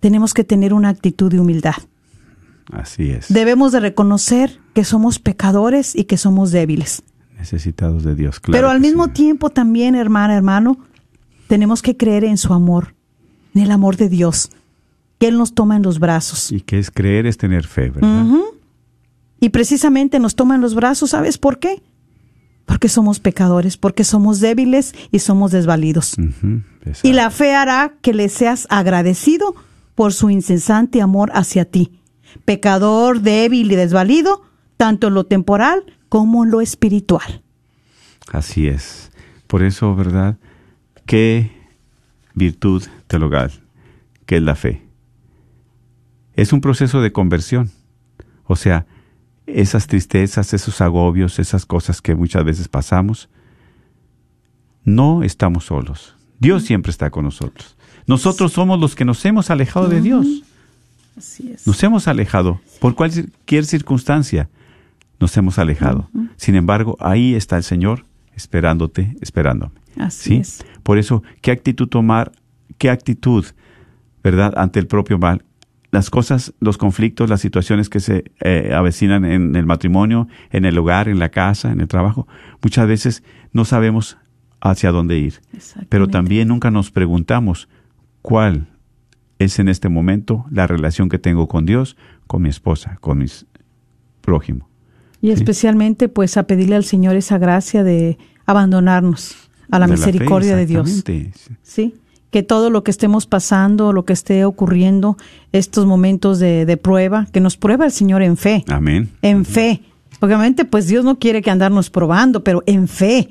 tenemos 0.00 0.34
que 0.34 0.44
tener 0.44 0.74
una 0.74 0.90
actitud 0.90 1.30
de 1.30 1.40
humildad. 1.40 1.74
Así 2.72 3.10
es. 3.10 3.32
Debemos 3.32 3.72
de 3.72 3.80
reconocer 3.80 4.58
que 4.72 4.84
somos 4.84 5.18
pecadores 5.18 5.94
y 5.94 6.04
que 6.04 6.16
somos 6.16 6.50
débiles. 6.50 7.02
Necesitados 7.38 8.04
de 8.04 8.14
Dios, 8.14 8.40
claro. 8.40 8.56
Pero 8.56 8.70
al 8.70 8.80
mismo 8.80 9.06
sí. 9.06 9.12
tiempo 9.12 9.50
también, 9.50 9.94
hermana, 9.94 10.34
hermano, 10.34 10.78
tenemos 11.46 11.82
que 11.82 11.96
creer 11.96 12.24
en 12.24 12.38
su 12.38 12.54
amor, 12.54 12.94
en 13.54 13.62
el 13.62 13.70
amor 13.70 13.96
de 13.96 14.08
Dios, 14.08 14.50
que 15.18 15.28
Él 15.28 15.36
nos 15.36 15.54
toma 15.54 15.76
en 15.76 15.82
los 15.82 15.98
brazos. 15.98 16.52
Y 16.52 16.60
que 16.62 16.78
es 16.78 16.90
creer 16.90 17.26
es 17.26 17.36
tener 17.36 17.66
fe, 17.66 17.90
¿verdad? 17.90 18.24
Y 19.40 19.50
precisamente 19.50 20.18
nos 20.18 20.34
toma 20.36 20.54
en 20.54 20.62
los 20.62 20.74
brazos, 20.74 21.10
¿sabes 21.10 21.36
por 21.36 21.58
qué? 21.58 21.82
porque 22.66 22.88
somos 22.88 23.20
pecadores, 23.20 23.76
porque 23.76 24.04
somos 24.04 24.40
débiles 24.40 24.94
y 25.10 25.18
somos 25.18 25.52
desvalidos. 25.52 26.16
Y 27.02 27.12
la 27.12 27.30
fe 27.30 27.54
hará 27.54 27.94
que 28.00 28.14
le 28.14 28.28
seas 28.28 28.66
agradecido 28.70 29.54
por 29.94 30.12
su 30.12 30.30
incesante 30.30 31.02
amor 31.02 31.30
hacia 31.34 31.64
ti. 31.64 32.00
Pecador, 32.44 33.20
débil 33.20 33.70
y 33.72 33.76
desvalido, 33.76 34.42
tanto 34.76 35.08
en 35.08 35.14
lo 35.14 35.24
temporal 35.24 35.84
como 36.08 36.44
en 36.44 36.50
lo 36.50 36.60
espiritual. 36.60 37.42
Así 38.32 38.68
es. 38.68 39.10
Por 39.46 39.62
eso, 39.62 39.94
¿verdad? 39.94 40.36
¿Qué 41.06 41.50
virtud 42.34 42.82
teologal? 43.06 43.52
que 44.26 44.36
es 44.36 44.42
la 44.42 44.54
fe? 44.54 44.82
Es 46.34 46.52
un 46.52 46.60
proceso 46.60 47.00
de 47.00 47.12
conversión. 47.12 47.70
O 48.44 48.56
sea, 48.56 48.86
esas 49.46 49.86
tristezas, 49.86 50.52
esos 50.52 50.80
agobios, 50.80 51.38
esas 51.38 51.66
cosas 51.66 52.02
que 52.02 52.14
muchas 52.14 52.44
veces 52.44 52.68
pasamos, 52.68 53.28
no 54.84 55.22
estamos 55.22 55.66
solos. 55.66 56.16
Dios 56.38 56.64
siempre 56.64 56.90
está 56.90 57.10
con 57.10 57.24
nosotros. 57.24 57.76
Nosotros 58.06 58.52
somos 58.52 58.78
los 58.80 58.94
que 58.94 59.04
nos 59.04 59.24
hemos 59.24 59.50
alejado 59.50 59.88
de 59.88 60.00
Dios. 60.00 60.26
Así 61.16 61.52
es. 61.52 61.66
Nos 61.66 61.82
hemos 61.82 62.08
alejado 62.08 62.60
por 62.80 62.94
cualquier 62.94 63.64
circunstancia. 63.64 64.48
Nos 65.20 65.36
hemos 65.36 65.58
alejado. 65.58 66.10
Sin 66.36 66.54
embargo, 66.54 66.96
ahí 67.00 67.34
está 67.34 67.56
el 67.56 67.62
Señor 67.62 68.04
esperándote, 68.34 69.16
esperándome. 69.20 69.72
Así 69.96 70.30
¿Sí? 70.30 70.36
es. 70.36 70.66
Por 70.82 70.98
eso, 70.98 71.22
¿qué 71.40 71.50
actitud 71.50 71.88
tomar? 71.88 72.32
¿Qué 72.78 72.90
actitud, 72.90 73.44
verdad, 74.22 74.54
ante 74.56 74.80
el 74.80 74.86
propio 74.86 75.18
mal? 75.18 75.44
Las 75.92 76.10
cosas, 76.10 76.52
los 76.58 76.76
conflictos, 76.76 77.30
las 77.30 77.40
situaciones 77.40 77.88
que 77.88 78.00
se 78.00 78.32
eh, 78.40 78.72
avecinan 78.74 79.24
en 79.24 79.54
el 79.54 79.64
matrimonio, 79.64 80.26
en 80.50 80.64
el 80.64 80.76
hogar, 80.76 81.08
en 81.08 81.20
la 81.20 81.28
casa, 81.28 81.70
en 81.70 81.80
el 81.80 81.86
trabajo, 81.86 82.26
muchas 82.60 82.88
veces 82.88 83.22
no 83.52 83.64
sabemos 83.64 84.18
hacia 84.60 84.90
dónde 84.90 85.18
ir. 85.18 85.40
Pero 85.88 86.08
también 86.08 86.48
nunca 86.48 86.72
nos 86.72 86.90
preguntamos 86.90 87.68
cuál 88.22 88.66
es 89.44 89.58
en 89.58 89.68
este 89.68 89.88
momento 89.88 90.44
la 90.50 90.66
relación 90.66 91.08
que 91.08 91.18
tengo 91.18 91.48
con 91.48 91.66
Dios, 91.66 91.96
con 92.26 92.42
mi 92.42 92.48
esposa, 92.48 92.98
con 93.00 93.18
mis 93.18 93.46
prójimo. 94.20 94.68
Y 95.20 95.30
especialmente 95.30 96.08
pues 96.08 96.36
a 96.36 96.46
pedirle 96.46 96.76
al 96.76 96.84
Señor 96.84 97.16
esa 97.16 97.38
gracia 97.38 97.82
de 97.82 98.18
abandonarnos 98.46 99.36
a 99.70 99.78
la 99.78 99.86
De 99.86 99.96
fe, 99.96 100.06
misericordia 100.06 100.56
de 100.56 100.66
Dios. 100.66 101.04
Sí, 101.62 101.94
que 102.30 102.42
todo 102.42 102.68
lo 102.68 102.84
que 102.84 102.90
estemos 102.90 103.26
pasando, 103.26 103.92
lo 103.92 104.04
que 104.04 104.12
esté 104.12 104.44
ocurriendo, 104.44 105.16
estos 105.52 105.86
momentos 105.86 106.38
de, 106.40 106.66
de 106.66 106.76
prueba, 106.76 107.26
que 107.32 107.40
nos 107.40 107.56
prueba 107.56 107.86
el 107.86 107.92
Señor 107.92 108.22
en 108.22 108.36
fe, 108.36 108.64
Amén. 108.68 109.10
en 109.22 109.44
fe. 109.44 109.82
Obviamente, 110.20 110.64
pues 110.64 110.88
Dios 110.88 111.04
no 111.04 111.18
quiere 111.18 111.42
que 111.42 111.50
andarnos 111.50 111.90
probando, 111.90 112.44
pero 112.44 112.62
en 112.66 112.88
fe. 112.88 113.28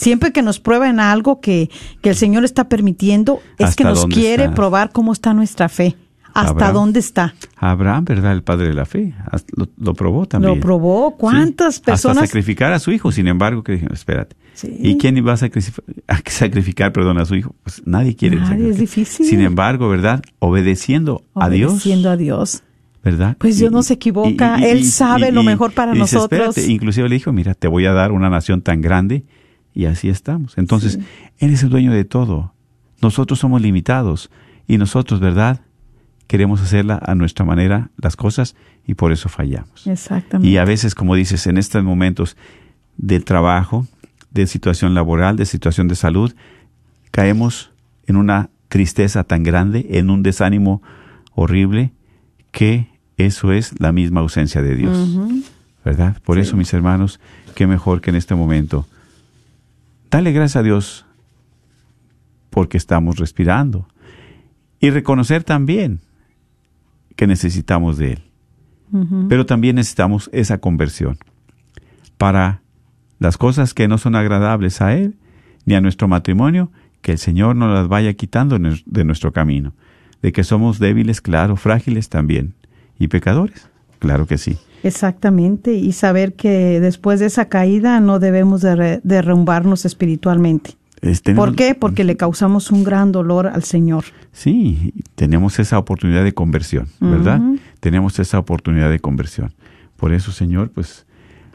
Siempre 0.00 0.32
que 0.32 0.42
nos 0.42 0.60
prueba 0.60 0.88
en 0.88 0.98
algo 1.00 1.40
que, 1.40 1.68
que 2.00 2.08
el 2.10 2.16
Señor 2.16 2.44
está 2.44 2.68
permitiendo, 2.68 3.40
es 3.58 3.66
¿Hasta 3.70 3.76
que 3.76 3.84
nos 3.84 4.06
quiere 4.06 4.44
está? 4.44 4.54
probar 4.54 4.92
cómo 4.92 5.12
está 5.12 5.34
nuestra 5.34 5.68
fe, 5.68 5.94
hasta 6.32 6.50
Abraham. 6.50 6.74
dónde 6.74 7.00
está. 7.00 7.34
Abraham, 7.56 8.04
¿verdad? 8.06 8.32
El 8.32 8.42
padre 8.42 8.68
de 8.68 8.74
la 8.74 8.86
fe, 8.86 9.12
lo, 9.56 9.68
lo 9.76 9.94
probó 9.94 10.26
también. 10.26 10.54
Lo 10.54 10.60
probó. 10.60 11.16
¿Cuántas 11.16 11.74
Sí, 11.76 11.82
personas? 11.84 12.16
Hasta 12.18 12.26
sacrificar 12.28 12.72
a 12.72 12.78
su 12.78 12.92
hijo, 12.92 13.12
sin 13.12 13.28
embargo, 13.28 13.62
que 13.62 13.72
dijeron, 13.72 13.92
espérate. 13.92 14.36
Sí. 14.54 14.74
¿Y 14.80 14.96
quién 14.96 15.16
iba 15.16 15.32
a 15.32 15.36
sacrificar, 15.36 15.84
a 16.08 16.18
sacrificar 16.30 16.92
perdón, 16.92 17.18
a 17.18 17.24
su 17.26 17.34
hijo? 17.34 17.54
Pues 17.62 17.82
nadie 17.86 18.14
quiere 18.16 18.36
Nadie, 18.36 18.48
sacrificar. 18.48 18.72
es 18.72 18.78
difícil. 18.80 19.26
Sin 19.26 19.40
embargo, 19.42 19.88
¿verdad? 19.88 20.22
Obedeciendo, 20.38 21.22
a 21.34 21.48
Dios, 21.50 21.72
Obedeciendo 21.72 22.10
a 22.10 22.16
Dios. 22.16 22.62
¿verdad? 23.02 23.36
Pues 23.38 23.58
Dios 23.58 23.72
no 23.72 23.82
se 23.82 23.94
equivoca, 23.94 24.56
Él 24.56 24.84
sabe 24.84 25.32
lo 25.32 25.42
mejor 25.42 25.72
para 25.72 25.92
dice, 25.92 26.00
nosotros. 26.16 26.48
espérate, 26.56 26.70
inclusive 26.72 27.08
le 27.08 27.14
dijo, 27.14 27.32
mira, 27.32 27.54
te 27.54 27.66
voy 27.66 27.86
a 27.86 27.92
dar 27.92 28.12
una 28.12 28.28
nación 28.28 28.60
tan 28.60 28.82
grande 28.82 29.24
y 29.74 29.84
así 29.86 30.08
estamos. 30.08 30.56
Entonces, 30.58 30.98
Él 31.38 31.52
es 31.52 31.62
el 31.62 31.70
dueño 31.70 31.92
de 31.92 32.04
todo. 32.04 32.54
Nosotros 33.02 33.38
somos 33.38 33.62
limitados 33.62 34.30
y 34.66 34.78
nosotros, 34.78 35.20
¿verdad? 35.20 35.60
Queremos 36.26 36.60
hacerla 36.60 37.00
a 37.04 37.14
nuestra 37.14 37.44
manera 37.44 37.90
las 37.96 38.16
cosas 38.16 38.54
y 38.86 38.94
por 38.94 39.12
eso 39.12 39.28
fallamos. 39.28 39.86
Exactamente. 39.86 40.48
Y 40.48 40.58
a 40.58 40.64
veces, 40.64 40.94
como 40.94 41.14
dices, 41.14 41.46
en 41.46 41.56
estos 41.56 41.82
momentos 41.82 42.36
del 42.96 43.24
trabajo, 43.24 43.86
de 44.30 44.46
situación 44.46 44.94
laboral, 44.94 45.36
de 45.36 45.46
situación 45.46 45.88
de 45.88 45.96
salud, 45.96 46.32
caemos 47.10 47.72
en 48.06 48.16
una 48.16 48.50
tristeza 48.68 49.24
tan 49.24 49.42
grande, 49.42 49.86
en 49.90 50.10
un 50.10 50.22
desánimo 50.22 50.82
horrible, 51.34 51.92
que 52.52 52.88
eso 53.16 53.52
es 53.52 53.80
la 53.80 53.92
misma 53.92 54.20
ausencia 54.20 54.62
de 54.62 54.76
Dios. 54.76 55.18
¿Verdad? 55.84 56.20
Por 56.24 56.38
eso, 56.38 56.56
mis 56.56 56.72
hermanos, 56.74 57.20
qué 57.54 57.66
mejor 57.66 58.00
que 58.00 58.10
en 58.10 58.16
este 58.16 58.34
momento. 58.34 58.86
Dale 60.10 60.32
gracias 60.32 60.56
a 60.56 60.62
Dios 60.62 61.06
porque 62.50 62.76
estamos 62.76 63.18
respirando. 63.18 63.86
Y 64.80 64.90
reconocer 64.90 65.44
también 65.44 66.00
que 67.16 67.26
necesitamos 67.26 67.96
de 67.96 68.14
Él. 68.14 68.22
Pero 69.28 69.46
también 69.46 69.76
necesitamos 69.76 70.28
esa 70.32 70.58
conversión 70.58 71.18
para 72.18 72.62
las 73.20 73.38
cosas 73.38 73.72
que 73.72 73.86
no 73.86 73.98
son 73.98 74.16
agradables 74.16 74.80
a 74.80 74.96
Él 74.96 75.16
ni 75.64 75.74
a 75.74 75.80
nuestro 75.80 76.08
matrimonio, 76.08 76.72
que 77.00 77.12
el 77.12 77.18
Señor 77.18 77.54
nos 77.54 77.72
las 77.72 77.86
vaya 77.86 78.12
quitando 78.14 78.58
de 78.58 78.82
de 78.84 79.04
nuestro 79.04 79.32
camino. 79.32 79.74
De 80.22 80.32
que 80.32 80.42
somos 80.42 80.80
débiles, 80.80 81.20
claro, 81.20 81.54
frágiles 81.56 82.08
también. 82.08 82.54
Y 82.98 83.06
pecadores, 83.08 83.70
claro 84.00 84.26
que 84.26 84.38
sí. 84.38 84.58
Exactamente. 84.82 85.72
Y 85.74 85.92
saber 85.92 86.34
que 86.34 86.80
después 86.80 87.20
de 87.20 87.26
esa 87.26 87.46
caída 87.48 88.00
no 88.00 88.18
debemos 88.18 88.60
de 88.62 89.00
derrumbarnos 89.04 89.84
espiritualmente. 89.84 90.76
Es- 91.00 91.22
tenemos- 91.22 91.46
¿Por 91.48 91.56
qué? 91.56 91.74
Porque 91.74 92.04
le 92.04 92.16
causamos 92.16 92.70
un 92.70 92.84
gran 92.84 93.10
dolor 93.12 93.46
al 93.46 93.64
Señor. 93.64 94.04
Sí, 94.32 94.92
tenemos 95.14 95.58
esa 95.58 95.78
oportunidad 95.78 96.24
de 96.24 96.32
conversión, 96.32 96.88
¿verdad? 97.00 97.40
Tenemos 97.80 98.18
esa 98.18 98.38
oportunidad 98.38 98.90
de 98.90 99.00
conversión. 99.00 99.52
Por 99.96 100.12
eso, 100.12 100.30
Señor, 100.32 100.70
pues, 100.70 101.06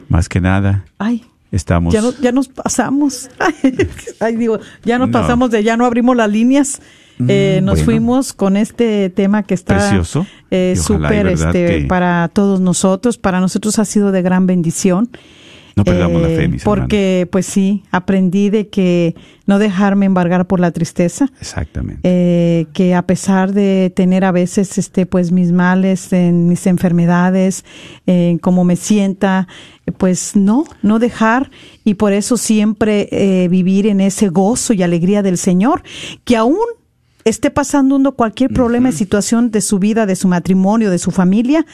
más 0.08 0.28
que 0.28 0.40
nada, 0.40 0.84
Ay, 0.98 1.24
estamos... 1.52 1.94
ya, 1.94 2.00
no- 2.00 2.12
ya 2.20 2.32
nos 2.32 2.48
pasamos. 2.48 3.28
Ay, 4.20 4.36
digo, 4.36 4.58
ya 4.84 4.98
nos 4.98 5.08
No. 5.08 5.12
pasamos 5.20 5.50
de 5.50 5.62
ya 5.62 5.76
no 5.76 5.84
abrimos 5.84 6.16
las 6.16 6.30
líneas. 6.30 6.80
Eh, 7.28 7.60
Mm, 7.60 7.64
nos 7.64 7.74
bueno. 7.76 7.84
fuimos 7.84 8.32
con 8.32 8.56
este 8.56 9.08
tema 9.10 9.42
que 9.42 9.54
está 9.54 9.76
Precioso. 9.78 10.26
eh, 10.50 10.74
súper 10.76 11.26
este, 11.28 11.52
que- 11.82 11.86
para 11.88 12.28
todos 12.32 12.60
nosotros. 12.60 13.16
Para 13.18 13.40
nosotros 13.40 13.78
ha 13.78 13.84
sido 13.84 14.12
de 14.12 14.22
gran 14.22 14.46
bendición. 14.46 15.08
No 15.76 15.84
perdamos 15.84 16.22
la 16.22 16.30
Eh, 16.30 16.36
fe, 16.36 16.48
mis 16.48 16.64
Porque, 16.64 17.28
pues 17.30 17.44
sí, 17.44 17.82
aprendí 17.90 18.48
de 18.48 18.68
que 18.68 19.14
no 19.46 19.58
dejarme 19.58 20.06
embargar 20.06 20.46
por 20.46 20.58
la 20.58 20.70
tristeza. 20.70 21.28
Exactamente. 21.38 22.00
eh, 22.02 22.66
que 22.72 22.94
a 22.94 23.02
pesar 23.02 23.52
de 23.52 23.92
tener 23.94 24.24
a 24.24 24.32
veces 24.32 24.78
este 24.78 25.04
pues 25.04 25.32
mis 25.32 25.52
males 25.52 26.14
en 26.14 26.48
mis 26.48 26.66
enfermedades 26.66 27.64
en 28.06 28.38
cómo 28.38 28.64
me 28.64 28.76
sienta 28.76 29.48
pues 29.98 30.34
no 30.34 30.64
no 30.82 30.98
dejar 30.98 31.50
y 31.84 31.94
por 31.94 32.12
eso 32.14 32.38
siempre 32.38 33.08
eh, 33.12 33.48
vivir 33.48 33.86
en 33.86 34.00
ese 34.00 34.28
gozo 34.28 34.72
y 34.72 34.82
alegría 34.82 35.22
del 35.22 35.36
Señor 35.36 35.82
que 36.24 36.36
aún 36.38 36.56
esté 37.26 37.50
pasando 37.50 37.96
uno 37.96 38.12
cualquier 38.12 38.52
problema 38.52 38.88
y 38.88 38.92
situación 38.92 39.50
de 39.50 39.60
su 39.60 39.78
vida 39.78 40.06
de 40.06 40.16
su 40.16 40.28
matrimonio 40.28 40.90
de 40.90 40.98
su 40.98 41.10
familia 41.10 41.66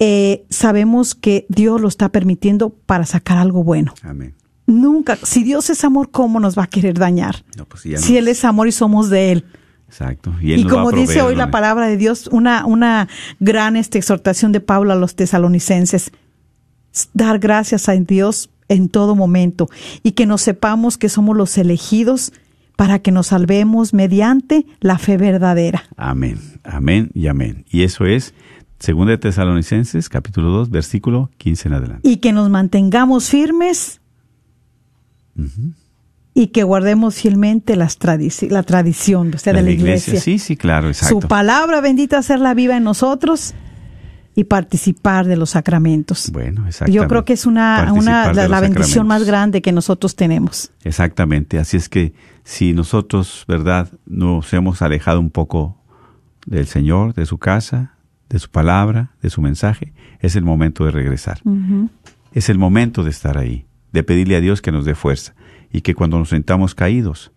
eh, 0.00 0.44
sabemos 0.50 1.14
que 1.14 1.46
Dios 1.48 1.80
lo 1.80 1.88
está 1.88 2.08
permitiendo 2.08 2.70
para 2.70 3.04
sacar 3.04 3.38
algo 3.38 3.62
bueno 3.62 3.94
Amén. 4.02 4.34
nunca 4.66 5.16
si 5.22 5.44
Dios 5.44 5.70
es 5.70 5.84
amor 5.84 6.10
cómo 6.10 6.40
nos 6.40 6.58
va 6.58 6.64
a 6.64 6.68
querer 6.68 6.98
dañar 6.98 7.44
No, 7.56 7.64
pues 7.66 7.82
si 7.82 8.16
Él 8.16 8.28
es 8.28 8.44
amor 8.44 8.66
y 8.68 8.72
somos 8.72 9.10
de 9.10 9.32
Él. 9.32 9.44
Exacto. 9.88 10.34
Y, 10.40 10.52
Él 10.52 10.68
como 10.68 10.92
dice 10.92 11.22
hoy 11.22 11.34
la 11.34 11.50
palabra 11.50 11.86
de 11.86 11.96
Dios, 11.96 12.28
una, 12.30 12.66
una 12.66 13.08
gran 13.40 13.74
este, 13.74 13.98
exhortación 13.98 14.52
de 14.52 14.60
Pablo 14.60 14.92
a 14.92 14.96
los 14.96 15.16
tesalonicenses, 15.16 16.12
dar 17.14 17.38
gracias 17.38 17.88
a 17.88 17.92
Dios 17.92 18.50
en 18.68 18.90
todo 18.90 19.14
momento 19.14 19.68
y 20.02 20.12
que 20.12 20.26
nos 20.26 20.42
sepamos 20.42 20.98
que 20.98 21.08
somos 21.08 21.36
los 21.36 21.56
elegidos 21.56 22.32
para 22.78 23.00
que 23.00 23.10
nos 23.10 23.26
salvemos 23.26 23.92
mediante 23.92 24.64
la 24.78 24.98
fe 24.98 25.16
verdadera. 25.16 25.82
Amén, 25.96 26.38
amén 26.62 27.10
y 27.12 27.26
amén. 27.26 27.64
Y 27.68 27.82
eso 27.82 28.06
es 28.06 28.34
Segunda 28.78 29.10
de 29.10 29.18
Tesalonicenses, 29.18 30.08
capítulo 30.08 30.50
2, 30.50 30.70
versículo 30.70 31.28
15 31.38 31.66
en 31.68 31.74
adelante. 31.74 32.08
Y 32.08 32.18
que 32.18 32.32
nos 32.32 32.48
mantengamos 32.50 33.28
firmes 33.30 34.00
y 36.34 36.46
que 36.46 36.62
guardemos 36.62 37.16
fielmente 37.16 37.74
las 37.74 37.98
tradici- 37.98 38.48
la 38.48 38.62
tradición 38.62 39.34
o 39.34 39.38
sea, 39.38 39.54
de 39.54 39.62
la, 39.62 39.70
iglesia. 39.72 40.20
Sí, 40.20 40.38
sí, 40.38 40.56
claro, 40.56 40.86
exacto. 40.86 41.20
Su 41.20 41.26
palabra 41.26 41.80
bendita 41.80 42.18
hacerla 42.18 42.54
viva 42.54 42.76
en 42.76 42.84
nosotros 42.84 43.54
y 44.38 44.44
participar 44.44 45.26
de 45.26 45.36
los 45.36 45.50
sacramentos. 45.50 46.30
Bueno, 46.32 46.64
exactamente. 46.68 46.96
Yo 46.96 47.08
creo 47.08 47.24
que 47.24 47.32
es 47.32 47.44
una, 47.44 47.92
la, 47.92 48.60
bendición 48.60 49.04
más 49.04 49.24
grande 49.24 49.60
que 49.62 49.72
nosotros 49.72 50.14
tenemos. 50.14 50.70
Exactamente. 50.84 51.58
Así 51.58 51.76
es 51.76 51.88
que 51.88 52.14
si 52.44 52.72
nosotros, 52.72 53.44
¿verdad?, 53.48 53.90
nos 54.06 54.52
hemos 54.52 54.80
alejado 54.80 55.18
un 55.18 55.30
poco 55.30 55.82
del 56.46 56.68
Señor, 56.68 57.14
de 57.14 57.26
su 57.26 57.38
casa, 57.38 57.96
de 58.28 58.38
su 58.38 58.48
palabra, 58.48 59.10
de 59.22 59.28
su 59.28 59.42
mensaje, 59.42 59.92
es 60.20 60.36
el 60.36 60.44
momento 60.44 60.84
de 60.84 60.92
regresar. 60.92 61.40
Es 62.32 62.48
el 62.48 62.58
momento 62.58 63.02
de 63.02 63.10
estar 63.10 63.38
ahí. 63.38 63.66
de 63.90 64.04
pedirle 64.04 64.36
a 64.36 64.40
Dios 64.40 64.62
que 64.62 64.70
nos 64.70 64.84
dé 64.84 64.94
fuerza 64.94 65.34
y 65.72 65.80
que 65.80 65.96
cuando 65.96 66.16
nos 66.16 66.28
sentamos 66.28 66.76
caídos, 66.76 67.32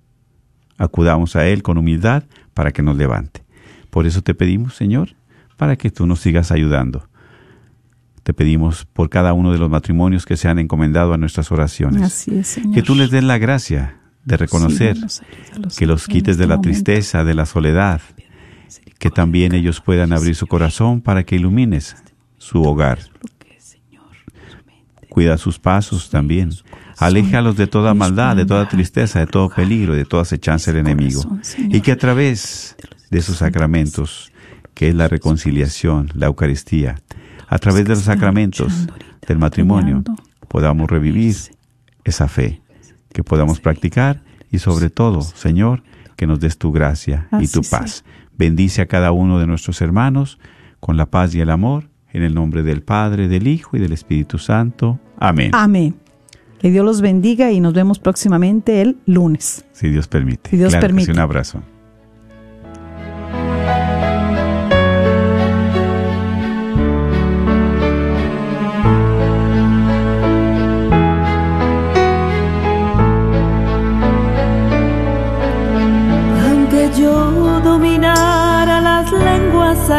acudamos 0.77 1.35
a 1.35 1.47
Él 1.47 1.63
con 1.63 1.79
humildad 1.79 2.25
para 2.53 2.71
que 2.71 2.83
nos 2.83 2.95
levante. 2.95 3.43
Por 3.89 4.05
eso 4.05 4.21
te 4.21 4.35
pedimos, 4.35 4.75
Señor, 4.75 5.15
para 5.61 5.75
que 5.75 5.91
tú 5.91 6.07
nos 6.07 6.19
sigas 6.21 6.51
ayudando. 6.51 7.07
Te 8.23 8.33
pedimos 8.33 8.85
por 8.85 9.11
cada 9.11 9.33
uno 9.33 9.51
de 9.51 9.59
los 9.59 9.69
matrimonios 9.69 10.25
que 10.25 10.35
se 10.35 10.47
han 10.47 10.57
encomendado 10.57 11.13
a 11.13 11.19
nuestras 11.19 11.51
oraciones. 11.51 12.01
Así 12.01 12.35
es, 12.35 12.47
Señor. 12.47 12.73
Que 12.73 12.81
tú 12.81 12.95
les 12.95 13.11
des 13.11 13.23
la 13.23 13.37
gracia 13.37 13.99
de 14.25 14.37
reconocer, 14.37 14.97
Sí, 15.07 15.21
ayúdalos, 15.51 15.77
que 15.77 15.85
los 15.85 16.07
quites 16.07 16.37
de 16.39 16.45
este 16.45 16.47
la 16.47 16.55
momento. 16.55 16.63
tristeza, 16.63 17.23
de 17.23 17.35
la 17.35 17.45
soledad, 17.45 18.01
que 18.97 19.11
también 19.11 19.53
ellos 19.53 19.81
puedan 19.81 20.13
abrir 20.13 20.33
su 20.33 20.47
corazón 20.47 20.99
para 20.99 21.25
que 21.25 21.35
ilumines 21.35 21.95
su 22.39 22.63
hogar. 22.63 22.97
Cuida 25.09 25.37
sus 25.37 25.59
pasos 25.59 26.09
también. 26.09 26.49
Aléjalos 26.97 27.55
de 27.55 27.67
toda 27.67 27.93
maldad, 27.93 28.35
de 28.35 28.47
toda 28.47 28.67
tristeza, 28.67 29.19
de 29.19 29.27
todo 29.27 29.47
peligro, 29.49 29.93
de 29.93 30.05
toda 30.05 30.23
acechanza 30.23 30.71
del 30.71 30.79
enemigo. 30.87 31.21
Y 31.69 31.81
que 31.81 31.91
a 31.91 31.97
través 31.99 32.75
de 33.11 33.21
sus 33.21 33.37
sacramentos, 33.37 34.30
que 34.81 34.89
es 34.89 34.95
la 34.95 35.07
reconciliación, 35.07 36.09
la 36.15 36.25
Eucaristía, 36.25 36.95
a 37.47 37.59
través 37.59 37.83
de 37.83 37.91
los 37.91 37.99
sacramentos 37.99 38.87
del 39.27 39.37
matrimonio, 39.37 40.03
podamos 40.47 40.89
revivir 40.89 41.35
esa 42.03 42.27
fe, 42.27 42.63
que 43.13 43.23
podamos 43.23 43.59
practicar 43.59 44.23
y 44.49 44.57
sobre 44.57 44.89
todo, 44.89 45.21
Señor, 45.21 45.83
que 46.15 46.25
nos 46.25 46.39
des 46.39 46.57
tu 46.57 46.71
gracia 46.71 47.27
y 47.39 47.47
tu 47.47 47.61
paz. 47.61 48.03
Bendice 48.35 48.81
a 48.81 48.87
cada 48.87 49.11
uno 49.11 49.37
de 49.37 49.45
nuestros 49.45 49.81
hermanos 49.81 50.39
con 50.79 50.97
la 50.97 51.05
paz 51.05 51.35
y 51.35 51.41
el 51.41 51.51
amor, 51.51 51.87
en 52.11 52.23
el 52.23 52.33
nombre 52.33 52.63
del 52.63 52.81
Padre, 52.81 53.27
del 53.27 53.47
Hijo 53.47 53.77
y 53.77 53.79
del 53.79 53.93
Espíritu 53.93 54.39
Santo. 54.39 54.99
Amén. 55.19 55.51
Amén. 55.53 55.95
Que 56.57 56.71
Dios 56.71 56.83
los 56.83 57.01
bendiga 57.01 57.51
y 57.51 57.59
nos 57.59 57.75
vemos 57.75 57.99
próximamente 57.99 58.81
el 58.81 58.97
lunes. 59.05 59.63
Si 59.73 59.89
Dios 59.89 60.07
permite. 60.07 60.49
Si 60.49 60.57
Dios 60.57 60.71
Claro 60.71 60.87
permite. 60.87 61.11
un 61.11 61.19
abrazo. 61.19 61.61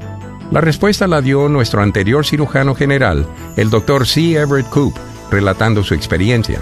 La 0.51 0.61
respuesta 0.61 1.07
la 1.07 1.21
dio 1.21 1.49
nuestro 1.49 1.83
anterior 1.83 2.27
cirujano 2.27 2.75
general, 2.75 3.27
el 3.57 3.71
Dr. 3.71 4.09
C. 4.09 4.33
Everett 4.33 4.69
Koop, 4.71 4.97
relatando 5.31 5.83
su 5.85 5.95
experiencia. 5.95 6.61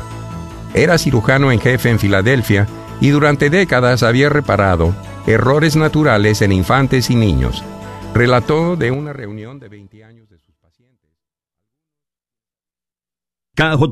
Era 0.74 0.98
cirujano 0.98 1.50
en 1.50 1.60
jefe 1.60 1.90
en 1.90 1.98
Filadelfia 1.98 2.66
y 3.00 3.08
durante 3.10 3.50
décadas 3.50 4.02
había 4.02 4.28
reparado 4.28 4.94
errores 5.26 5.76
naturales 5.76 6.42
en 6.42 6.52
infantes 6.52 7.10
y 7.10 7.14
niños. 7.14 7.62
Relató 8.14 8.76
de 8.76 8.90
una 8.90 9.12
reunión 9.12 9.58
de 9.58 9.68
20 9.68 10.04
años 10.04 10.28
de 10.28 10.38
sus 10.38 10.54
pacientes. 10.56 11.10
KJOR 13.54 13.90